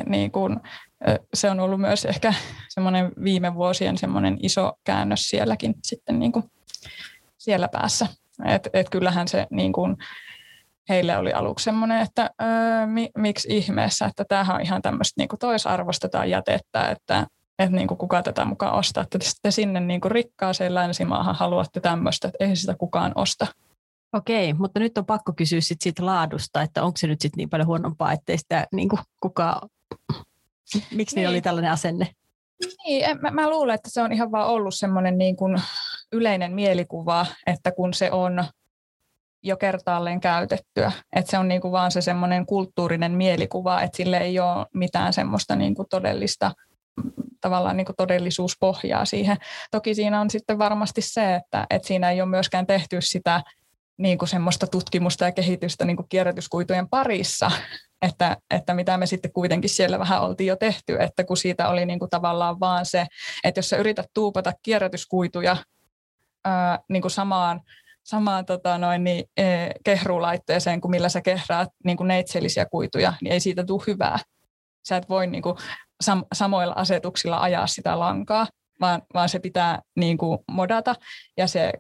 niin 0.06 0.32
kuin, 0.32 0.60
ö, 1.08 1.20
se 1.34 1.50
on 1.50 1.60
ollut 1.60 1.82
myös 1.82 2.06
ehkä 2.06 2.34
semmoinen 2.70 3.12
viime 3.24 3.56
vuosien 3.56 3.98
semmoinen 3.98 4.38
iso 4.42 4.74
käännös 4.84 5.30
sielläkin 5.30 5.76
sitten 5.84 6.20
niin 6.20 6.32
kuin 6.32 6.46
siellä 7.38 7.68
päässä. 7.68 8.08
Et, 8.46 8.70
et 8.74 8.90
kyllähän 8.90 9.28
se 9.28 9.48
niin 9.52 9.74
kuin, 9.74 9.98
heille 10.90 11.18
oli 11.18 11.34
aluksi 11.34 11.64
semmoinen, 11.64 12.02
että 12.02 12.30
öö, 12.42 12.86
mi, 12.86 13.10
miksi 13.18 13.58
ihmeessä, 13.58 14.06
että 14.06 14.26
tämähän 14.26 14.56
on 14.56 14.62
ihan 14.62 14.82
tämmöistä 14.82 15.14
niin 15.18 15.30
kuin 15.30 15.40
toisarvostetaan 15.40 16.30
jätettä, 16.30 16.90
että 16.90 17.28
että 17.60 17.76
niin 17.76 17.88
kuin 17.88 17.98
kuka 17.98 18.24
tätä 18.24 18.46
mukaan 18.46 18.74
ostaa, 18.74 19.04
että 19.04 19.20
te 19.42 19.52
sinne 19.52 19.80
niin 19.80 20.02
kuin 20.02 20.12
rikkaaseen 20.12 20.76
länsimaahan 20.76 21.36
haluatte 21.36 21.80
tämmöistä, 21.80 22.28
että 22.28 22.46
ei 22.46 22.56
sitä 22.56 22.76
kukaan 22.76 23.12
osta. 23.16 23.48
Okei, 24.14 24.54
mutta 24.54 24.80
nyt 24.80 24.98
on 24.98 25.06
pakko 25.06 25.34
kysyä 25.34 25.62
sit 25.62 25.82
siitä 25.82 26.06
laadusta, 26.06 26.62
että 26.62 26.84
onko 26.84 26.98
se 26.98 27.08
nyt 27.08 27.22
sit 27.22 27.36
niin 27.36 27.50
paljon 27.50 27.68
huonompaa, 27.68 28.12
ettei 28.12 28.38
sitä 28.38 28.68
niin 28.72 28.90
kuin 28.90 29.00
kukaan... 29.22 29.70
Miksi 30.96 31.16
niin. 31.16 31.30
Oli 31.30 31.42
tällainen 31.42 31.72
asenne? 31.72 32.08
Niin, 32.86 33.06
en- 33.06 33.22
mä, 33.22 33.32
mä 33.32 33.50
luulen, 33.50 33.76
että 33.76 33.90
se 33.90 34.02
on 34.02 34.14
ihan 34.14 34.32
vaan 34.32 34.48
ollut 34.48 34.76
semmoinen 34.76 35.18
niin 35.18 35.36
kuin 35.36 35.62
yleinen 36.12 36.52
mielikuva, 36.52 37.26
että 37.48 37.72
kun 37.72 37.94
se 37.94 38.12
on 38.12 38.46
jo 39.44 39.58
kertaalleen 39.58 40.20
käytettyä, 40.20 40.92
että 41.16 41.32
se 41.32 41.38
on 41.38 41.48
niin 41.48 41.62
kuin 41.62 41.72
vaan 41.72 41.92
se 41.92 42.02
semmoinen 42.02 42.46
kulttuurinen 42.46 43.12
mielikuva, 43.12 43.82
että 43.82 43.98
sille 43.98 44.18
ei 44.18 44.40
ole 44.40 44.66
mitään 44.74 45.14
semmoista 45.14 45.56
niin 45.56 45.76
kuin 45.76 45.88
todellista 45.90 46.52
tavallaan 47.42 47.78
niin 47.78 47.86
kuin 47.86 47.96
todellisuuspohjaa 47.96 49.06
siihen. 49.06 49.38
Toki 49.72 49.96
siinä 49.96 50.22
on 50.22 50.30
sitten 50.30 50.60
varmasti 50.60 51.02
se, 51.02 51.36
että, 51.36 51.68
että 51.70 51.88
siinä 51.88 52.12
ei 52.12 52.22
ole 52.22 52.30
myöskään 52.30 52.68
tehty 52.68 52.98
sitä 53.02 53.44
niin 53.98 54.18
kuin 54.18 54.30
semmoista 54.30 54.68
tutkimusta 54.68 55.26
ja 55.26 55.32
kehitystä 55.32 55.86
niin 55.86 55.98
kuin 55.98 56.10
kierrätyskuitujen 56.10 56.90
parissa, 56.90 57.52
että, 58.02 58.38
että 58.50 58.74
mitä 58.74 58.98
me 58.98 59.06
sitten 59.06 59.34
kuitenkin 59.34 59.70
siellä 59.70 60.00
vähän 60.00 60.22
oltiin 60.22 60.48
jo 60.48 60.56
tehty, 60.56 60.98
että 61.00 61.24
kun 61.24 61.38
siitä 61.38 61.70
oli 61.70 61.86
niin 61.86 62.00
kuin 62.00 62.10
tavallaan 62.10 62.60
vaan 62.60 62.86
se, 62.86 63.06
että 63.44 63.60
jos 63.60 63.70
sä 63.70 63.78
yrität 63.78 64.06
tuupata 64.14 64.54
kierrätyskuituja 64.62 65.58
ää, 66.46 66.80
niin 66.90 67.02
kuin 67.02 67.12
samaan, 67.12 67.62
samaan 68.04 68.46
tota 68.46 68.78
noin, 68.78 69.04
niin, 69.04 69.26
e, 69.38 69.44
kehruulaitteeseen 69.84 70.82
kuin 70.82 70.92
millä 70.92 71.10
sä 71.10 71.22
kehraat 71.22 71.70
niin 71.84 71.98
kuin 71.98 72.08
neitsellisiä 72.08 72.66
kuituja, 72.66 73.14
niin 73.22 73.34
ei 73.34 73.40
siitä 73.40 73.64
tule 73.64 73.84
hyvää. 73.88 74.20
Sä 74.88 74.98
et 74.98 75.10
voi 75.10 75.28
niin 75.28 75.44
kuin, 75.44 75.56
sam- 76.04 76.26
samoilla 76.34 76.74
asetuksilla 76.74 77.42
ajaa 77.42 77.68
sitä 77.68 78.00
lankaa, 78.00 78.48
vaan, 78.82 79.02
vaan 79.14 79.30
se 79.30 79.40
pitää 79.40 79.82
niin 79.96 80.18
kuin, 80.18 80.40
modata 80.52 80.96
ja 81.38 81.48
se 81.48 81.74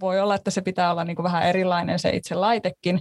voi 0.00 0.20
olla, 0.20 0.34
että 0.34 0.50
se 0.50 0.60
pitää 0.60 0.90
olla 0.90 1.04
niin 1.04 1.16
kuin, 1.16 1.24
vähän 1.24 1.42
erilainen 1.42 1.98
se 1.98 2.10
itse 2.10 2.34
laitekin, 2.34 3.00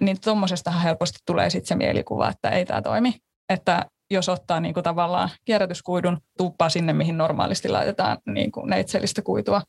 niin 0.00 0.20
tuommoisestahan 0.20 0.82
helposti 0.82 1.18
tulee 1.26 1.50
sitten 1.50 1.68
se 1.68 1.74
mielikuva, 1.74 2.28
että 2.28 2.50
ei 2.50 2.66
tämä 2.66 2.82
toimi. 2.82 3.14
Että 3.48 3.86
jos 4.10 4.28
ottaa 4.28 4.60
niin 4.60 4.74
kuin 4.74 4.84
tavallaan 4.84 5.30
kierrätyskuidun, 5.44 6.18
tuuppaa 6.38 6.68
sinne, 6.68 6.92
mihin 6.92 7.18
normaalisti 7.18 7.68
laitetaan 7.68 8.18
niin 8.26 8.52
kuin 8.52 8.70
neitsellistä 8.70 9.22
kuitua, 9.22 9.62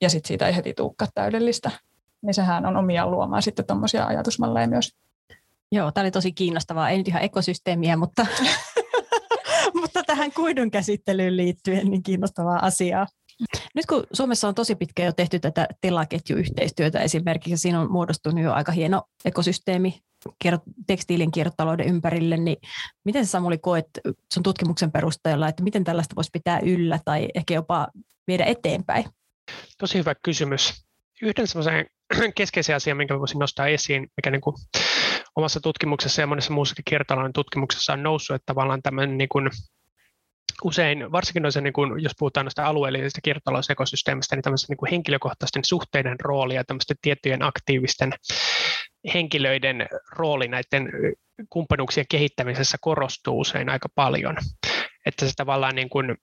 ja 0.00 0.10
sitten 0.10 0.28
siitä 0.28 0.46
ei 0.46 0.56
heti 0.56 0.74
tuukka 0.74 1.06
täydellistä, 1.14 1.70
niin 2.22 2.34
sehän 2.34 2.66
on 2.66 2.76
omiaan 2.76 3.10
luomaan 3.10 3.42
sitten 3.42 3.66
tuommoisia 3.66 4.06
ajatusmalleja 4.06 4.68
myös. 4.68 4.92
Joo, 5.72 5.92
tämä 5.92 6.02
oli 6.04 6.10
tosi 6.10 6.32
kiinnostavaa. 6.32 6.90
Ei 6.90 6.98
nyt 6.98 7.08
ihan 7.08 7.22
ekosysteemiä, 7.22 7.96
mutta, 7.96 8.26
mutta 9.80 10.02
tähän 10.02 10.32
kuidun 10.32 10.70
käsittelyyn 10.70 11.36
liittyen 11.36 11.90
niin 11.90 12.02
kiinnostavaa 12.02 12.66
asiaa. 12.66 13.06
Nyt 13.74 13.86
kun 13.86 14.06
Suomessa 14.12 14.48
on 14.48 14.54
tosi 14.54 14.74
pitkään 14.74 15.06
jo 15.06 15.12
tehty 15.12 15.40
tätä 15.40 15.68
telaketjuyhteistyötä 15.80 17.00
esimerkiksi, 17.00 17.56
siinä 17.56 17.80
on 17.80 17.92
muodostunut 17.92 18.44
jo 18.44 18.52
aika 18.52 18.72
hieno 18.72 19.02
ekosysteemi 19.24 20.00
tekstiilin 20.86 21.30
kiertotalouden 21.30 21.88
ympärille, 21.88 22.36
niin 22.36 22.56
miten 23.04 23.26
sä 23.26 23.30
Samuli 23.30 23.58
koet 23.58 23.86
sun 24.32 24.42
tutkimuksen 24.42 24.92
perusteella, 24.92 25.48
että 25.48 25.62
miten 25.62 25.84
tällaista 25.84 26.16
voisi 26.16 26.30
pitää 26.32 26.60
yllä 26.62 26.98
tai 27.04 27.28
ehkä 27.34 27.54
jopa 27.54 27.88
viedä 28.26 28.44
eteenpäin? 28.44 29.04
Tosi 29.78 29.98
hyvä 29.98 30.14
kysymys. 30.22 30.84
Yhden 31.22 31.46
semmoisen 31.46 31.86
keskeisen 32.34 32.76
asian, 32.76 32.96
minkä 32.96 33.18
voisin 33.18 33.38
nostaa 33.38 33.66
esiin, 33.66 34.08
mikä 34.16 34.30
niin 34.30 34.40
kuin 34.40 34.56
omassa 35.36 35.60
tutkimuksessa 35.60 36.20
ja 36.20 36.26
monessa 36.26 36.52
muussakin 36.52 36.84
kiertotalouden 36.84 37.32
tutkimuksessa 37.32 37.92
on 37.92 38.02
noussut, 38.02 38.34
että 38.34 38.46
tavallaan 38.46 38.82
tämmöinen 38.82 39.18
niin 39.18 39.28
kuin 39.28 39.50
usein, 40.64 41.12
varsinkin 41.12 41.42
noissa, 41.42 41.60
niin 41.60 41.72
kuin, 41.72 42.02
jos 42.02 42.12
puhutaan 42.18 42.46
noista 42.46 42.66
alueellisista 42.66 43.20
kiertotalousekosysteemistä, 43.20 44.36
niin 44.36 44.42
tämmöisten 44.42 44.68
niin 44.68 44.76
kuin 44.76 44.90
henkilökohtaisten 44.90 45.64
suhteiden 45.64 46.20
rooli 46.20 46.54
ja 46.54 46.64
tämmöisten 46.64 46.96
tiettyjen 47.02 47.42
aktiivisten 47.42 48.12
henkilöiden 49.14 49.88
rooli 50.16 50.48
näiden 50.48 50.92
kumppanuuksien 51.50 52.06
kehittämisessä 52.08 52.78
korostuu 52.80 53.40
usein 53.40 53.68
aika 53.68 53.88
paljon. 53.94 54.36
Että 55.06 55.26
se 55.26 55.32
tavallaan 55.36 55.74
niin 55.74 55.88
kuin, 55.88 56.16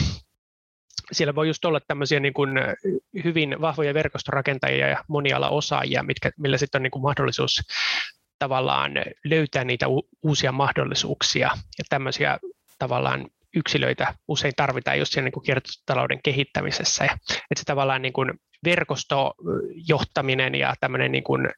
siellä 1.12 1.34
voi 1.34 1.48
just 1.48 1.64
olla 1.64 1.80
tämmöisiä 1.88 2.20
niin 2.20 2.34
kuin 2.34 2.50
hyvin 3.24 3.56
vahvoja 3.60 3.94
verkostorakentajia 3.94 4.88
ja 4.88 5.04
monialaosaajia, 5.08 6.02
mitkä, 6.02 6.30
millä 6.38 6.58
sitten 6.58 6.78
on 6.78 6.82
niin 6.82 6.90
kuin 6.90 7.02
mahdollisuus 7.02 7.60
tavallaan 8.38 8.92
löytää 9.24 9.64
niitä 9.64 9.86
uusia 10.22 10.52
mahdollisuuksia 10.52 11.50
ja 11.78 11.84
tämmöisiä 11.88 12.38
tavallaan 12.78 13.26
yksilöitä 13.56 14.14
usein 14.28 14.52
tarvitaan 14.56 14.98
just 14.98 15.12
siinä 15.12 15.24
niin 15.24 15.32
kuin 15.32 15.44
kiertotalouden 15.44 16.20
kehittämisessä. 16.24 17.04
Ja, 17.04 17.12
että 17.30 17.58
se 17.60 17.64
tavallaan 17.64 18.02
niin 18.02 18.12
kuin 18.12 18.32
verkostojohtaminen 18.64 20.54
ja 20.54 20.74
tämmöinen 20.80 21.12
niin 21.12 21.24
kuin 21.24 21.48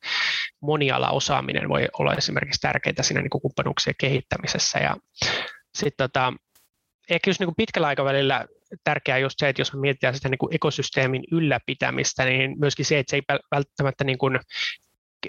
monialaosaaminen 0.61 1.69
voi 1.69 1.89
olla 1.99 2.15
esimerkiksi 2.15 2.61
tärkeää 2.61 3.03
siinä 3.03 3.23
niin 3.23 3.31
kuin 3.31 3.43
kumppanuuksien 3.43 3.95
kehittämisessä. 3.99 4.79
Ja 4.79 4.97
sitten 5.75 6.09
tota, 6.09 6.33
ehkä 7.11 7.31
just 7.31 7.41
niin 7.41 7.47
kuin 7.47 7.57
pitkällä 7.57 7.89
aikavälillä 7.89 8.47
tärkeää 8.85 9.19
just 9.19 9.39
se, 9.39 9.49
että 9.49 9.61
jos 9.61 9.73
me 9.73 9.81
mietitään 9.81 10.15
sitä 10.15 10.29
niin 10.29 10.39
kuin 10.39 10.55
ekosysteemin 10.55 11.23
ylläpitämistä, 11.33 12.25
niin 12.25 12.55
myöskin 12.59 12.85
se, 12.85 12.99
että 12.99 13.11
se 13.11 13.17
ei 13.17 13.39
välttämättä 13.51 14.05
niin 14.05 14.19
kuin 14.19 14.41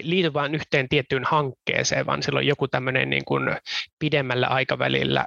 liity 0.02 0.32
vain 0.32 0.54
yhteen 0.54 0.88
tiettyyn 0.88 1.24
hankkeeseen, 1.24 2.06
vaan 2.06 2.22
sillä 2.22 2.38
on 2.38 2.46
joku 2.46 2.68
tämmöinen 2.68 3.10
niin 3.10 3.24
kuin 3.24 3.56
pidemmällä 3.98 4.46
aikavälillä 4.46 5.26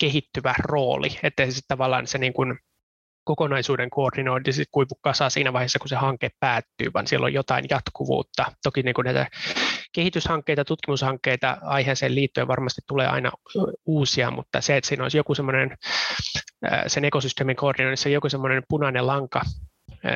kehittyvä 0.00 0.54
rooli, 0.58 1.08
että 1.22 1.50
se 1.50 1.60
tavallaan 1.68 2.06
se 2.06 2.18
niin 2.18 2.32
kuin 2.32 2.58
kokonaisuuden 3.24 3.90
koordinointi 3.90 4.52
sit 4.52 4.68
kuivu 4.70 4.94
kasaan 5.00 5.30
siinä 5.30 5.52
vaiheessa, 5.52 5.78
kun 5.78 5.88
se 5.88 5.96
hanke 5.96 6.30
päättyy, 6.40 6.90
vaan 6.94 7.06
siellä 7.06 7.24
on 7.24 7.32
jotain 7.32 7.64
jatkuvuutta. 7.70 8.52
Toki 8.62 8.82
niin 8.82 8.94
kuin 8.94 9.04
näitä 9.04 9.26
kehityshankkeita, 9.92 10.64
tutkimushankkeita 10.64 11.58
aiheeseen 11.62 12.14
liittyen 12.14 12.48
varmasti 12.48 12.80
tulee 12.86 13.06
aina 13.06 13.30
uusia, 13.86 14.30
mutta 14.30 14.60
se, 14.60 14.76
että 14.76 14.88
siinä 14.88 15.02
olisi 15.02 15.16
joku 15.16 15.34
semmoinen 15.34 15.76
sen 16.86 17.04
ekosysteemin 17.04 17.56
koordinoinnissa 17.56 18.08
joku 18.08 18.28
semmoinen 18.28 18.62
punainen 18.68 19.06
lanka 19.06 19.42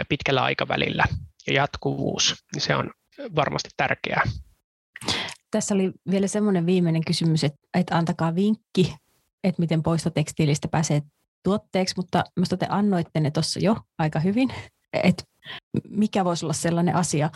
pitkällä 0.09 0.43
aikavälillä 0.43 1.05
ja 1.47 1.53
jatkuvuus, 1.53 2.45
niin 2.55 2.63
se 2.63 2.75
on 2.75 2.91
varmasti 3.37 3.69
tärkeää. 3.77 4.23
Tässä 5.51 5.75
oli 5.75 5.93
vielä 6.11 6.27
semmoinen 6.27 6.67
viimeinen 6.67 7.05
kysymys, 7.05 7.45
että, 7.45 7.59
että 7.75 7.97
antakaa 7.97 8.35
vinkki, 8.35 8.95
että 9.45 9.63
miten 9.63 9.83
poistotekstiilistä 9.83 10.69
pääsee 10.69 11.03
tuotteeksi, 11.45 11.95
mutta 11.97 12.25
minusta 12.37 12.57
te 12.57 12.67
annoitte 12.69 13.21
ne 13.21 13.31
tuossa 13.31 13.61
jo 13.61 13.77
aika 13.99 14.21
hyvin, 14.21 14.55
että 14.93 15.25
mikä 15.89 16.25
voisi 16.25 16.45
olla 16.45 16.53
sellainen 16.53 16.97
asia, 16.97 17.31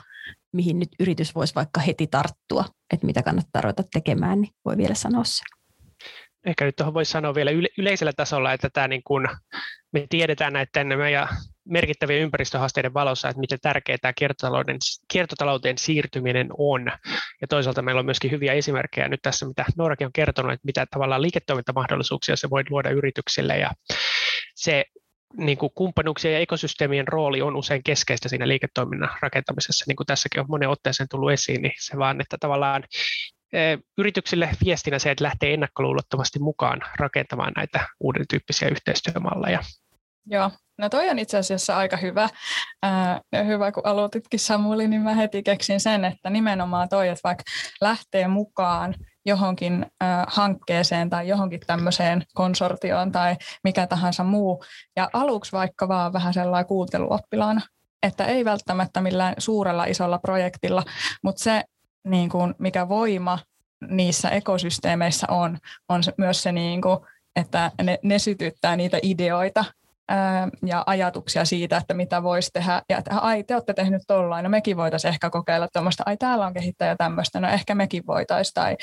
mihin 0.52 0.78
nyt 0.78 0.88
yritys 1.00 1.34
voisi 1.34 1.54
vaikka 1.54 1.80
heti 1.80 2.06
tarttua, 2.06 2.64
että 2.92 3.06
mitä 3.06 3.22
kannattaa 3.22 3.62
ruveta 3.62 3.82
tekemään, 3.92 4.40
niin 4.40 4.52
voi 4.64 4.76
vielä 4.76 4.94
sanoa 4.94 5.24
se. 5.24 5.42
Ehkä 6.46 6.64
nyt 6.64 6.76
tuohon 6.76 6.94
voisi 6.94 7.12
sanoa 7.12 7.34
vielä 7.34 7.50
yle- 7.50 7.68
yleisellä 7.78 8.12
tasolla, 8.16 8.52
että 8.52 8.70
tämä 8.70 8.88
niin 8.88 9.02
kuin, 9.04 9.28
me 9.92 10.06
tiedetään 10.08 10.52
näiden 10.52 10.98
meidän 10.98 11.28
merkittävien 11.64 12.20
ympäristöhaasteiden 12.20 12.94
valossa, 12.94 13.28
että 13.28 13.40
miten 13.40 13.58
tärkeää 13.62 13.98
tämä 13.98 14.12
kiertotalouden, 14.12 14.76
kiertotalouteen 15.12 15.78
siirtyminen 15.78 16.48
on. 16.58 16.86
Ja 17.40 17.48
toisaalta 17.48 17.82
meillä 17.82 17.98
on 17.98 18.04
myöskin 18.04 18.30
hyviä 18.30 18.52
esimerkkejä 18.52 19.08
nyt 19.08 19.22
tässä, 19.22 19.46
mitä 19.46 19.64
Noorakin 19.76 20.06
on 20.06 20.12
kertonut, 20.12 20.52
että 20.52 20.66
mitä 20.66 20.86
tavallaan 20.90 21.22
liiketoimintamahdollisuuksia 21.22 22.36
se 22.36 22.50
voi 22.50 22.62
luoda 22.70 22.90
yrityksille. 22.90 23.58
Ja 23.58 23.70
se 24.54 24.84
niin 25.36 25.58
kuin 25.58 25.72
kumppanuuksien 25.74 26.34
ja 26.34 26.40
ekosysteemien 26.40 27.08
rooli 27.08 27.42
on 27.42 27.56
usein 27.56 27.82
keskeistä 27.82 28.28
siinä 28.28 28.48
liiketoiminnan 28.48 29.10
rakentamisessa, 29.22 29.84
niin 29.88 29.96
kuin 29.96 30.06
tässäkin 30.06 30.40
on 30.40 30.46
monen 30.48 30.68
otteeseen 30.68 31.08
tullut 31.08 31.32
esiin, 31.32 31.62
niin 31.62 31.74
se 31.78 31.98
vaan, 31.98 32.20
että 32.20 32.36
tavallaan 32.40 32.84
yrityksille 33.98 34.50
viestinä 34.64 34.98
se, 34.98 35.10
että 35.10 35.24
lähtee 35.24 35.54
ennakkoluulottomasti 35.54 36.38
mukaan 36.38 36.80
rakentamaan 36.98 37.52
näitä 37.56 37.88
uuden 38.00 38.24
tyyppisiä 38.28 38.68
yhteistyömalleja. 38.68 39.60
Joo, 40.26 40.50
no 40.78 40.88
toi 40.88 41.10
on 41.10 41.18
itse 41.18 41.38
asiassa 41.38 41.76
aika 41.76 41.96
hyvä. 41.96 42.28
Ää, 42.82 43.20
hyvä, 43.46 43.72
kun 43.72 43.86
aloititkin 43.86 44.40
Samuli, 44.40 44.88
niin 44.88 45.02
mä 45.02 45.14
heti 45.14 45.42
keksin 45.42 45.80
sen, 45.80 46.04
että 46.04 46.30
nimenomaan 46.30 46.88
toi, 46.88 47.08
että 47.08 47.20
vaikka 47.24 47.44
lähtee 47.80 48.28
mukaan 48.28 48.94
johonkin 49.26 49.86
ää, 50.00 50.24
hankkeeseen 50.28 51.10
tai 51.10 51.28
johonkin 51.28 51.60
tämmöiseen 51.66 52.22
konsortioon 52.34 53.12
tai 53.12 53.36
mikä 53.64 53.86
tahansa 53.86 54.24
muu, 54.24 54.64
ja 54.96 55.10
aluksi 55.12 55.52
vaikka 55.52 55.88
vaan 55.88 56.12
vähän 56.12 56.34
sellainen 56.34 56.68
kuunteluoppilaana, 56.68 57.60
että 58.02 58.24
ei 58.24 58.44
välttämättä 58.44 59.00
millään 59.00 59.34
suurella 59.38 59.84
isolla 59.84 60.18
projektilla, 60.18 60.82
mutta 61.22 61.42
se 61.42 61.64
niin 62.04 62.28
kuin, 62.28 62.54
mikä 62.58 62.88
voima 62.88 63.38
niissä 63.88 64.28
ekosysteemeissä 64.28 65.26
on, 65.30 65.58
on 65.88 66.02
myös 66.16 66.42
se, 66.42 66.52
niin 66.52 66.82
kuin, 66.82 66.98
että 67.36 67.70
ne, 67.82 67.98
ne 68.02 68.18
sytyttää 68.18 68.76
niitä 68.76 68.98
ideoita 69.02 69.64
ja 70.66 70.82
ajatuksia 70.86 71.44
siitä, 71.44 71.76
että 71.76 71.94
mitä 71.94 72.22
voisi 72.22 72.50
tehdä. 72.52 72.82
Ja 72.88 72.98
että 72.98 73.18
ai, 73.18 73.44
te 73.44 73.54
olette 73.54 73.74
tehnyt 73.74 74.02
tollain, 74.06 74.42
no 74.42 74.48
mekin 74.50 74.76
voitaisiin 74.76 75.08
ehkä 75.08 75.30
kokeilla 75.30 75.68
tuommoista, 75.72 76.02
ai 76.06 76.16
täällä 76.16 76.46
on 76.46 76.54
kehittäjä 76.54 76.96
tämmöistä, 76.96 77.40
no 77.40 77.48
ehkä 77.48 77.74
mekin 77.74 78.06
voitaisiin. 78.06 78.54
Tai 78.54 78.76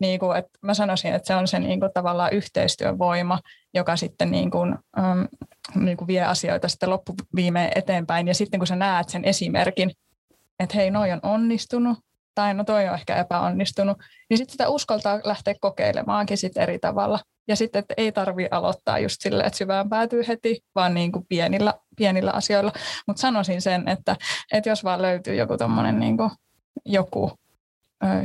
niin 0.00 0.20
kuin, 0.20 0.38
että 0.38 0.58
mä 0.62 0.74
sanoisin, 0.74 1.14
että 1.14 1.26
se 1.26 1.34
on 1.34 1.48
se 1.48 1.58
niin 1.58 1.80
kuin, 1.80 1.92
tavallaan 1.94 2.32
yhteistyön 2.32 2.98
voima, 2.98 3.40
joka 3.74 3.96
sitten 3.96 4.30
niin 4.30 4.50
kuin, 4.50 4.74
um, 4.98 5.28
niin 5.84 5.96
kuin 5.96 6.08
vie 6.08 6.24
asioita 6.24 6.68
sitten 6.68 6.90
loppuviimeen 6.90 7.72
eteenpäin. 7.74 8.28
Ja 8.28 8.34
sitten 8.34 8.60
kun 8.60 8.66
sä 8.66 8.76
näet 8.76 9.08
sen 9.08 9.24
esimerkin, 9.24 9.90
että 10.60 10.76
hei, 10.76 10.90
noi 10.90 11.12
on 11.12 11.20
onnistunut, 11.22 11.98
tai 12.36 12.54
no 12.54 12.64
toi 12.64 12.88
on 12.88 12.94
ehkä 12.94 13.16
epäonnistunut, 13.16 13.98
niin 14.30 14.38
sitten 14.38 14.52
sitä 14.52 14.68
uskaltaa 14.68 15.20
lähteä 15.24 15.54
kokeilemaankin 15.60 16.38
sit 16.38 16.56
eri 16.56 16.78
tavalla. 16.78 17.18
Ja 17.48 17.56
sitten, 17.56 17.80
että 17.80 17.94
ei 17.96 18.12
tarvi 18.12 18.48
aloittaa 18.50 18.98
just 18.98 19.16
silleen, 19.20 19.46
että 19.46 19.56
syvään 19.56 19.88
päätyy 19.88 20.24
heti, 20.28 20.60
vaan 20.74 20.94
niin 20.94 21.12
kuin 21.12 21.26
pienillä, 21.28 21.74
pienillä 21.96 22.30
asioilla. 22.30 22.72
Mutta 23.06 23.20
sanoisin 23.20 23.62
sen, 23.62 23.88
että, 23.88 24.16
että 24.52 24.68
jos 24.68 24.84
vaan 24.84 25.02
löytyy 25.02 25.34
joku 25.34 25.56
tommonen 25.56 26.00
niin 26.00 26.16
kuin, 26.16 26.30
joku, 26.84 27.32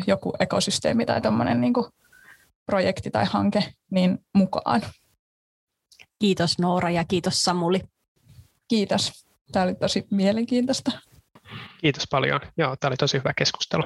joku 0.07 0.33
ekosysteemi 0.39 1.05
tai 1.05 1.21
tommonen 1.21 1.61
niin 1.61 1.73
kuin 1.73 1.85
projekti 2.65 3.11
tai 3.11 3.25
hanke, 3.25 3.73
niin 3.91 4.25
mukaan. 4.33 4.81
Kiitos 6.19 6.59
Noora 6.59 6.89
ja 6.89 7.03
kiitos 7.07 7.41
Samuli. 7.41 7.81
Kiitos. 8.67 9.25
Tämä 9.51 9.63
oli 9.63 9.75
tosi 9.75 10.07
mielenkiintoista. 10.11 10.91
Kiitos 11.81 12.07
paljon. 12.11 12.41
Joo, 12.57 12.75
tämä 12.75 12.89
oli 12.89 12.97
tosi 12.97 13.17
hyvä 13.17 13.33
keskustelu. 13.37 13.83